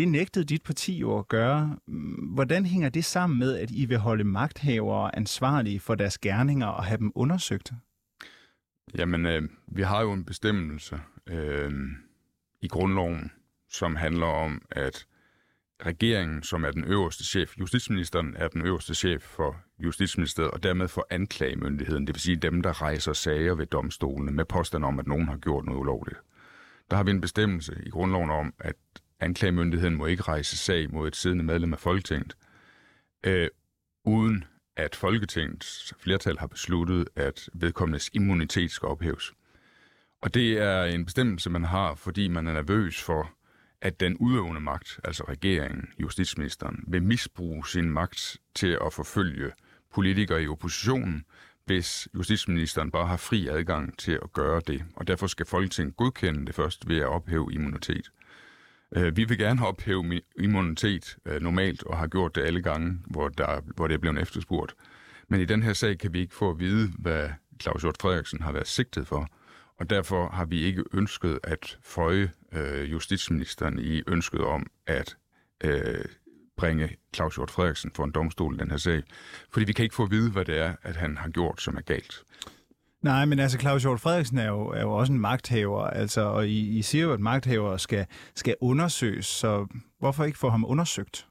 Det 0.00 0.08
nægtede 0.08 0.44
dit 0.44 0.62
parti 0.62 0.98
jo 0.98 1.18
at 1.18 1.28
gøre. 1.28 1.76
Hvordan 2.34 2.66
hænger 2.66 2.88
det 2.88 3.04
sammen 3.04 3.38
med, 3.38 3.58
at 3.58 3.70
I 3.70 3.84
vil 3.84 3.98
holde 3.98 4.24
magthavere 4.24 5.16
ansvarlige 5.16 5.80
for 5.80 5.94
deres 5.94 6.18
gerninger 6.18 6.66
og 6.66 6.84
have 6.84 6.98
dem 6.98 7.12
undersøgt? 7.14 7.72
Jamen, 8.98 9.26
øh, 9.26 9.42
vi 9.66 9.82
har 9.82 10.02
jo 10.02 10.12
en 10.12 10.24
bestemmelse 10.24 11.00
øh, 11.26 11.72
i 12.62 12.68
grundloven, 12.68 13.30
som 13.70 13.96
handler 13.96 14.26
om, 14.26 14.62
at 14.70 15.06
regeringen, 15.86 16.42
som 16.42 16.64
er 16.64 16.70
den 16.70 16.84
øverste 16.84 17.24
chef, 17.24 17.58
justitsministeren 17.58 18.36
er 18.36 18.48
den 18.48 18.62
øverste 18.62 18.94
chef 18.94 19.22
for 19.22 19.56
Justitsministeriet, 19.78 20.50
og 20.50 20.62
dermed 20.62 20.88
for 20.88 21.06
anklagemyndigheden, 21.10 22.06
det 22.06 22.14
vil 22.14 22.20
sige 22.20 22.36
dem, 22.36 22.62
der 22.62 22.82
rejser 22.82 23.12
sager 23.12 23.54
ved 23.54 23.66
domstolene 23.66 24.32
med 24.32 24.44
påstand 24.44 24.84
om, 24.84 24.98
at 24.98 25.06
nogen 25.06 25.28
har 25.28 25.36
gjort 25.36 25.64
noget 25.64 25.78
ulovligt. 25.78 26.18
Der 26.90 26.96
har 26.96 27.04
vi 27.04 27.10
en 27.10 27.20
bestemmelse 27.20 27.82
i 27.86 27.90
grundloven 27.90 28.30
om, 28.30 28.54
at 28.58 28.76
anklagemyndigheden 29.20 29.96
må 29.96 30.06
ikke 30.06 30.22
rejse 30.22 30.56
sag 30.56 30.92
mod 30.92 31.08
et 31.08 31.16
siddende 31.16 31.44
medlem 31.44 31.72
af 31.72 31.78
Folketinget, 31.78 32.36
øh, 33.26 33.48
uden 34.04 34.44
at 34.76 34.96
Folketingets 34.96 35.94
flertal 35.98 36.38
har 36.38 36.46
besluttet, 36.46 37.08
at 37.16 37.48
vedkommendes 37.54 38.10
immunitet 38.12 38.70
skal 38.70 38.86
ophæves. 38.86 39.32
Og 40.22 40.34
det 40.34 40.58
er 40.58 40.84
en 40.84 41.04
bestemmelse, 41.04 41.50
man 41.50 41.64
har, 41.64 41.94
fordi 41.94 42.28
man 42.28 42.46
er 42.46 42.52
nervøs 42.52 43.02
for, 43.02 43.32
at 43.82 44.00
den 44.00 44.16
udøvende 44.16 44.60
magt, 44.60 45.00
altså 45.04 45.24
regeringen, 45.28 45.88
justitsministeren, 45.98 46.84
vil 46.86 47.02
misbruge 47.02 47.68
sin 47.68 47.90
magt 47.90 48.36
til 48.54 48.78
at 48.86 48.92
forfølge 48.92 49.52
politikere 49.94 50.42
i 50.42 50.48
oppositionen, 50.48 51.24
hvis 51.64 52.08
justitsministeren 52.14 52.90
bare 52.90 53.06
har 53.06 53.16
fri 53.16 53.48
adgang 53.48 53.98
til 53.98 54.12
at 54.12 54.32
gøre 54.32 54.60
det. 54.66 54.84
Og 54.96 55.06
derfor 55.06 55.26
skal 55.26 55.46
Folketinget 55.46 55.96
godkende 55.96 56.46
det 56.46 56.54
først 56.54 56.88
ved 56.88 56.98
at 56.98 57.06
ophæve 57.06 57.52
immunitet. 57.52 58.10
Øh, 58.96 59.16
Vi 59.16 59.24
vil 59.24 59.38
gerne 59.38 59.66
ophæve 59.66 60.20
immunitet 60.38 61.16
øh, 61.26 61.40
normalt, 61.42 61.82
og 61.82 61.98
har 61.98 62.06
gjort 62.06 62.34
det 62.34 62.42
alle 62.42 62.62
gange, 62.62 62.98
hvor, 63.06 63.28
der, 63.28 63.60
hvor 63.76 63.86
det 63.86 63.94
er 63.94 63.98
blevet 63.98 64.18
efterspurgt. 64.18 64.74
Men 65.28 65.40
i 65.40 65.44
den 65.44 65.62
her 65.62 65.72
sag 65.72 65.98
kan 65.98 66.12
vi 66.12 66.20
ikke 66.20 66.34
få 66.34 66.50
at 66.50 66.58
vide, 66.58 66.92
hvad 66.98 67.28
Claus 67.62 67.82
Hjort 67.82 67.96
Frederiksen 68.00 68.42
har 68.42 68.52
været 68.52 68.66
sigtet 68.66 69.06
for. 69.06 69.28
Og 69.78 69.90
derfor 69.90 70.28
har 70.28 70.44
vi 70.44 70.62
ikke 70.62 70.84
ønsket 70.92 71.38
at 71.42 71.78
føje 71.82 72.30
øh, 72.52 72.92
justitsministeren 72.92 73.78
i 73.78 74.02
ønsket 74.06 74.40
om 74.40 74.66
at 74.86 75.16
øh, 75.64 76.04
bringe 76.56 76.96
Claus 77.14 77.34
Hjort 77.34 77.50
Frederiksen 77.50 77.90
for 77.94 78.04
en 78.04 78.10
domstol 78.10 78.54
i 78.54 78.58
den 78.58 78.70
her 78.70 78.76
sag. 78.76 79.02
Fordi 79.52 79.66
vi 79.66 79.72
kan 79.72 79.82
ikke 79.82 79.94
få 79.94 80.02
at 80.02 80.10
vide, 80.10 80.30
hvad 80.30 80.44
det 80.44 80.58
er, 80.58 80.74
at 80.82 80.96
han 80.96 81.16
har 81.16 81.28
gjort, 81.28 81.62
som 81.62 81.76
er 81.76 81.80
galt. 81.80 82.24
Nej, 83.02 83.24
men 83.24 83.38
altså 83.38 83.58
Claus 83.58 83.82
Hjort 83.82 84.00
Frederiksen 84.00 84.38
er 84.38 84.46
jo, 84.48 84.68
er 84.68 84.80
jo 84.80 84.92
også 84.92 85.12
en 85.12 85.20
magthaver, 85.20 85.84
altså, 85.84 86.20
og 86.20 86.48
I, 86.48 86.78
I 86.78 86.82
siger 86.82 87.04
jo, 87.04 87.12
at 87.12 87.20
magthaver 87.20 87.76
skal, 87.76 88.06
skal 88.34 88.56
undersøges, 88.60 89.26
så 89.26 89.66
hvorfor 89.98 90.24
ikke 90.24 90.38
få 90.38 90.48
ham 90.48 90.64
undersøgt? 90.64 91.26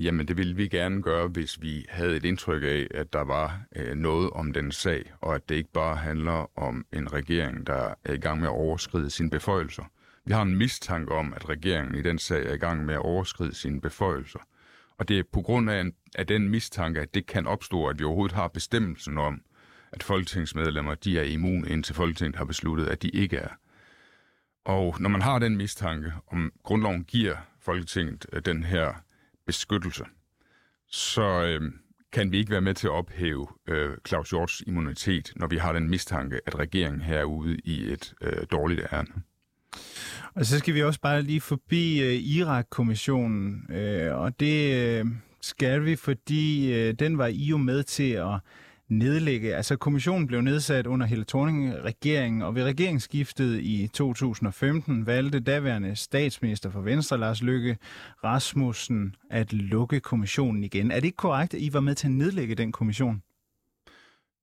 Jamen, 0.00 0.28
det 0.28 0.36
ville 0.36 0.56
vi 0.56 0.68
gerne 0.68 1.02
gøre, 1.02 1.28
hvis 1.28 1.62
vi 1.62 1.86
havde 1.88 2.16
et 2.16 2.24
indtryk 2.24 2.62
af, 2.62 2.86
at 2.90 3.12
der 3.12 3.24
var 3.24 3.60
øh, 3.76 3.94
noget 3.94 4.30
om 4.30 4.52
den 4.52 4.72
sag, 4.72 5.12
og 5.20 5.34
at 5.34 5.48
det 5.48 5.54
ikke 5.54 5.72
bare 5.72 5.96
handler 5.96 6.58
om 6.58 6.86
en 6.92 7.12
regering, 7.12 7.66
der 7.66 7.94
er 8.04 8.12
i 8.12 8.18
gang 8.18 8.40
med 8.40 8.48
at 8.48 8.54
overskride 8.54 9.10
sine 9.10 9.30
beføjelser. 9.30 9.84
Vi 10.24 10.32
har 10.32 10.42
en 10.42 10.56
mistanke 10.56 11.12
om, 11.12 11.34
at 11.34 11.48
regeringen 11.48 11.94
i 11.94 12.02
den 12.02 12.18
sag 12.18 12.46
er 12.46 12.54
i 12.54 12.58
gang 12.58 12.84
med 12.84 12.94
at 12.94 13.00
overskride 13.00 13.54
sine 13.54 13.80
beføjelser. 13.80 14.38
Og 14.98 15.08
det 15.08 15.18
er 15.18 15.22
på 15.32 15.42
grund 15.42 15.70
af, 15.70 15.80
en, 15.80 15.92
af 16.14 16.26
den 16.26 16.48
mistanke, 16.48 17.00
at 17.00 17.14
det 17.14 17.26
kan 17.26 17.46
opstå, 17.46 17.86
at 17.86 17.98
vi 17.98 18.04
overhovedet 18.04 18.36
har 18.36 18.48
bestemmelsen 18.48 19.18
om, 19.18 19.40
at 19.96 20.02
folketingsmedlemmer 20.02 20.94
de 20.94 21.18
er 21.18 21.22
immune, 21.22 21.68
indtil 21.68 21.94
Folketinget 21.94 22.36
har 22.36 22.44
besluttet, 22.44 22.86
at 22.86 23.02
de 23.02 23.08
ikke 23.08 23.36
er. 23.36 23.48
Og 24.64 24.96
når 25.00 25.08
man 25.08 25.22
har 25.22 25.38
den 25.38 25.56
mistanke, 25.56 26.12
om 26.32 26.52
grundloven 26.62 27.04
giver 27.04 27.36
Folketinget 27.60 28.26
øh, 28.32 28.42
den 28.44 28.64
her 28.64 28.92
beskyttelse, 29.46 30.04
så 30.90 31.42
øh, 31.46 31.72
kan 32.12 32.32
vi 32.32 32.38
ikke 32.38 32.50
være 32.50 32.60
med 32.60 32.74
til 32.74 32.86
at 32.86 32.90
ophæve 32.90 33.46
øh, 33.68 33.90
Claus 34.08 34.30
Hjorts 34.30 34.62
immunitet, 34.66 35.32
når 35.36 35.46
vi 35.46 35.56
har 35.56 35.72
den 35.72 35.90
mistanke, 35.90 36.40
at 36.46 36.58
regeringen 36.58 37.00
her 37.00 37.18
er 37.18 37.24
ude 37.24 37.56
i 37.64 37.92
et 37.92 38.14
øh, 38.20 38.46
dårligt 38.50 38.80
ærne. 38.92 39.22
Og 40.34 40.46
så 40.46 40.58
skal 40.58 40.74
vi 40.74 40.82
også 40.82 41.00
bare 41.00 41.22
lige 41.22 41.40
forbi 41.40 42.02
øh, 42.02 42.14
Irak-kommissionen, 42.14 43.72
øh, 43.72 44.14
og 44.14 44.40
det 44.40 44.74
øh, 44.74 45.06
skal 45.40 45.84
vi, 45.84 45.96
fordi 45.96 46.74
øh, 46.74 46.94
den 46.94 47.18
var 47.18 47.26
I 47.26 47.44
jo 47.44 47.56
med 47.56 47.82
til 47.82 48.10
at 48.10 48.40
nedlægge. 48.88 49.54
Altså 49.54 49.76
kommissionen 49.76 50.26
blev 50.26 50.40
nedsat 50.40 50.86
under 50.86 51.06
Helle 51.06 51.24
Thorning-regeringen, 51.24 52.42
og 52.42 52.54
ved 52.54 52.64
regeringsskiftet 52.64 53.60
i 53.60 53.90
2015 53.92 55.06
valgte 55.06 55.40
daværende 55.40 55.96
statsminister 55.96 56.70
for 56.70 56.80
Venstre, 56.80 57.18
Lars 57.18 57.42
Løkke 57.42 57.78
Rasmussen, 58.24 59.14
at 59.30 59.52
lukke 59.52 60.00
kommissionen 60.00 60.64
igen. 60.64 60.90
Er 60.90 60.94
det 60.94 61.04
ikke 61.04 61.16
korrekt, 61.16 61.54
at 61.54 61.60
I 61.60 61.72
var 61.72 61.80
med 61.80 61.94
til 61.94 62.06
at 62.06 62.12
nedlægge 62.12 62.54
den 62.54 62.72
kommission? 62.72 63.22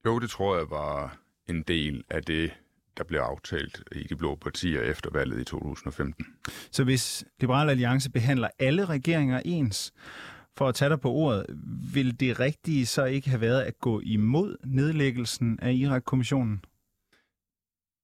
Jo, 0.06 0.20
det 0.20 0.30
tror 0.30 0.58
jeg 0.58 0.70
var 0.70 1.18
en 1.50 1.62
del 1.62 2.04
af 2.10 2.24
det, 2.24 2.52
der 2.98 3.04
blev 3.04 3.20
aftalt 3.20 3.84
i 3.92 4.04
de 4.04 4.16
blå 4.16 4.36
partier 4.36 4.82
efter 4.82 5.10
valget 5.14 5.42
i 5.42 5.44
2015. 5.44 6.26
Så 6.72 6.84
hvis 6.84 7.26
Liberal 7.40 7.70
Alliance 7.70 8.12
behandler 8.12 8.48
alle 8.60 8.86
regeringer 8.86 9.42
ens, 9.46 9.94
for 10.58 10.68
at 10.68 10.76
tage 10.76 10.90
dig 10.90 11.00
på 11.00 11.12
ordet, 11.12 11.46
vil 11.94 12.20
det 12.20 12.40
rigtige 12.40 12.86
så 12.86 13.06
ikke 13.06 13.30
have 13.30 13.42
været 13.42 13.62
at 13.62 13.80
gå 13.80 14.00
imod 14.00 14.58
nedlæggelsen 14.66 15.60
af 15.62 15.74
Irak-kommissionen? 15.74 16.66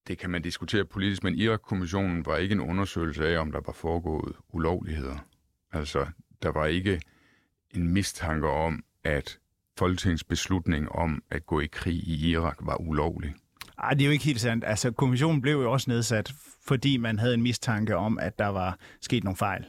Det 0.07 0.17
kan 0.17 0.29
man 0.29 0.41
diskutere 0.41 0.85
politisk, 0.85 1.23
men 1.23 1.35
Irak-kommissionen 1.35 2.25
var 2.25 2.37
ikke 2.37 2.53
en 2.53 2.61
undersøgelse 2.61 3.27
af, 3.27 3.39
om 3.39 3.51
der 3.51 3.61
var 3.65 3.73
foregået 3.73 4.35
ulovligheder. 4.53 5.17
Altså, 5.71 6.05
der 6.43 6.51
var 6.51 6.65
ikke 6.65 7.01
en 7.71 7.87
mistanke 7.87 8.47
om, 8.47 8.83
at 9.03 9.39
Folketingets 9.77 10.23
beslutning 10.23 10.91
om 10.91 11.23
at 11.31 11.45
gå 11.45 11.59
i 11.59 11.67
krig 11.71 11.95
i 11.95 12.29
Irak 12.29 12.57
var 12.61 12.81
ulovlig. 12.81 13.33
Ej, 13.77 13.93
det 13.93 14.01
er 14.01 14.05
jo 14.05 14.11
ikke 14.11 14.25
helt 14.25 14.39
sandt. 14.39 14.63
Altså, 14.67 14.91
kommissionen 14.91 15.41
blev 15.41 15.53
jo 15.53 15.71
også 15.71 15.89
nedsat, 15.89 16.33
fordi 16.65 16.97
man 16.97 17.19
havde 17.19 17.33
en 17.33 17.41
mistanke 17.41 17.95
om, 17.95 18.19
at 18.19 18.39
der 18.39 18.47
var 18.47 18.77
sket 19.01 19.23
nogle 19.23 19.37
fejl. 19.37 19.65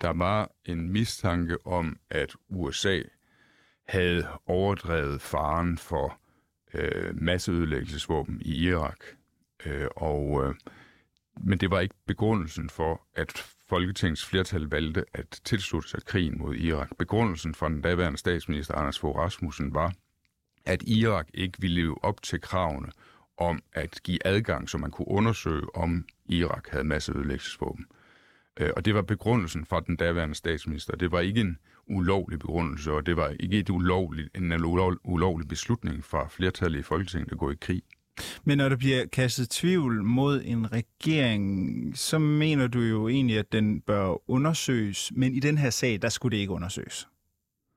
Der 0.00 0.12
var 0.12 0.50
en 0.64 0.92
mistanke 0.92 1.66
om, 1.66 1.96
at 2.10 2.34
USA 2.48 3.02
havde 3.88 4.28
overdrevet 4.46 5.20
faren 5.20 5.78
for 5.78 6.20
øh, 6.74 7.22
masseødelæggelsesvåben 7.22 8.40
i 8.44 8.54
Irak. 8.54 9.04
Øh, 9.66 9.88
og, 9.96 10.44
øh, 10.44 10.54
men 11.40 11.58
det 11.58 11.70
var 11.70 11.80
ikke 11.80 11.94
begrundelsen 12.06 12.70
for, 12.70 13.06
at 13.14 13.56
Folketingets 13.68 14.26
flertal 14.26 14.62
valgte 14.62 15.04
at 15.14 15.40
tilslutte 15.44 15.88
sig 15.88 16.04
krigen 16.04 16.38
mod 16.38 16.54
Irak. 16.54 16.88
Begrundelsen 16.98 17.54
fra 17.54 17.68
den 17.68 17.80
daværende 17.80 18.18
statsminister 18.18 18.74
Anders 18.74 18.98
Fogh 18.98 19.18
Rasmussen 19.18 19.74
var, 19.74 19.92
at 20.64 20.82
Irak 20.82 21.28
ikke 21.34 21.60
ville 21.60 21.80
leve 21.80 22.04
op 22.04 22.22
til 22.22 22.40
kravene 22.40 22.92
om 23.36 23.62
at 23.72 24.00
give 24.04 24.26
adgang, 24.26 24.68
så 24.68 24.78
man 24.78 24.90
kunne 24.90 25.08
undersøge, 25.08 25.76
om 25.76 26.04
Irak 26.26 26.68
havde 26.68 26.84
masseødelæggelsesvåben. 26.84 27.86
Øh, 28.60 28.70
og 28.76 28.84
det 28.84 28.94
var 28.94 29.02
begrundelsen 29.02 29.66
fra 29.66 29.80
den 29.80 29.96
daværende 29.96 30.34
statsminister. 30.34 30.96
Det 30.96 31.12
var 31.12 31.20
ikke 31.20 31.40
en 31.40 31.58
ulovlig 31.86 32.38
begrundelse, 32.38 32.92
og 32.92 33.06
det 33.06 33.16
var 33.16 33.34
ikke 33.40 33.58
et 33.58 33.70
ulovligt, 33.70 34.36
en 34.36 34.64
ulovlig 35.04 35.48
beslutning 35.48 36.04
fra 36.04 36.28
flertallet 36.28 36.78
i 36.78 36.82
Folketinget 36.82 37.32
at 37.32 37.38
gå 37.38 37.50
i 37.50 37.56
krig. 37.60 37.82
Men 38.44 38.58
når 38.58 38.68
der 38.68 38.76
bliver 38.76 39.06
kastet 39.06 39.50
tvivl 39.50 40.02
mod 40.04 40.42
en 40.44 40.72
regering, 40.72 41.98
så 41.98 42.18
mener 42.18 42.66
du 42.66 42.80
jo 42.80 43.08
egentlig, 43.08 43.38
at 43.38 43.52
den 43.52 43.80
bør 43.80 44.30
undersøges, 44.30 45.12
men 45.14 45.34
i 45.34 45.40
den 45.40 45.58
her 45.58 45.70
sag, 45.70 46.02
der 46.02 46.08
skulle 46.08 46.36
det 46.36 46.40
ikke 46.40 46.52
undersøges. 46.52 47.08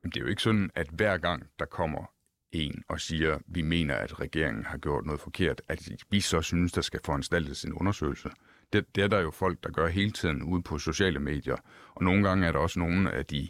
Det 0.04 0.18
er 0.18 0.22
jo 0.22 0.28
ikke 0.28 0.42
sådan, 0.42 0.70
at 0.76 0.88
hver 0.92 1.18
gang 1.18 1.44
der 1.60 1.66
kommer 1.66 2.12
en 2.52 2.84
og 2.90 3.00
siger, 3.02 3.40
vi 3.48 3.62
mener, 3.62 3.96
at 3.96 4.20
regeringen 4.20 4.66
har 4.66 4.78
gjort 4.78 5.06
noget 5.06 5.22
forkert, 5.22 5.62
at 5.68 5.90
vi 6.10 6.22
så 6.22 6.42
synes, 6.42 6.72
der 6.72 6.82
skal 6.82 7.00
foranstaltes 7.06 7.64
en 7.64 7.74
undersøgelse. 7.74 8.30
Det, 8.74 8.96
det 8.96 9.04
er 9.04 9.08
der 9.08 9.20
jo 9.20 9.32
folk, 9.32 9.64
der 9.64 9.72
gør 9.72 9.88
hele 9.88 10.12
tiden 10.12 10.44
ude 10.44 10.62
på 10.62 10.78
sociale 10.78 11.20
medier. 11.20 11.56
Og 11.96 12.04
nogle 12.04 12.24
gange 12.24 12.48
er 12.48 12.52
der 12.52 12.60
også 12.60 12.80
nogle 12.80 13.12
af 13.12 13.26
de 13.26 13.48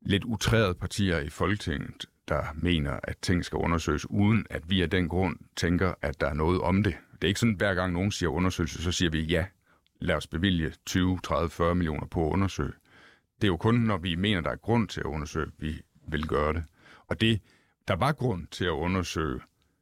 lidt 0.00 0.24
utrærede 0.24 0.74
partier 0.74 1.18
i 1.18 1.28
Folketinget, 1.28 2.06
der 2.28 2.42
mener, 2.54 3.00
at 3.02 3.16
ting 3.22 3.44
skal 3.44 3.56
undersøges, 3.56 4.10
uden 4.10 4.46
at 4.50 4.70
vi 4.70 4.82
af 4.82 4.90
den 4.90 5.08
grund 5.08 5.36
tænker, 5.56 5.94
at 6.02 6.20
der 6.20 6.26
er 6.26 6.34
noget 6.34 6.60
om 6.60 6.82
det. 6.82 6.96
Det 7.12 7.24
er 7.24 7.28
ikke 7.28 7.40
sådan, 7.40 7.54
at 7.54 7.58
hver 7.58 7.74
gang 7.74 7.92
nogen 7.92 8.10
siger 8.10 8.30
undersøgelse, 8.30 8.82
så 8.82 8.92
siger 8.92 9.10
vi 9.10 9.22
ja, 9.22 9.46
lad 10.00 10.14
os 10.16 10.26
bevilge 10.26 10.72
20, 10.86 11.18
30, 11.24 11.50
40 11.50 11.74
millioner 11.74 12.06
på 12.06 12.26
at 12.26 12.32
undersøge. 12.32 12.72
Det 13.40 13.44
er 13.44 13.48
jo 13.48 13.56
kun, 13.56 13.74
når 13.74 13.98
vi 13.98 14.14
mener, 14.14 14.40
der 14.40 14.50
er 14.50 14.56
grund 14.56 14.88
til 14.88 15.00
at 15.00 15.06
undersøge, 15.06 15.50
vi 15.58 15.80
vil 16.08 16.26
gøre 16.26 16.52
det. 16.52 16.64
Og 17.08 17.20
det, 17.20 17.40
der 17.88 17.96
var 17.96 18.12
grund 18.12 18.46
til 18.46 18.64
at 18.64 18.70
undersøge 18.70 19.40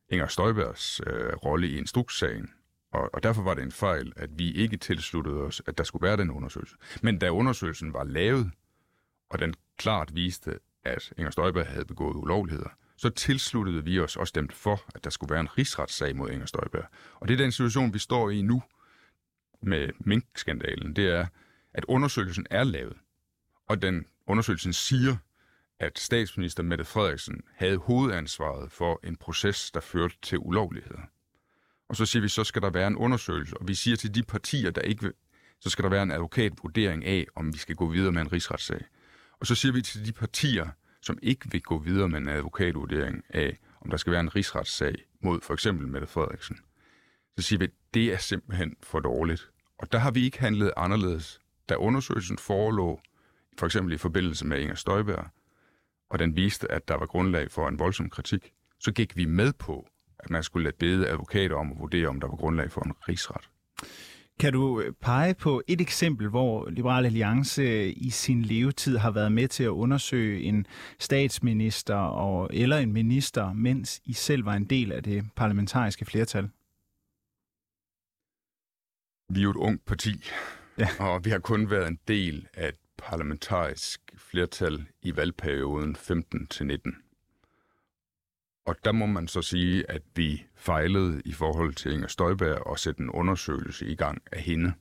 Inger 0.09 0.27
Støjbergs 0.27 1.01
øh, 1.07 1.33
rolle 1.33 1.69
i 1.69 1.79
instrukssagen, 1.79 2.51
og, 2.97 3.11
og 3.13 3.23
derfor 3.23 3.43
var 3.43 3.55
det 3.55 3.63
en 3.63 3.73
fejl, 3.73 4.13
at 4.17 4.39
vi 4.39 4.53
ikke 4.53 4.77
tilsluttede 4.77 5.37
os, 5.37 5.63
at 5.67 5.79
der 5.79 5.85
skulle 5.85 6.07
være 6.07 6.17
den 6.17 6.31
undersøgelse. 6.31 6.77
Men 7.03 7.19
da 7.19 7.31
undersøgelsen 7.31 7.93
var 7.93 8.05
lavet, 8.05 8.51
og 9.31 9.39
den 9.39 9.55
klart 9.77 10.15
viste, 10.15 10.59
at 10.85 11.13
Inger 11.19 11.31
Støjberg 11.31 11.67
havde 11.67 11.85
begået 11.85 12.17
ulovligheder, 12.17 12.71
så 12.97 13.11
tilsluttede 13.11 13.85
vi 13.85 14.01
os 14.01 14.17
og 14.17 14.29
stemte 14.29 14.55
for, 14.55 14.81
at 14.95 15.05
der 15.05 15.11
skulle 15.11 15.31
være 15.31 15.41
en 15.41 15.59
rigsretssag 15.59 16.17
mod 16.17 16.31
Inger 16.31 16.47
Støjberg. 16.47 16.85
Og 17.15 17.29
det 17.29 17.35
er 17.35 17.39
den 17.39 17.53
situation, 17.53 17.95
vi 17.95 17.99
står 17.99 18.31
i 18.31 18.43
nu 18.43 18.63
med 19.63 19.89
minkskandalen. 19.99 20.97
Det 20.97 21.09
er, 21.09 21.27
at 21.75 21.85
undersøgelsen 21.85 22.47
er 22.51 22.65
lavet, 22.65 22.97
og 23.69 23.83
den 23.83 24.07
undersøgelsen 24.27 24.73
siger, 24.73 25.17
at 25.81 25.99
statsminister 25.99 26.63
Mette 26.63 26.85
Frederiksen 26.85 27.43
havde 27.55 27.77
hovedansvaret 27.77 28.73
for 28.73 29.01
en 29.05 29.17
proces, 29.17 29.71
der 29.71 29.81
førte 29.81 30.17
til 30.23 30.39
ulovligheder. 30.39 31.01
Og 31.89 31.97
så 31.97 32.07
siger 32.07 32.23
vi, 32.23 32.29
så 32.29 32.45
skal 32.45 32.63
der 32.63 32.71
være 32.71 32.87
en 32.87 32.97
undersøgelse, 32.97 33.57
og 33.57 33.69
vi 33.69 33.75
siger 33.75 33.97
til 33.97 34.15
de 34.15 34.23
partier, 34.23 34.71
der 34.71 34.81
ikke 34.81 35.03
vil, 35.03 35.13
så 35.61 35.71
skal 35.71 35.83
der 35.83 35.91
være 35.91 36.03
en 36.03 36.11
advokatvurdering 36.11 37.05
af, 37.05 37.27
om 37.35 37.53
vi 37.53 37.59
skal 37.59 37.75
gå 37.75 37.87
videre 37.87 38.13
med 38.13 38.23
en 38.23 38.33
rigsretssag. 38.33 38.85
Og 39.41 39.47
så 39.47 39.55
siger 39.55 39.73
vi 39.73 39.83
til 39.83 40.07
de 40.07 40.13
partier, 40.13 40.69
som 41.03 41.19
ikke 41.23 41.51
vil 41.51 41.63
gå 41.63 41.79
videre 41.79 42.09
med 42.09 42.19
en 42.19 42.29
advokatvurdering 42.29 43.23
af, 43.29 43.59
om 43.81 43.91
der 43.91 43.97
skal 43.97 44.11
være 44.11 44.21
en 44.21 44.37
rigsretssag 44.37 44.95
mod 45.21 45.41
for 45.41 45.55
eksempel 45.55 45.89
Mette 45.89 46.07
Frederiksen, 46.07 46.59
så 47.37 47.43
siger 47.43 47.59
vi, 47.59 47.65
at 47.65 47.71
det 47.95 48.13
er 48.13 48.19
simpelthen 48.19 48.77
for 48.83 49.01
dårligt. 49.01 49.51
Og 49.79 49.93
der 49.93 49.99
har 49.99 50.11
vi 50.11 50.25
ikke 50.25 50.41
handlet 50.41 50.73
anderledes. 50.77 51.41
Da 51.69 51.75
undersøgelsen 51.75 52.39
forelå, 52.39 53.01
for 53.59 53.67
eksempel 53.67 53.95
i 53.95 53.99
forbindelse 53.99 54.47
med 54.47 54.61
Inger 54.61 54.75
Støjberg, 54.75 55.27
og 56.11 56.19
den 56.19 56.37
viste, 56.37 56.73
at 56.73 56.89
der 56.89 56.95
var 56.95 57.07
grundlag 57.07 57.51
for 57.51 57.69
en 57.69 57.79
voldsom 57.79 58.11
kritik, 58.11 58.53
så 58.81 58.93
gik 58.93 59.17
vi 59.17 59.25
med 59.25 59.53
på, 59.53 59.89
at 60.19 60.31
man 60.31 60.43
skulle 60.43 60.65
lade 60.65 60.77
bede 60.79 61.09
advokater 61.09 61.57
om 61.57 61.73
at 61.73 61.79
vurdere, 61.79 62.09
om 62.09 62.21
der 62.21 62.29
var 62.29 62.37
grundlag 62.37 62.71
for 62.71 62.81
en 62.81 62.93
rigsret. 63.09 63.49
Kan 64.41 64.53
du 64.53 64.81
øh, 64.81 64.93
pege 64.93 65.35
på 65.35 65.63
et 65.67 65.81
eksempel, 65.81 66.29
hvor 66.29 66.71
Liberal 66.71 67.07
Alliance 67.07 67.63
øh, 67.63 67.93
i 67.97 68.11
sin 68.11 68.43
levetid 68.43 68.97
har 68.97 69.11
været 69.11 69.33
med 69.33 69.49
til 69.49 69.65
at 69.65 69.69
undersøge 69.69 70.43
en 70.43 70.67
statsminister 70.99 71.95
og, 71.95 72.51
eller 72.53 72.79
en 72.79 72.93
minister, 72.93 73.53
mens 73.53 74.01
I 74.05 74.13
selv 74.13 74.45
var 74.45 74.55
en 74.55 74.65
del 74.65 74.93
af 74.93 75.03
det 75.03 75.25
parlamentariske 75.37 76.05
flertal? 76.05 76.49
Vi 79.29 79.41
er 79.41 79.43
jo 79.43 79.51
et 79.51 79.57
ungt 79.57 79.87
parti, 79.87 80.25
ja. 80.79 80.89
og 81.01 81.25
vi 81.25 81.31
har 81.31 81.39
kun 81.39 81.71
været 81.71 81.89
en 81.89 81.99
del 82.09 82.49
af 82.55 82.69
et 82.69 82.77
parlamentarisk 82.99 84.01
flertal 84.17 84.87
i 85.03 85.17
valgperioden 85.17 85.97
15-19. 85.97 87.06
Og 88.67 88.77
der 88.85 88.93
må 88.93 89.07
man 89.07 89.29
så 89.29 89.43
sige, 89.43 89.91
at 89.91 90.03
vi 90.15 90.47
fejlede 90.57 91.23
i 91.25 91.33
forhold 91.33 91.75
til 91.75 91.93
Inger 91.93 92.09
Støjberg 92.09 92.67
og 92.67 92.79
sætte 92.79 93.03
en 93.03 93.11
undersøgelse 93.11 93.87
i 93.87 93.95
gang 93.95 94.23
af 94.33 94.41
hende. 94.43 94.73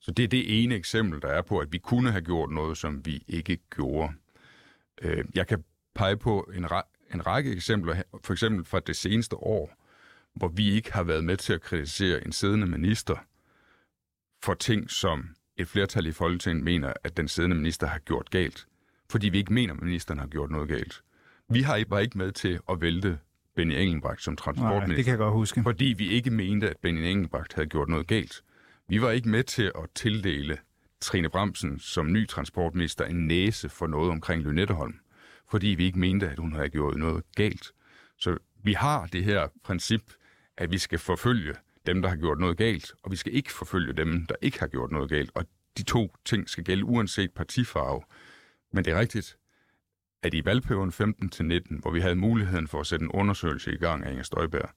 Så 0.00 0.10
det 0.10 0.22
er 0.22 0.28
det 0.28 0.62
ene 0.62 0.74
eksempel, 0.74 1.22
der 1.22 1.28
er 1.28 1.42
på, 1.42 1.58
at 1.58 1.72
vi 1.72 1.78
kunne 1.78 2.10
have 2.10 2.22
gjort 2.22 2.50
noget, 2.50 2.78
som 2.78 3.06
vi 3.06 3.24
ikke 3.28 3.58
gjorde. 3.70 4.12
Øh, 5.02 5.24
jeg 5.34 5.46
kan 5.46 5.64
pege 5.94 6.16
på 6.16 6.50
en, 6.54 6.64
en 7.14 7.26
række 7.26 7.52
eksempler, 7.52 8.02
for 8.24 8.32
eksempel 8.32 8.64
fra 8.64 8.80
det 8.80 8.96
seneste 8.96 9.36
år, 9.36 9.74
hvor 10.34 10.48
vi 10.48 10.70
ikke 10.70 10.92
har 10.92 11.02
været 11.02 11.24
med 11.24 11.36
til 11.36 11.52
at 11.52 11.60
kritisere 11.60 12.26
en 12.26 12.32
siddende 12.32 12.66
minister 12.66 13.16
for 14.42 14.54
ting, 14.54 14.90
som 14.90 15.28
et 15.56 15.68
flertal 15.68 16.06
i 16.06 16.12
Folketinget 16.12 16.64
mener, 16.64 16.92
at 17.04 17.16
den 17.16 17.28
siddende 17.28 17.56
minister 17.56 17.86
har 17.86 17.98
gjort 17.98 18.30
galt. 18.30 18.66
Fordi 19.10 19.28
vi 19.28 19.38
ikke 19.38 19.52
mener, 19.52 19.74
at 19.74 19.82
ministeren 19.82 20.20
har 20.20 20.26
gjort 20.26 20.50
noget 20.50 20.68
galt. 20.68 21.02
Vi 21.48 21.62
har 21.62 21.84
bare 21.90 22.02
ikke 22.02 22.18
med 22.18 22.32
til 22.32 22.60
at 22.70 22.80
vælte 22.80 23.18
Benny 23.56 23.74
Engelbrecht 23.74 24.22
som 24.22 24.36
transportminister. 24.36 24.86
Nej, 24.86 24.96
det 24.96 25.04
kan 25.04 25.10
jeg 25.10 25.18
godt 25.18 25.32
huske. 25.32 25.62
Fordi 25.62 25.94
vi 25.98 26.08
ikke 26.08 26.30
mente, 26.30 26.70
at 26.70 26.76
Benny 26.82 27.00
Engelbrecht 27.00 27.54
havde 27.54 27.68
gjort 27.68 27.88
noget 27.88 28.06
galt. 28.06 28.42
Vi 28.88 29.02
var 29.02 29.10
ikke 29.10 29.28
med 29.28 29.44
til 29.44 29.72
at 29.74 29.90
tildele 29.94 30.58
Trine 31.00 31.28
Bramsen 31.28 31.78
som 31.78 32.12
ny 32.12 32.28
transportminister 32.28 33.04
en 33.04 33.26
næse 33.26 33.68
for 33.68 33.86
noget 33.86 34.10
omkring 34.10 34.42
Lynetteholm. 34.42 34.94
Fordi 35.50 35.66
vi 35.66 35.84
ikke 35.84 35.98
mente, 35.98 36.30
at 36.30 36.38
hun 36.38 36.52
havde 36.52 36.68
gjort 36.68 36.96
noget 36.96 37.24
galt. 37.36 37.72
Så 38.18 38.38
vi 38.62 38.72
har 38.72 39.06
det 39.06 39.24
her 39.24 39.48
princip, 39.64 40.02
at 40.56 40.72
vi 40.72 40.78
skal 40.78 40.98
forfølge 40.98 41.54
dem, 41.86 42.02
der 42.02 42.08
har 42.08 42.16
gjort 42.16 42.38
noget 42.38 42.56
galt, 42.56 42.92
og 43.02 43.10
vi 43.10 43.16
skal 43.16 43.34
ikke 43.34 43.52
forfølge 43.52 43.92
dem, 43.92 44.26
der 44.26 44.34
ikke 44.42 44.60
har 44.60 44.66
gjort 44.66 44.90
noget 44.90 45.10
galt. 45.10 45.30
Og 45.34 45.44
de 45.78 45.82
to 45.82 46.14
ting 46.24 46.48
skal 46.48 46.64
gælde 46.64 46.84
uanset 46.84 47.30
partifarve. 47.30 48.02
Men 48.72 48.84
det 48.84 48.92
er 48.92 48.98
rigtigt, 48.98 49.36
at 50.22 50.34
i 50.34 50.44
valgperioden 50.44 50.90
15-19, 51.72 51.80
hvor 51.80 51.90
vi 51.90 52.00
havde 52.00 52.14
muligheden 52.14 52.68
for 52.68 52.80
at 52.80 52.86
sætte 52.86 53.04
en 53.04 53.10
undersøgelse 53.10 53.72
i 53.72 53.76
gang 53.76 54.04
af 54.04 54.10
Inger 54.10 54.22
Støjberg, 54.22 54.70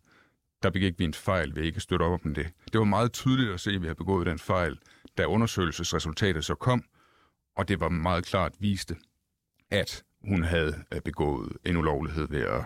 der 0.63 0.69
begik 0.69 0.99
vi 0.99 1.03
en 1.03 1.13
fejl 1.13 1.55
ved 1.55 1.63
ikke 1.63 1.75
at 1.75 1.81
støtte 1.81 2.03
op 2.03 2.25
om 2.25 2.33
det. 2.33 2.47
Det 2.73 2.79
var 2.79 2.85
meget 2.85 3.13
tydeligt 3.13 3.51
at 3.51 3.59
se, 3.59 3.71
at 3.71 3.81
vi 3.81 3.85
havde 3.85 3.95
begået 3.95 4.27
den 4.27 4.39
fejl, 4.39 4.77
da 5.17 5.25
undersøgelsesresultatet 5.25 6.45
så 6.45 6.55
kom, 6.55 6.83
og 7.57 7.67
det 7.67 7.79
var 7.79 7.89
meget 7.89 8.25
klart 8.25 8.53
viste, 8.59 8.95
at 9.71 10.03
hun 10.27 10.43
havde 10.43 10.83
øh, 10.93 11.01
begået 11.01 11.51
en 11.65 11.77
ulovlighed 11.77 12.27
ved 12.29 12.41
at, 12.41 12.65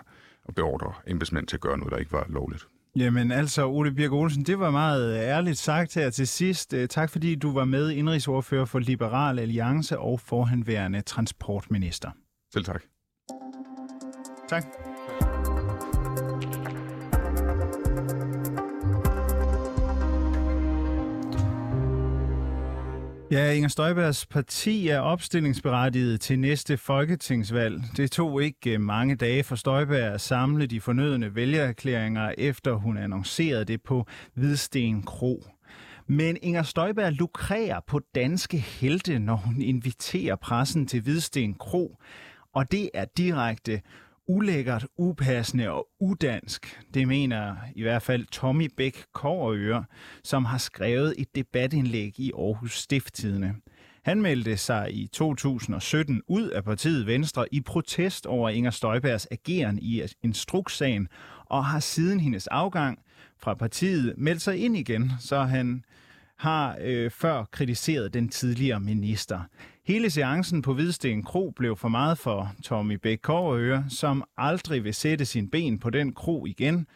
beordre 0.56 0.92
embedsmænd 1.06 1.46
til 1.46 1.56
at 1.56 1.60
gøre 1.60 1.78
noget, 1.78 1.92
der 1.92 1.98
ikke 1.98 2.12
var 2.12 2.26
lovligt. 2.28 2.66
Jamen 2.96 3.32
altså, 3.32 3.66
Ole 3.66 3.92
Birk 3.94 4.12
Olsen, 4.12 4.42
det 4.44 4.58
var 4.58 4.70
meget 4.70 5.14
øh, 5.14 5.18
ærligt 5.18 5.58
sagt 5.58 5.94
her 5.94 6.10
til 6.10 6.28
sidst. 6.28 6.74
Øh, 6.74 6.88
tak 6.88 7.10
fordi 7.10 7.34
du 7.34 7.52
var 7.52 7.64
med 7.64 7.90
indrigsordfører 7.90 8.64
for 8.64 8.78
Liberal 8.78 9.38
Alliance 9.38 9.98
og 9.98 10.20
forhenværende 10.20 11.00
transportminister. 11.00 12.10
Selv 12.52 12.64
tak. 12.64 12.82
Tak. 14.48 14.64
Ja, 23.30 23.52
Inger 23.52 23.68
Støjbergs 23.68 24.26
parti 24.26 24.88
er 24.88 25.00
opstillingsberettiget 25.00 26.20
til 26.20 26.38
næste 26.38 26.76
folketingsvalg. 26.76 27.82
Det 27.96 28.10
tog 28.10 28.42
ikke 28.42 28.74
øh, 28.74 28.80
mange 28.80 29.16
dage 29.16 29.42
for 29.42 29.56
Støjberg 29.56 30.14
at 30.14 30.20
samle 30.20 30.66
de 30.66 30.80
fornødende 30.80 31.34
vælgererklæringer, 31.34 32.34
efter 32.38 32.72
hun 32.74 32.98
annoncerede 32.98 33.64
det 33.64 33.82
på 33.82 34.06
Hvidsten 34.34 35.02
Kro. 35.02 35.44
Men 36.06 36.36
Inger 36.42 36.62
Støjberg 36.62 37.12
lukrerer 37.12 37.80
på 37.86 38.00
danske 38.14 38.58
helte, 38.58 39.18
når 39.18 39.36
hun 39.36 39.62
inviterer 39.62 40.36
pressen 40.36 40.86
til 40.86 41.00
Hvidsten 41.00 41.54
Kro 41.54 41.96
og 42.54 42.72
det 42.72 42.90
er 42.94 43.04
direkte 43.04 43.80
ulækkert, 44.28 44.86
upassende 44.96 45.70
og 45.70 45.88
udansk. 46.00 46.80
Det 46.94 47.08
mener 47.08 47.56
i 47.74 47.82
hvert 47.82 48.02
fald 48.02 48.26
Tommy 48.26 48.70
Bæk 48.76 49.04
Koverøre, 49.14 49.84
som 50.24 50.44
har 50.44 50.58
skrevet 50.58 51.14
et 51.18 51.34
debatindlæg 51.34 52.20
i 52.20 52.32
Aarhus 52.38 52.78
Stifttidene. 52.78 53.54
Han 54.04 54.22
meldte 54.22 54.56
sig 54.56 54.94
i 54.94 55.06
2017 55.06 56.22
ud 56.28 56.48
af 56.48 56.64
partiet 56.64 57.06
Venstre 57.06 57.54
i 57.54 57.60
protest 57.60 58.26
over 58.26 58.48
Inger 58.48 58.70
Støjbergs 58.70 59.26
ageren 59.30 59.78
i 59.78 60.02
instrukssagen, 60.22 61.08
og 61.46 61.64
har 61.64 61.80
siden 61.80 62.20
hendes 62.20 62.46
afgang 62.46 62.98
fra 63.38 63.54
partiet 63.54 64.14
meldt 64.16 64.42
sig 64.42 64.56
ind 64.56 64.76
igen, 64.76 65.12
så 65.20 65.42
han 65.42 65.84
har 66.36 66.76
øh, 66.80 67.10
før 67.10 67.44
kritiseret 67.44 68.14
den 68.14 68.28
tidligere 68.28 68.80
minister. 68.80 69.40
Hele 69.90 70.10
seancen 70.10 70.62
på 70.62 70.74
Hvidsten 70.74 71.22
Kro 71.22 71.50
blev 71.50 71.76
for 71.76 71.88
meget 71.88 72.18
for 72.18 72.48
Tommy 72.64 72.94
Bæk 72.94 73.18
Kårøre, 73.22 73.84
som 73.88 74.24
aldrig 74.36 74.84
vil 74.84 74.94
sætte 74.94 75.24
sin 75.24 75.50
ben 75.50 75.78
på 75.78 75.90
den 75.90 76.12
kro 76.12 76.46
igen, 76.46 76.86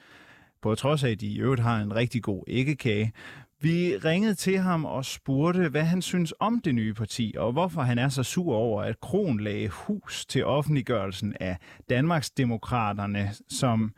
på 0.62 0.74
trods 0.74 1.05
af, 1.05 1.11
at 1.11 1.20
de 1.20 1.26
i 1.26 1.40
øvrigt 1.40 1.62
har 1.62 1.80
en 1.80 1.95
rigtig 1.95 2.22
god 2.22 2.45
æggekage. 2.47 3.12
Vi 3.61 3.97
ringede 4.05 4.34
til 4.34 4.59
ham 4.59 4.84
og 4.84 5.05
spurgte, 5.05 5.68
hvad 5.68 5.82
han 5.82 6.03
synes 6.03 6.34
om 6.40 6.61
det 6.64 6.74
nye 6.74 6.95
parti, 6.95 7.34
og 7.38 7.53
hvorfor 7.53 7.80
han 7.80 7.99
er 7.99 8.09
så 8.09 8.22
sur 8.22 8.55
over, 8.55 8.82
at 8.82 9.01
Kron 9.01 9.40
lagde 9.40 9.68
hus 9.68 10.26
til 10.26 10.45
offentliggørelsen 10.45 11.36
af 11.40 11.57
Danmarks 11.90 12.30
Demokraterne, 12.30 13.28
som 13.49 13.95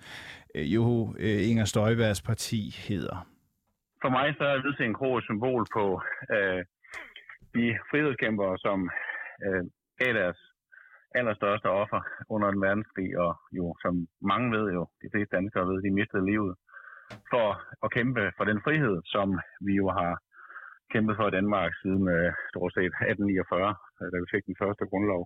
øh, 0.55 0.75
jo 0.75 1.15
øh, 1.19 1.49
Inger 1.51 1.65
Støjbergs 1.65 2.23
parti 2.23 2.75
hedder. 2.89 3.27
For 4.03 4.11
mig 4.11 4.35
så 4.39 4.45
er 4.45 4.63
Hvidsten 4.63 4.95
Kro 4.95 5.17
et 5.17 5.25
symbol 5.25 5.67
på 5.77 6.03
øh, 6.35 6.65
de 7.57 7.79
frihedskæmpere, 7.91 8.55
som 8.59 8.79
øh, 9.45 9.65
gav 10.01 10.13
deres 10.21 10.39
allerstørste 11.19 11.69
offer 11.83 12.01
under 12.35 12.49
den 12.51 12.61
verdenskrig, 12.67 13.11
og 13.25 13.33
jo, 13.59 13.67
som 13.83 13.95
mange 14.33 14.49
ved 14.57 14.67
jo, 14.77 14.83
de 15.03 15.09
fleste 15.13 15.37
danskere 15.37 15.69
ved, 15.69 15.83
de 15.83 15.99
mistede 15.99 16.25
livet 16.33 16.53
for 17.33 17.49
at 17.85 17.93
kæmpe 17.97 18.23
for 18.37 18.45
den 18.51 18.61
frihed, 18.65 18.97
som 19.15 19.29
vi 19.67 19.75
jo 19.83 19.89
har 19.99 20.13
kæmpet 20.93 21.17
for 21.17 21.27
i 21.29 21.37
Danmark 21.39 21.71
siden 21.83 22.05
øh, 22.17 22.33
stort 22.53 22.73
set 22.75 22.93
1849, 23.11 23.75
øh, 24.01 24.09
da 24.13 24.17
vi 24.23 24.27
fik 24.35 24.45
den 24.47 24.57
første 24.63 24.85
grundlov. 24.91 25.23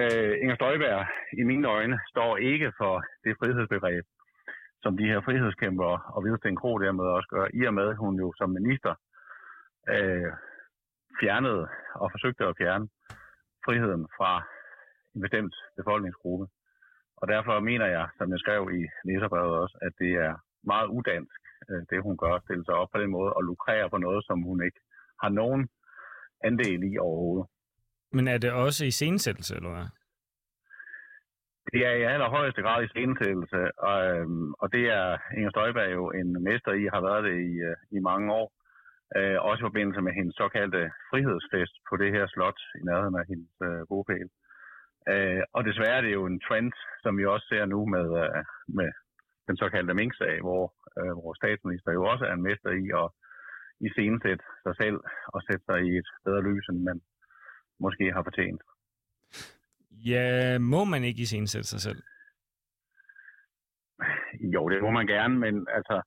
Øh, 0.00 0.34
Inger 0.42 0.56
Støjberg, 0.56 1.06
i 1.40 1.42
mine 1.50 1.68
øjne, 1.76 1.96
står 2.12 2.36
ikke 2.36 2.72
for 2.80 2.94
det 3.24 3.32
frihedsbegreb, 3.38 4.04
som 4.82 4.96
de 4.96 5.08
her 5.10 5.20
frihedskæmpere 5.26 5.96
og 6.14 6.18
Hvidsten 6.22 6.56
Kro 6.60 6.70
dermed 6.78 7.04
også 7.16 7.28
gør, 7.34 7.46
i 7.58 7.60
og 7.68 7.74
med, 7.74 7.86
at 7.88 7.96
hun 8.04 8.14
jo 8.22 8.28
som 8.38 8.50
minister 8.58 8.94
øh, 9.94 10.32
fjernede 11.20 11.64
og 12.02 12.06
forsøgte 12.14 12.44
at 12.44 12.58
fjerne 12.60 12.86
friheden 13.64 14.04
fra 14.16 14.32
en 15.14 15.20
bestemt 15.24 15.54
befolkningsgruppe. 15.78 16.46
Og 17.20 17.28
derfor 17.28 17.60
mener 17.60 17.86
jeg, 17.86 18.06
som 18.18 18.30
jeg 18.32 18.40
skrev 18.44 18.62
i 18.80 18.82
læserbrevet 19.08 19.54
også, 19.62 19.76
at 19.86 19.92
det 20.02 20.12
er 20.26 20.34
meget 20.72 20.88
udansk, 20.96 21.40
øh, 21.70 21.82
det 21.90 22.02
hun 22.02 22.16
gør, 22.22 22.34
at 22.34 22.44
stille 22.44 22.64
sig 22.64 22.74
op 22.74 22.88
på 22.92 22.98
den 23.02 23.10
måde 23.10 23.32
og 23.32 23.42
lukrere 23.42 23.90
på 23.90 23.98
noget, 23.98 24.24
som 24.28 24.42
hun 24.42 24.64
ikke 24.66 24.80
har 25.22 25.28
nogen 25.28 25.68
andel 26.44 26.82
i 26.92 26.98
overhovedet. 26.98 27.46
Men 28.12 28.28
er 28.28 28.38
det 28.38 28.52
også 28.52 28.84
i 28.84 28.90
scenesættelse, 28.90 29.56
eller 29.56 29.70
hvad? 29.70 29.88
Det 31.72 31.80
er 31.86 31.94
i 32.00 32.02
allerhøjeste 32.02 32.62
grad 32.62 32.84
i 32.84 32.88
scenesættelse, 32.88 33.60
og, 33.78 33.98
øhm, 34.10 34.52
og 34.52 34.72
det 34.72 34.84
er 35.00 35.18
Inger 35.36 35.50
Støjberg 35.50 35.92
jo 35.92 36.10
en 36.10 36.42
mester 36.48 36.72
i, 36.72 36.84
har 36.94 37.00
været 37.08 37.24
det 37.24 37.36
i, 37.50 37.52
øh, 37.68 37.76
i 37.96 37.98
mange 38.10 38.32
år. 38.32 38.48
Øh, 39.16 39.38
også 39.48 39.60
i 39.62 39.68
forbindelse 39.68 40.00
med 40.06 40.12
hendes 40.18 40.34
såkaldte 40.36 40.82
frihedsfest 41.10 41.74
på 41.88 41.94
det 42.02 42.10
her 42.16 42.26
slot 42.26 42.60
i 42.80 42.82
nærheden 42.88 43.16
af 43.20 43.24
hendes 43.30 43.52
øh, 43.68 43.82
bogpæl. 43.88 44.28
Øh, 45.12 45.42
og 45.56 45.64
desværre 45.64 45.96
er 45.96 46.04
det 46.04 46.12
jo 46.12 46.26
en 46.26 46.40
trend, 46.46 46.72
som 47.02 47.18
vi 47.18 47.24
også 47.26 47.46
ser 47.48 47.64
nu 47.64 47.80
med, 47.86 48.06
øh, 48.22 48.44
med 48.78 48.90
den 49.46 49.56
såkaldte 49.56 49.94
Mink-sag, 49.94 50.40
hvor 50.40 50.64
øh, 51.00 51.14
vores 51.24 51.36
statsminister 51.42 51.92
jo 51.92 52.02
også 52.12 52.24
er 52.24 52.32
en 52.34 52.46
mester 52.48 52.70
i 52.70 52.86
at 53.02 53.08
i 53.86 53.88
scenesætte 53.94 54.44
sig 54.64 54.74
selv 54.82 54.98
og 55.34 55.42
sætte 55.42 55.64
sig 55.64 55.78
i 55.88 55.96
et 56.00 56.08
bedre 56.24 56.42
lys, 56.42 56.68
end 56.68 56.82
man 56.82 57.00
måske 57.80 58.12
har 58.12 58.22
fortjent. 58.22 58.62
Ja, 59.90 60.58
må 60.58 60.84
man 60.84 61.04
ikke 61.04 61.22
i 61.22 61.24
scenesætte 61.24 61.68
sig 61.68 61.80
selv? 61.80 62.02
Jo, 64.54 64.68
det 64.68 64.82
må 64.82 64.90
man 64.90 65.06
gerne, 65.06 65.38
men 65.38 65.66
altså, 65.78 66.02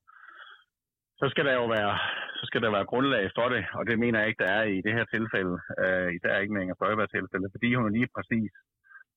så 1.20 1.26
skal 1.32 1.44
der 1.48 1.54
jo 1.60 1.66
være, 1.76 1.92
så 2.38 2.44
skal 2.48 2.62
der 2.62 2.70
være 2.76 2.90
grundlag 2.92 3.24
for 3.36 3.48
det, 3.54 3.62
og 3.78 3.82
det 3.88 3.98
mener 3.98 4.18
jeg 4.18 4.28
ikke, 4.28 4.42
der 4.44 4.52
er 4.58 4.64
i 4.76 4.78
det 4.86 4.92
her 4.96 5.04
tilfælde, 5.14 5.54
øh, 5.82 6.08
især 6.16 6.38
ikke 6.38 6.54
med 6.54 6.62
Inger 6.62 6.78
Støjberg 6.78 7.10
tilfælde, 7.10 7.48
fordi 7.54 7.74
hun 7.74 7.92
lige 7.92 8.08
præcis 8.16 8.52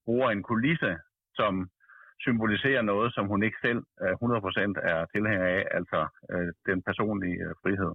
bruger 0.06 0.28
en 0.30 0.42
kulisse, 0.42 0.92
som 1.34 1.52
symboliserer 2.26 2.82
noget, 2.82 3.14
som 3.14 3.24
hun 3.26 3.42
ikke 3.42 3.58
selv 3.66 3.80
øh, 4.02 4.12
100% 4.12 4.90
er 4.92 4.98
tilhænger 5.14 5.46
af, 5.56 5.62
altså 5.78 6.00
øh, 6.32 6.48
den 6.68 6.82
personlige 6.82 7.38
øh, 7.46 7.54
frihed. 7.62 7.92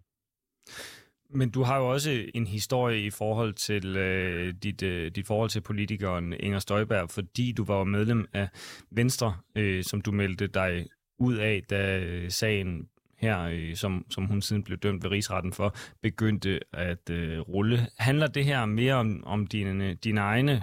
Men 1.30 1.52
du 1.52 1.64
har 1.64 1.78
jo 1.78 1.86
også 1.96 2.12
en 2.34 2.48
historie 2.48 3.00
i 3.00 3.10
forhold 3.10 3.54
til 3.54 3.98
øh, 3.98 4.54
dit, 4.64 4.84
øh, 4.84 5.12
dit 5.16 5.28
forhold 5.28 5.50
til 5.50 5.62
politikeren 5.62 6.34
Inger 6.34 6.60
Støjberg, 6.60 7.10
fordi 7.10 7.54
du 7.58 7.64
var 7.66 7.84
medlem 7.84 8.26
af 8.34 8.48
Venstre, 8.92 9.34
øh, 9.58 9.84
som 9.84 10.02
du 10.02 10.12
meldte 10.12 10.48
dig 10.48 10.86
ud 11.20 11.36
af, 11.38 11.62
da 11.70 12.00
øh, 12.00 12.30
sagen 12.30 12.90
her, 13.24 13.38
øh, 13.54 13.74
som, 13.76 14.06
som 14.10 14.26
hun 14.26 14.42
siden 14.42 14.64
blev 14.64 14.78
dømt 14.78 15.04
ved 15.04 15.12
rigsretten 15.12 15.54
for, 15.54 15.70
begyndte 16.02 16.60
at 16.74 17.10
øh, 17.12 17.40
rulle. 17.40 17.78
Handler 18.00 18.28
det 18.28 18.46
her 18.46 18.66
mere 18.66 18.94
om, 18.94 19.24
om 19.26 19.48
dine, 19.48 19.94
dine 19.94 20.22
egne 20.22 20.62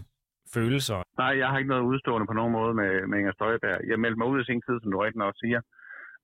følelser? 0.54 1.02
Nej, 1.18 1.32
jeg 1.38 1.48
har 1.48 1.58
ikke 1.58 1.74
noget 1.74 1.88
udstående 1.90 2.26
på 2.26 2.32
nogen 2.32 2.52
måde 2.52 2.74
med, 2.74 3.06
med 3.06 3.18
Inger 3.18 3.32
Støjberg. 3.32 3.78
Jeg 3.90 4.00
meldte 4.00 4.18
mig 4.18 4.28
ud 4.32 4.40
i 4.40 4.44
sin 4.44 4.62
tid, 4.66 4.76
som 4.82 4.92
du 4.92 4.98
rigtig 4.98 5.18
nok 5.18 5.34
siger, 5.42 5.60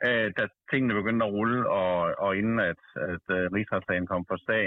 øh, 0.07 0.29
da 0.39 0.43
tingene 0.71 0.99
begyndte 1.01 1.27
at 1.27 1.33
rulle, 1.33 1.71
og, 1.81 1.97
og 2.25 2.31
inden 2.41 2.59
at, 2.71 2.83
at 3.13 3.25
uh, 3.37 3.43
rigsretssagen 3.57 4.07
kom 4.13 4.25
for, 4.29 4.39
sag, 4.49 4.65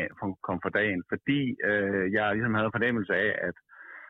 kom 0.48 0.60
for 0.64 0.70
dagen, 0.80 1.04
fordi 1.12 1.42
øh, 1.72 2.14
jeg 2.14 2.36
ligesom 2.36 2.54
havde 2.54 2.76
fornemmelse 2.76 3.14
af, 3.26 3.32
at 3.48 3.56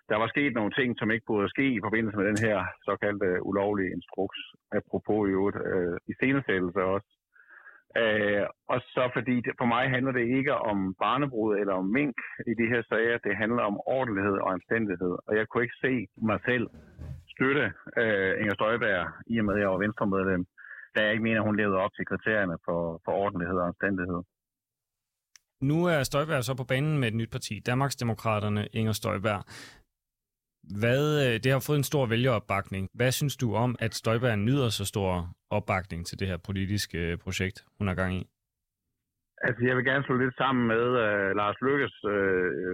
der 0.09 0.17
var 0.21 0.27
sket 0.27 0.53
nogle 0.53 0.71
ting, 0.79 0.89
som 0.99 1.11
ikke 1.11 1.29
burde 1.29 1.49
ske 1.49 1.67
i 1.77 1.83
forbindelse 1.85 2.17
med 2.17 2.25
den 2.31 2.39
her 2.47 2.57
såkaldte 2.87 3.29
ulovlige 3.49 3.93
instruks, 3.95 4.39
apropos 4.79 5.21
i 5.29 5.31
øvrigt, 5.37 5.59
øh, 5.73 5.97
i 6.11 6.13
scenesættelse 6.13 6.81
også. 6.95 7.09
Øh, 7.97 8.45
og 8.73 8.79
så 8.93 9.03
fordi 9.15 9.35
det, 9.45 9.53
for 9.59 9.65
mig 9.65 9.89
handler 9.89 10.11
det 10.11 10.25
ikke 10.37 10.53
om 10.71 10.95
barnebrud 11.03 11.57
eller 11.61 11.73
om 11.73 11.85
mink 11.85 12.15
i 12.51 12.53
de 12.61 12.67
her 12.73 12.81
sager, 12.89 13.17
det 13.17 13.41
handler 13.43 13.63
om 13.63 13.77
ordentlighed 13.97 14.37
og 14.43 14.49
anstændighed. 14.57 15.13
Og 15.27 15.31
jeg 15.37 15.45
kunne 15.47 15.63
ikke 15.63 15.81
se 15.85 15.93
mig 16.29 16.39
selv 16.49 16.65
støtte 17.33 17.65
øh, 18.01 18.31
Inger 18.41 18.55
Støjberg, 18.57 19.07
i 19.27 19.39
og 19.39 19.45
med 19.45 19.53
at 19.55 19.61
jeg 19.61 19.69
var 19.69 19.83
venstremedlem, 19.85 20.45
da 20.95 20.97
jeg 21.03 21.11
ikke 21.11 21.23
mener, 21.23 21.39
at 21.41 21.47
hun 21.47 21.57
levede 21.57 21.77
op 21.85 21.93
til 21.95 22.05
kriterierne 22.11 22.57
for, 22.65 23.01
for 23.05 23.11
ordentlighed 23.11 23.57
og 23.63 23.67
anstændighed. 23.67 24.21
Nu 25.69 25.85
er 25.85 26.03
Støjberg 26.03 26.43
så 26.43 26.53
på 26.57 26.63
banen 26.63 26.99
med 26.99 27.07
et 27.07 27.15
nyt 27.15 27.31
parti, 27.31 27.59
Danmarksdemokraterne 27.65 28.67
Inger 28.73 28.91
Støjberg. 28.91 29.41
Hvad, 30.63 31.03
øh, 31.25 31.33
det 31.43 31.51
har 31.51 31.65
fået 31.67 31.77
en 31.77 31.91
stor 31.91 32.05
vælgeropbakning. 32.05 32.89
Hvad 32.93 33.11
synes 33.11 33.37
du 33.37 33.55
om, 33.55 33.75
at 33.79 33.93
Støjberg 33.93 34.37
nyder 34.37 34.69
så 34.69 34.85
stor 34.85 35.09
opbakning 35.49 36.05
til 36.05 36.19
det 36.19 36.27
her 36.27 36.37
politiske 36.37 36.97
øh, 37.11 37.17
projekt, 37.17 37.57
hun 37.77 37.87
har 37.87 37.95
gang 37.95 38.13
i? 38.15 38.23
Altså, 39.47 39.61
jeg 39.67 39.75
vil 39.75 39.85
gerne 39.85 40.03
slå 40.03 40.15
lidt 40.17 40.35
sammen 40.37 40.63
med 40.73 40.85
uh, 41.05 41.29
Lars 41.39 41.59
Lykkes 41.67 41.95
uh, 42.15 42.73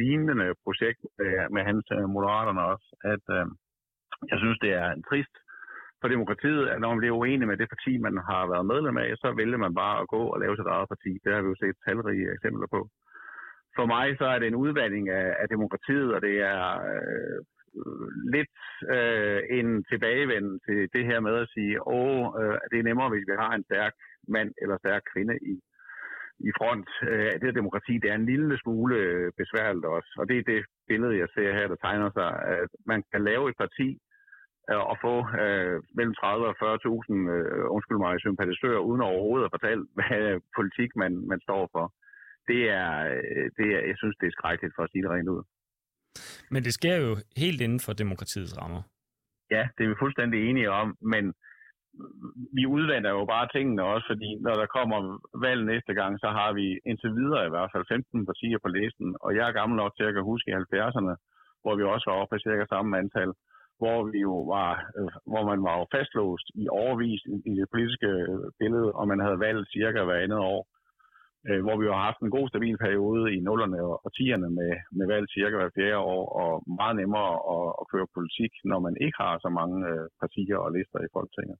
lignende 0.00 0.48
projekt 0.64 1.00
uh, 1.24 1.46
med 1.54 1.62
hans 1.68 1.84
uh, 1.96 2.10
moderaterne 2.16 2.62
også, 2.72 2.88
at 3.12 3.24
uh, 3.38 3.46
jeg 4.30 4.38
synes, 4.42 4.58
det 4.64 4.72
er 4.82 4.88
en 4.90 5.02
trist 5.10 5.34
for 6.00 6.08
demokratiet, 6.14 6.64
at 6.72 6.80
når 6.80 6.88
man 6.92 7.00
bliver 7.02 7.18
uenig 7.20 7.46
med 7.48 7.56
det 7.60 7.68
parti, 7.72 7.92
man 8.06 8.16
har 8.30 8.42
været 8.52 8.70
medlem 8.72 8.96
af, 9.04 9.10
så 9.22 9.28
vælger 9.40 9.58
man 9.64 9.74
bare 9.82 9.96
at 10.00 10.10
gå 10.14 10.22
og 10.32 10.40
lave 10.40 10.56
sit 10.56 10.72
eget 10.74 10.88
parti. 10.92 11.12
Det 11.22 11.30
har 11.32 11.40
vi 11.42 11.48
jo 11.52 11.60
set 11.62 11.76
talrige 11.84 12.32
eksempler 12.36 12.68
på 12.74 12.80
for 13.76 13.86
mig 13.86 14.06
så 14.18 14.24
er 14.24 14.38
det 14.38 14.48
en 14.48 14.62
udvandring 14.64 15.08
af, 15.08 15.28
af 15.42 15.48
demokratiet, 15.48 16.14
og 16.14 16.20
det 16.22 16.36
er 16.40 16.62
øh, 16.92 17.38
lidt 18.34 18.58
øh, 18.96 19.40
en 19.58 19.84
tilbagevenden 19.90 20.60
til 20.66 20.88
det 20.94 21.04
her 21.10 21.20
med 21.20 21.34
at 21.42 21.50
sige, 21.54 21.86
åh, 21.86 22.24
øh, 22.40 22.56
det 22.70 22.78
er 22.78 22.88
nemmere, 22.88 23.08
hvis 23.10 23.28
vi 23.30 23.34
har 23.42 23.52
en 23.54 23.64
stærk 23.64 23.94
mand 24.28 24.50
eller 24.62 24.76
stærk 24.78 25.02
kvinde 25.12 25.34
i, 25.52 25.54
i 26.48 26.50
front. 26.58 26.88
Øh, 27.10 27.32
det 27.32 27.46
her 27.48 27.60
demokrati, 27.60 27.92
det 27.98 28.10
er 28.10 28.14
en 28.14 28.30
lille 28.32 28.58
smule 28.62 28.96
øh, 28.96 29.32
besværligt 29.40 29.84
også, 29.84 30.10
og 30.18 30.28
det 30.28 30.36
er 30.38 30.50
det 30.52 30.64
billede, 30.88 31.18
jeg 31.18 31.28
ser 31.34 31.52
her, 31.58 31.68
der 31.68 31.76
tegner 31.76 32.10
sig, 32.18 32.30
at 32.60 32.70
man 32.86 33.02
kan 33.12 33.24
lave 33.24 33.48
et 33.50 33.56
parti, 33.64 33.88
øh, 34.70 34.84
og 34.90 34.96
få 35.04 35.14
øh, 35.42 35.76
mellem 35.96 36.14
30 36.14 36.46
og 36.50 36.54
40.000 36.62 37.30
øh, 37.36 37.64
undskyld 37.74 37.98
mig, 38.04 38.20
sympatisører, 38.20 38.86
uden 38.88 39.02
overhovedet 39.10 39.46
at 39.46 39.54
fortælle, 39.56 39.82
hvad 39.96 40.40
politik 40.56 40.90
man, 41.02 41.12
man 41.30 41.40
står 41.46 41.68
for 41.74 41.84
det 42.50 42.62
er, 42.82 42.92
øh, 43.16 43.46
det 43.58 43.66
er, 43.76 43.80
jeg 43.90 43.96
synes, 44.00 44.16
det 44.20 44.26
er 44.26 44.36
skrækkeligt 44.38 44.74
for 44.76 44.82
at 44.84 44.90
sige 44.92 45.02
det 45.02 45.10
rent 45.10 45.28
ud. 45.28 45.42
Men 46.50 46.60
det 46.66 46.72
sker 46.78 46.96
jo 47.04 47.10
helt 47.36 47.60
inden 47.60 47.80
for 47.80 47.92
demokratiets 47.92 48.58
rammer. 48.60 48.82
Ja, 49.50 49.64
det 49.74 49.84
er 49.84 49.88
vi 49.88 50.02
fuldstændig 50.02 50.38
enige 50.48 50.70
om, 50.70 50.96
men 51.12 51.24
vi 52.56 52.64
udvander 52.76 53.10
jo 53.18 53.24
bare 53.34 53.48
tingene 53.54 53.82
også, 53.92 54.06
fordi 54.12 54.28
når 54.46 54.54
der 54.60 54.74
kommer 54.76 54.98
valg 55.46 55.60
næste 55.72 55.92
gang, 56.00 56.12
så 56.22 56.28
har 56.38 56.50
vi 56.58 56.66
indtil 56.88 57.10
videre 57.20 57.46
i 57.46 57.52
hvert 57.54 57.70
fald 57.72 57.84
15 57.88 58.26
partier 58.30 58.58
på 58.62 58.68
listen, 58.68 59.08
og 59.24 59.30
jeg 59.36 59.44
er 59.48 59.58
gammel 59.60 59.76
nok 59.76 59.92
til 59.94 60.04
at 60.08 60.14
kan 60.14 60.30
huske 60.30 60.50
i 60.50 60.54
70'erne, 60.54 61.14
hvor 61.62 61.74
vi 61.76 61.82
også 61.82 62.06
var 62.10 62.16
oppe 62.20 62.32
på 62.34 62.42
cirka 62.46 62.64
samme 62.68 62.98
antal. 62.98 63.32
hvor 63.82 64.00
vi 64.12 64.20
jo 64.28 64.36
var, 64.54 64.70
øh, 64.98 65.12
hvor 65.30 65.44
man 65.50 65.60
var 65.66 65.74
jo 65.80 65.84
fastlåst 65.94 66.46
i 66.62 66.64
overvis 66.82 67.22
i, 67.34 67.36
i 67.50 67.52
det 67.60 67.68
politiske 67.72 68.10
billede, 68.60 68.88
og 68.98 69.04
man 69.10 69.20
havde 69.24 69.42
valgt 69.46 69.72
cirka 69.76 70.00
hver 70.04 70.22
andet 70.24 70.40
år. 70.54 70.60
Øh, 71.48 71.60
hvor 71.64 71.76
vi 71.80 71.86
har 71.90 72.00
haft 72.08 72.20
en 72.22 72.34
god, 72.36 72.46
stabil 72.48 72.76
periode 72.86 73.22
i 73.36 73.38
nullerne 73.46 73.80
og 74.04 74.10
tierne 74.18 74.48
med, 74.58 74.72
med 74.98 75.06
valg 75.12 75.26
cirka 75.36 75.54
hver 75.56 75.74
fjerde 75.76 76.04
år, 76.14 76.24
og 76.42 76.50
meget 76.80 76.96
nemmere 77.00 77.32
at, 77.54 77.68
at 77.80 77.84
føre 77.92 78.12
politik, 78.16 78.52
når 78.70 78.80
man 78.86 78.94
ikke 79.04 79.18
har 79.24 79.34
så 79.44 79.50
mange 79.60 79.76
øh, 79.92 80.04
partier 80.22 80.58
og 80.64 80.70
lister 80.76 80.98
i 81.06 81.12
Folketinget. 81.16 81.56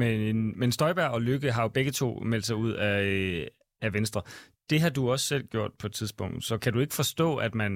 Men, 0.00 0.58
men 0.60 0.72
Støjberg 0.72 1.10
og 1.16 1.22
Lykke 1.28 1.50
har 1.56 1.62
jo 1.62 1.68
begge 1.78 1.92
to 2.00 2.08
meldt 2.32 2.46
sig 2.46 2.56
ud 2.56 2.72
af, 2.72 2.98
øh, 3.14 3.46
af 3.86 3.90
Venstre. 3.96 4.22
Det 4.70 4.78
har 4.80 4.90
du 4.90 5.02
også 5.12 5.26
selv 5.26 5.44
gjort 5.54 5.72
på 5.80 5.86
et 5.86 5.92
tidspunkt, 5.92 6.44
så 6.44 6.58
kan 6.58 6.72
du 6.72 6.78
ikke 6.80 7.00
forstå, 7.02 7.36
at 7.36 7.54
man 7.54 7.72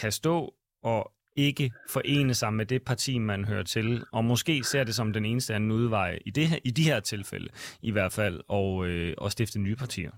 kan 0.00 0.12
stå 0.12 0.36
og 0.82 1.12
ikke 1.36 1.72
forene 1.90 2.34
sig 2.34 2.52
med 2.54 2.66
det 2.66 2.82
parti, 2.84 3.18
man 3.18 3.44
hører 3.44 3.62
til, 3.62 4.04
og 4.12 4.24
måske 4.24 4.64
ser 4.64 4.84
det 4.84 4.94
som 4.94 5.12
den 5.12 5.24
eneste 5.24 5.54
anden 5.54 5.70
udvej, 5.70 6.18
i, 6.26 6.30
det 6.30 6.46
her, 6.50 6.58
i 6.64 6.70
de 6.70 6.82
her 6.90 7.00
tilfælde 7.00 7.48
i 7.82 7.92
hvert 7.92 8.12
fald, 8.12 8.40
og, 8.48 8.86
øh, 8.88 9.14
og 9.18 9.30
stifte 9.30 9.58
nye 9.60 9.76
partier? 9.76 10.10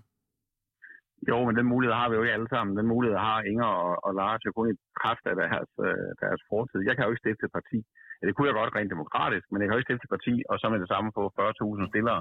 Jo, 1.31 1.37
men 1.47 1.55
den 1.59 1.67
mulighed 1.73 1.95
har 2.01 2.09
vi 2.09 2.15
jo 2.17 2.23
ikke 2.23 2.37
alle 2.39 2.53
sammen. 2.55 2.77
Den 2.81 2.87
mulighed 2.95 3.19
har 3.29 3.39
Inger 3.51 3.71
og, 3.87 3.95
og 4.07 4.13
Lars 4.21 4.45
jo 4.47 4.53
kun 4.53 4.71
i 4.73 4.77
kraft 5.03 5.25
af 5.31 5.37
deres, 5.43 5.71
øh, 5.87 6.09
deres 6.23 6.41
fortid. 6.51 6.81
Jeg 6.89 6.95
kan 6.95 7.05
jo 7.05 7.11
ikke 7.13 7.25
stifte 7.25 7.45
et 7.49 7.57
parti. 7.59 7.79
Ja, 8.19 8.23
det 8.27 8.35
kunne 8.35 8.49
jeg 8.49 8.59
godt 8.61 8.75
rent 8.77 8.95
demokratisk, 8.95 9.47
men 9.51 9.59
jeg 9.59 9.67
kan 9.67 9.75
jo 9.75 9.81
ikke 9.81 9.91
stifte 9.91 10.07
et 10.09 10.15
parti, 10.17 10.35
og 10.51 10.55
så 10.61 10.67
med 10.73 10.81
det 10.83 10.89
samme 10.93 11.09
få 11.19 11.23
40.000 11.39 11.93
stillere, 11.93 12.21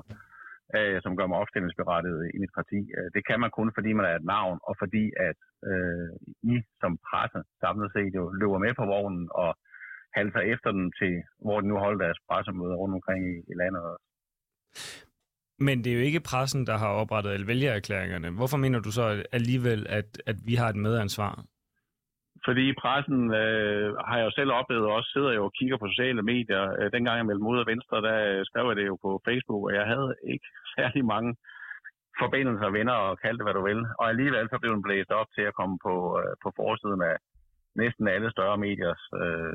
øh, 0.78 0.97
som 1.03 1.15
gør 1.17 1.28
mig 1.28 1.38
opstillingsberettiget 1.43 2.24
i 2.36 2.38
mit 2.43 2.53
parti. 2.59 2.80
Øh, 2.97 3.07
det 3.15 3.22
kan 3.30 3.39
man 3.43 3.51
kun, 3.57 3.69
fordi 3.78 3.89
man 3.93 4.05
er 4.09 4.15
et 4.15 4.30
navn, 4.36 4.57
og 4.67 4.74
fordi 4.82 5.03
at 5.30 5.39
øh, 5.72 6.09
I 6.53 6.55
som 6.82 6.93
presse 7.07 7.39
samlet 7.63 7.89
set 7.95 8.13
jo 8.19 8.24
løber 8.39 8.59
med 8.65 8.74
på 8.80 8.86
vognen 8.93 9.26
og 9.43 9.51
halter 10.17 10.41
efter 10.53 10.69
den 10.78 10.86
til, 10.99 11.13
hvor 11.45 11.57
de 11.61 11.67
nu 11.67 11.76
holder 11.84 12.03
deres 12.05 12.19
pressemøder 12.28 12.76
rundt 12.82 12.95
omkring 12.97 13.22
i, 13.34 13.36
i 13.51 13.53
landet 13.61 13.82
også. 13.91 14.05
Men 15.67 15.84
det 15.84 15.89
er 15.91 15.97
jo 15.99 16.07
ikke 16.09 16.28
pressen, 16.32 16.67
der 16.67 16.78
har 16.78 16.91
oprettet 17.01 17.32
alle 17.32 17.47
vælgererklæringerne. 17.47 18.30
Hvorfor 18.30 18.57
mener 18.57 18.80
du 18.80 18.91
så 18.91 19.24
alligevel, 19.32 19.86
at, 19.89 20.22
at 20.26 20.36
vi 20.45 20.55
har 20.55 20.69
et 20.69 20.76
medansvar? 20.76 21.45
Fordi 22.46 22.66
pressen 22.82 23.22
øh, 23.44 23.88
har 24.08 24.18
jeg 24.18 24.26
jo 24.26 24.32
selv 24.32 24.52
oplevet 24.60 24.88
også, 24.96 25.10
sidder 25.14 25.32
jo 25.38 25.44
og 25.46 25.54
kigger 25.60 25.78
på 25.78 25.88
sociale 25.88 26.22
medier. 26.34 26.64
Øh, 26.80 26.92
dengang 26.96 27.18
jeg 27.18 27.26
meldte 27.26 27.48
mod 27.48 27.60
af 27.60 27.70
Venstre, 27.74 28.02
der 28.08 28.18
øh, 28.32 28.46
skrev 28.46 28.66
jeg 28.68 28.76
det 28.80 28.88
jo 28.92 28.96
på 29.06 29.12
Facebook, 29.28 29.64
og 29.68 29.74
jeg 29.80 29.86
havde 29.92 30.16
ikke 30.34 30.48
særlig 30.76 31.06
mange 31.06 31.32
forbindelser 32.20 32.66
og 32.70 32.74
venner 32.78 32.98
og 33.08 33.20
kald 33.24 33.38
det, 33.38 33.46
hvad 33.46 33.58
du 33.58 33.64
vil. 33.70 33.82
Og 34.00 34.06
alligevel 34.12 34.48
så 34.50 34.58
blev 34.62 34.72
den 34.74 34.86
blæst 34.88 35.12
op 35.22 35.30
til 35.36 35.46
at 35.50 35.58
komme 35.60 35.78
på, 35.88 35.96
øh, 36.22 36.34
på 36.44 36.50
forsiden 36.60 37.02
af 37.12 37.16
næsten 37.82 38.08
alle 38.08 38.30
større 38.32 38.58
mediers 38.66 39.04
øh, 39.22 39.54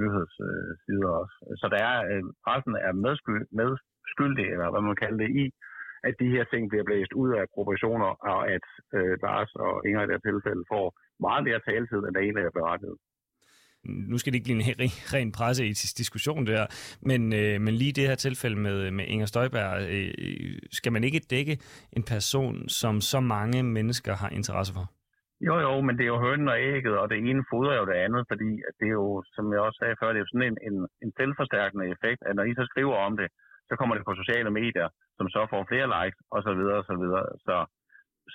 nyhedssider 0.00 1.10
også. 1.22 1.36
Så 1.60 1.66
der 1.74 1.80
er, 1.90 1.98
øh, 2.10 2.24
pressen 2.44 2.74
er 2.88 2.92
medskyld, 3.04 3.44
medskyldig, 3.60 4.46
eller 4.52 4.70
hvad 4.70 4.82
man 4.88 5.00
kalder 5.02 5.18
det, 5.24 5.30
i, 5.42 5.44
at 6.08 6.14
de 6.20 6.32
her 6.34 6.44
ting 6.52 6.62
bliver 6.68 6.84
blæst 6.88 7.12
ud 7.22 7.30
af 7.40 7.44
proportioner, 7.54 8.10
og 8.32 8.40
at 8.56 8.66
øh, 8.96 9.14
Lars 9.24 9.52
og 9.64 9.72
Inger 9.86 10.02
i 10.04 10.10
det 10.12 10.20
tilfælde 10.28 10.64
får 10.72 10.86
meget 11.26 11.42
mere 11.48 11.60
taletid, 11.68 12.00
end 12.04 12.14
der 12.14 12.20
egentlig 12.20 12.44
er 12.44 12.58
berettiget. 12.60 12.98
Nu 13.84 14.18
skal 14.18 14.32
det 14.32 14.38
ikke 14.38 14.48
blive 14.48 14.60
en 14.60 14.90
ren, 15.14 15.32
presseetisk 15.32 15.98
diskussion 16.02 16.46
der, 16.46 16.66
men, 17.10 17.20
øh, 17.40 17.60
men 17.64 17.74
lige 17.74 17.92
det 17.98 18.08
her 18.08 18.14
tilfælde 18.14 18.58
med, 18.66 18.90
med 18.90 19.04
Inger 19.12 19.26
Støjberg, 19.26 19.72
øh, 19.94 20.58
skal 20.78 20.92
man 20.92 21.04
ikke 21.04 21.20
dække 21.34 21.54
en 21.92 22.04
person, 22.14 22.68
som 22.68 22.94
så 23.00 23.20
mange 23.20 23.62
mennesker 23.62 24.12
har 24.22 24.30
interesse 24.38 24.72
for? 24.74 24.86
Jo, 25.48 25.54
jo, 25.66 25.72
men 25.86 25.94
det 25.96 26.04
er 26.04 26.12
jo 26.14 26.24
hønen 26.26 26.48
og 26.54 26.58
ægget, 26.72 26.94
og 27.02 27.06
det 27.10 27.16
ene 27.18 27.48
fodrer 27.50 27.76
jo 27.80 27.86
det 27.90 27.98
andet, 28.04 28.22
fordi 28.30 28.50
det 28.78 28.86
er 28.92 28.96
jo, 29.02 29.22
som 29.34 29.44
jeg 29.52 29.60
også 29.66 29.78
sagde 29.82 29.98
før, 30.00 30.08
det 30.08 30.18
er 30.18 30.24
jo 30.24 30.32
sådan 30.32 30.48
en, 30.50 30.58
en, 30.68 30.76
en 31.04 31.12
selvforstærkende 31.18 31.86
effekt, 31.94 32.20
at 32.28 32.34
når 32.36 32.44
I 32.50 32.52
så 32.60 32.64
skriver 32.72 32.96
om 33.06 33.14
det, 33.20 33.28
så 33.68 33.74
kommer 33.76 33.94
det 33.94 34.04
på 34.06 34.14
sociale 34.22 34.50
medier, 34.60 34.88
som 35.18 35.26
så 35.34 35.40
får 35.52 35.62
flere 35.70 35.88
likes, 35.96 36.20
og 36.34 36.40
så 36.46 36.52
videre, 36.58 36.78
og 36.82 36.86
så 36.90 36.94
videre. 37.02 37.24
Så, 37.46 37.56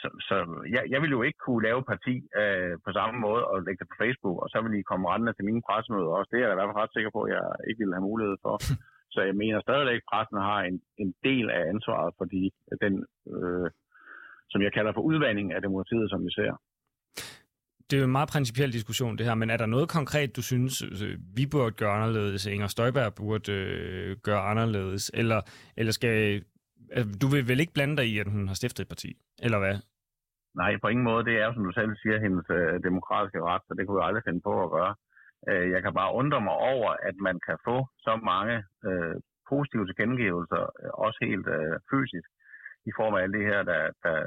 så, 0.01 0.07
så 0.27 0.35
jeg, 0.75 0.83
jeg 0.93 0.99
vil 1.01 1.15
jo 1.17 1.21
ikke 1.27 1.39
kunne 1.45 1.65
lave 1.67 1.81
parti 1.91 2.15
øh, 2.41 2.73
på 2.85 2.89
samme 2.97 3.15
måde 3.25 3.43
og 3.51 3.57
lægge 3.65 3.81
det 3.81 3.91
på 3.91 3.97
Facebook, 4.03 4.37
og 4.43 4.47
så 4.49 4.57
vil 4.61 4.79
I 4.79 4.89
komme 4.89 5.09
rendende 5.11 5.33
til 5.35 5.47
mine 5.49 5.65
pressemøder 5.67 6.11
også. 6.17 6.29
Det 6.31 6.39
er 6.39 6.45
jeg 6.47 6.55
i 6.55 6.59
hvert 6.59 6.69
fald 6.69 6.81
ret 6.83 6.95
sikker 6.95 7.11
på, 7.13 7.21
at 7.25 7.31
jeg 7.37 7.45
ikke 7.69 7.81
vil 7.83 7.95
have 7.97 8.09
mulighed 8.11 8.37
for. 8.45 8.55
Så 9.15 9.19
jeg 9.29 9.35
mener 9.43 9.59
stadigvæk, 9.61 10.01
at 10.01 10.09
pressen 10.11 10.37
har 10.49 10.59
en, 10.69 10.77
en 11.03 11.11
del 11.27 11.45
af 11.57 11.61
ansvaret 11.73 12.11
for 12.17 12.25
de, 12.33 12.43
den, 12.83 12.93
øh, 13.33 13.67
som 14.51 14.59
jeg 14.65 14.71
kalder 14.77 14.91
for 14.93 15.07
udvandring 15.09 15.47
af 15.53 15.61
demokratiet, 15.61 16.07
som 16.09 16.25
vi 16.25 16.31
ser 16.39 16.53
det 17.93 17.97
er 17.97 18.01
jo 18.01 18.05
en 18.05 18.11
meget 18.11 18.29
principiel 18.29 18.73
diskussion, 18.73 19.17
det 19.17 19.25
her, 19.25 19.35
men 19.35 19.49
er 19.49 19.57
der 19.57 19.65
noget 19.65 19.89
konkret, 19.89 20.35
du 20.35 20.41
synes, 20.41 20.81
øh, 20.81 21.17
vi 21.35 21.45
burde 21.45 21.71
gøre 21.71 21.93
anderledes, 21.97 22.45
Inger 22.45 22.67
Støjberg 22.67 23.13
burde 23.15 23.51
øh, 23.51 24.17
gøre 24.17 24.41
anderledes, 24.41 25.11
eller, 25.13 25.41
eller 25.77 25.91
skal... 25.91 26.43
Du 27.21 27.27
vil 27.33 27.47
vel 27.49 27.59
ikke 27.59 27.77
blande 27.77 27.97
dig 27.97 28.07
i, 28.13 28.19
at 28.19 28.27
hun 28.33 28.47
har 28.47 28.55
stiftet 28.55 28.83
et 28.83 28.93
parti, 28.93 29.09
eller 29.45 29.59
hvad? 29.59 29.75
Nej, 30.61 30.71
på 30.81 30.87
ingen 30.87 31.07
måde. 31.09 31.25
Det 31.29 31.35
er 31.41 31.53
som 31.53 31.63
du 31.67 31.71
selv 31.71 31.91
siger, 32.01 32.23
hendes 32.25 32.45
øh, 32.59 32.73
demokratiske 32.87 33.41
ret, 33.49 33.63
så 33.67 33.73
det 33.77 33.83
kunne 33.85 33.99
jeg 33.99 34.07
aldrig 34.07 34.27
finde 34.27 34.41
på 34.49 34.53
at 34.65 34.71
gøre. 34.77 34.93
Øh, 35.49 35.65
jeg 35.73 35.81
kan 35.83 35.93
bare 35.99 36.15
undre 36.21 36.41
mig 36.47 36.57
over, 36.73 36.89
at 37.09 37.15
man 37.27 37.37
kan 37.47 37.57
få 37.67 37.77
så 38.05 38.13
mange 38.31 38.55
øh, 38.87 39.15
positive 39.51 39.85
tilkendegivelser, 39.85 40.63
øh, 40.81 40.91
også 41.05 41.19
helt 41.29 41.47
øh, 41.57 41.75
fysisk, 41.91 42.29
i 42.89 42.91
form 42.99 43.13
af 43.15 43.21
alt 43.21 43.35
det 43.37 43.45
her, 43.51 43.61
der, 43.71 43.81
der 44.05 44.17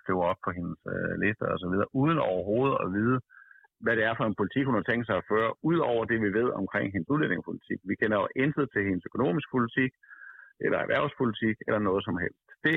skriver 0.00 0.24
op 0.30 0.40
på 0.44 0.50
hendes 0.58 0.80
øh, 0.92 1.12
lister 1.22 1.46
og 1.54 1.58
så 1.62 1.68
videre, 1.72 1.88
uden 2.02 2.18
overhovedet 2.30 2.76
at 2.84 2.88
vide, 2.98 3.18
hvad 3.84 3.94
det 3.96 4.04
er 4.04 4.14
for 4.16 4.26
en 4.26 4.38
politik, 4.40 4.64
hun 4.66 4.78
har 4.78 4.86
tænkt 4.86 5.06
sig 5.06 5.16
at 5.18 5.28
føre, 5.32 5.50
ud 5.70 5.78
over 5.90 6.02
det, 6.10 6.18
vi 6.26 6.30
ved 6.38 6.48
omkring 6.62 6.86
hendes 6.92 7.12
udlændingepolitik. 7.14 7.78
Vi 7.90 7.94
kender 8.00 8.16
jo 8.22 8.26
intet 8.44 8.66
til 8.70 8.82
hendes 8.88 9.04
økonomisk 9.10 9.48
politik, 9.56 9.92
eller 10.64 10.78
erhvervspolitik, 10.78 11.56
eller 11.66 11.80
noget 11.88 12.04
som 12.04 12.16
helst. 12.24 12.46
Det, 12.66 12.76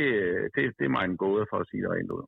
det, 0.55 0.63
det 0.77 0.85
er 0.85 0.95
mig 0.97 1.05
en 1.05 1.17
gåde 1.17 1.45
for 1.49 1.57
at 1.59 1.67
sige 1.69 1.83
det 1.83 1.91
rent 1.91 2.11
ud. 2.11 2.25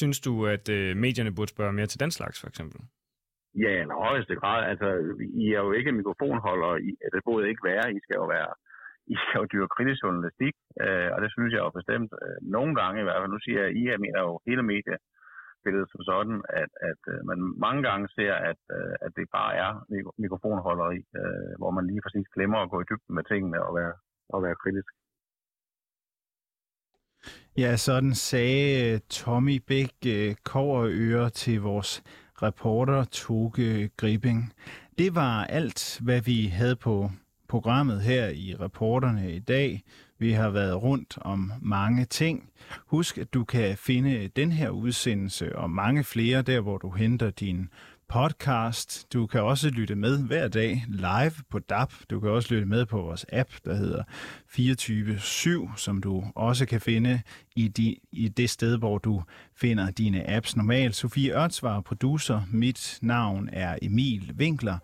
Synes 0.00 0.20
du, 0.20 0.46
at 0.46 0.66
øh, 0.76 0.96
medierne 0.96 1.34
burde 1.36 1.54
spørge 1.54 1.72
mere 1.72 1.86
til 1.86 2.00
den 2.00 2.10
slags, 2.10 2.40
for 2.40 2.48
eksempel? 2.48 2.80
Ja, 3.64 3.72
i 3.82 3.86
højeste 4.06 4.34
grad. 4.40 4.60
Altså, 4.70 4.88
I 5.42 5.46
er 5.56 5.62
jo 5.66 5.72
ikke 5.72 5.92
mikrofonholder. 5.92 6.72
I, 6.88 6.90
det 7.14 7.20
burde 7.24 7.48
ikke 7.48 7.64
være. 7.70 7.94
I 7.96 8.00
skal 8.04 8.16
jo 8.22 8.26
være 8.36 8.52
i 9.12 9.14
skal 9.22 9.38
jo 9.40 9.50
dyrke 9.52 9.74
kritisk 9.76 10.00
journalistik, 10.04 10.54
øh, 10.84 11.08
og 11.14 11.18
det 11.22 11.30
synes 11.32 11.50
jeg 11.52 11.62
jo 11.64 11.70
bestemt 11.78 12.10
øh, 12.22 12.38
nogle 12.56 12.72
gange 12.80 13.00
i 13.00 13.06
hvert 13.06 13.20
fald. 13.20 13.34
Nu 13.34 13.40
siger 13.46 13.60
jeg, 13.64 13.70
I, 13.80 13.82
jeg 13.92 14.00
mener 14.04 14.20
jo 14.28 14.32
hele 14.48 14.62
mediebilledet 14.72 15.88
som 15.92 16.02
sådan, 16.10 16.38
at, 16.62 16.72
at 16.90 17.02
øh, 17.12 17.20
man 17.30 17.38
mange 17.66 17.82
gange 17.88 18.06
ser, 18.16 18.34
at, 18.50 18.60
øh, 18.76 18.94
at 19.04 19.12
det 19.18 19.26
bare 19.38 19.52
er 19.64 19.70
mikrofonholderi, 20.24 21.00
øh, 21.20 21.52
hvor 21.60 21.70
man 21.76 21.86
lige 21.90 22.04
præcis 22.04 22.26
glemmer 22.34 22.58
at 22.60 22.70
gå 22.72 22.78
i 22.80 22.88
dybden 22.90 23.14
med 23.18 23.24
tingene 23.32 23.58
og 23.66 23.72
være, 23.80 23.94
at 24.34 24.42
være 24.42 24.56
kritisk. 24.62 24.88
Ja, 27.56 27.76
sådan 27.76 28.14
sagde 28.14 28.92
øh, 28.92 29.00
Tommy 29.10 29.56
Bæk 29.66 29.94
øh, 30.06 30.34
Koverøre 30.44 31.30
til 31.30 31.60
vores 31.60 32.02
reporter 32.42 33.04
Toge 33.04 33.90
Gribing. 33.96 34.52
Det 34.98 35.14
var 35.14 35.44
alt, 35.44 36.00
hvad 36.02 36.20
vi 36.20 36.46
havde 36.46 36.76
på 36.76 37.10
programmet 37.48 38.00
her 38.00 38.28
i 38.28 38.56
reporterne 38.60 39.34
i 39.34 39.38
dag. 39.38 39.82
Vi 40.18 40.32
har 40.32 40.50
været 40.50 40.82
rundt 40.82 41.18
om 41.20 41.52
mange 41.60 42.04
ting. 42.04 42.50
Husk, 42.86 43.18
at 43.18 43.34
du 43.34 43.44
kan 43.44 43.76
finde 43.76 44.28
den 44.28 44.52
her 44.52 44.70
udsendelse 44.70 45.56
og 45.56 45.70
mange 45.70 46.04
flere 46.04 46.42
der, 46.42 46.60
hvor 46.60 46.78
du 46.78 46.90
henter 46.90 47.30
din 47.30 47.68
podcast. 48.12 49.12
Du 49.12 49.26
kan 49.26 49.42
også 49.42 49.70
lytte 49.70 49.94
med 49.94 50.18
hver 50.26 50.48
dag 50.48 50.84
live 50.88 51.32
på 51.50 51.58
DAP. 51.58 51.92
Du 52.10 52.20
kan 52.20 52.30
også 52.30 52.54
lytte 52.54 52.66
med 52.66 52.86
på 52.86 52.96
vores 52.96 53.26
app, 53.32 53.50
der 53.64 53.74
hedder 53.74 54.02
24-7, 55.68 55.76
som 55.76 56.00
du 56.00 56.24
også 56.34 56.66
kan 56.66 56.80
finde 56.80 57.20
i, 57.56 57.68
de, 57.68 57.96
i 58.12 58.28
det 58.28 58.50
sted, 58.50 58.78
hvor 58.78 58.98
du 58.98 59.22
finder 59.56 59.90
dine 59.90 60.30
apps 60.30 60.56
normalt. 60.56 60.96
Sofie 60.96 61.42
Ørtsvar, 61.42 61.80
producer. 61.80 62.42
Mit 62.50 62.98
navn 63.02 63.48
er 63.52 63.78
Emil 63.82 64.32
Winkler. 64.38 64.78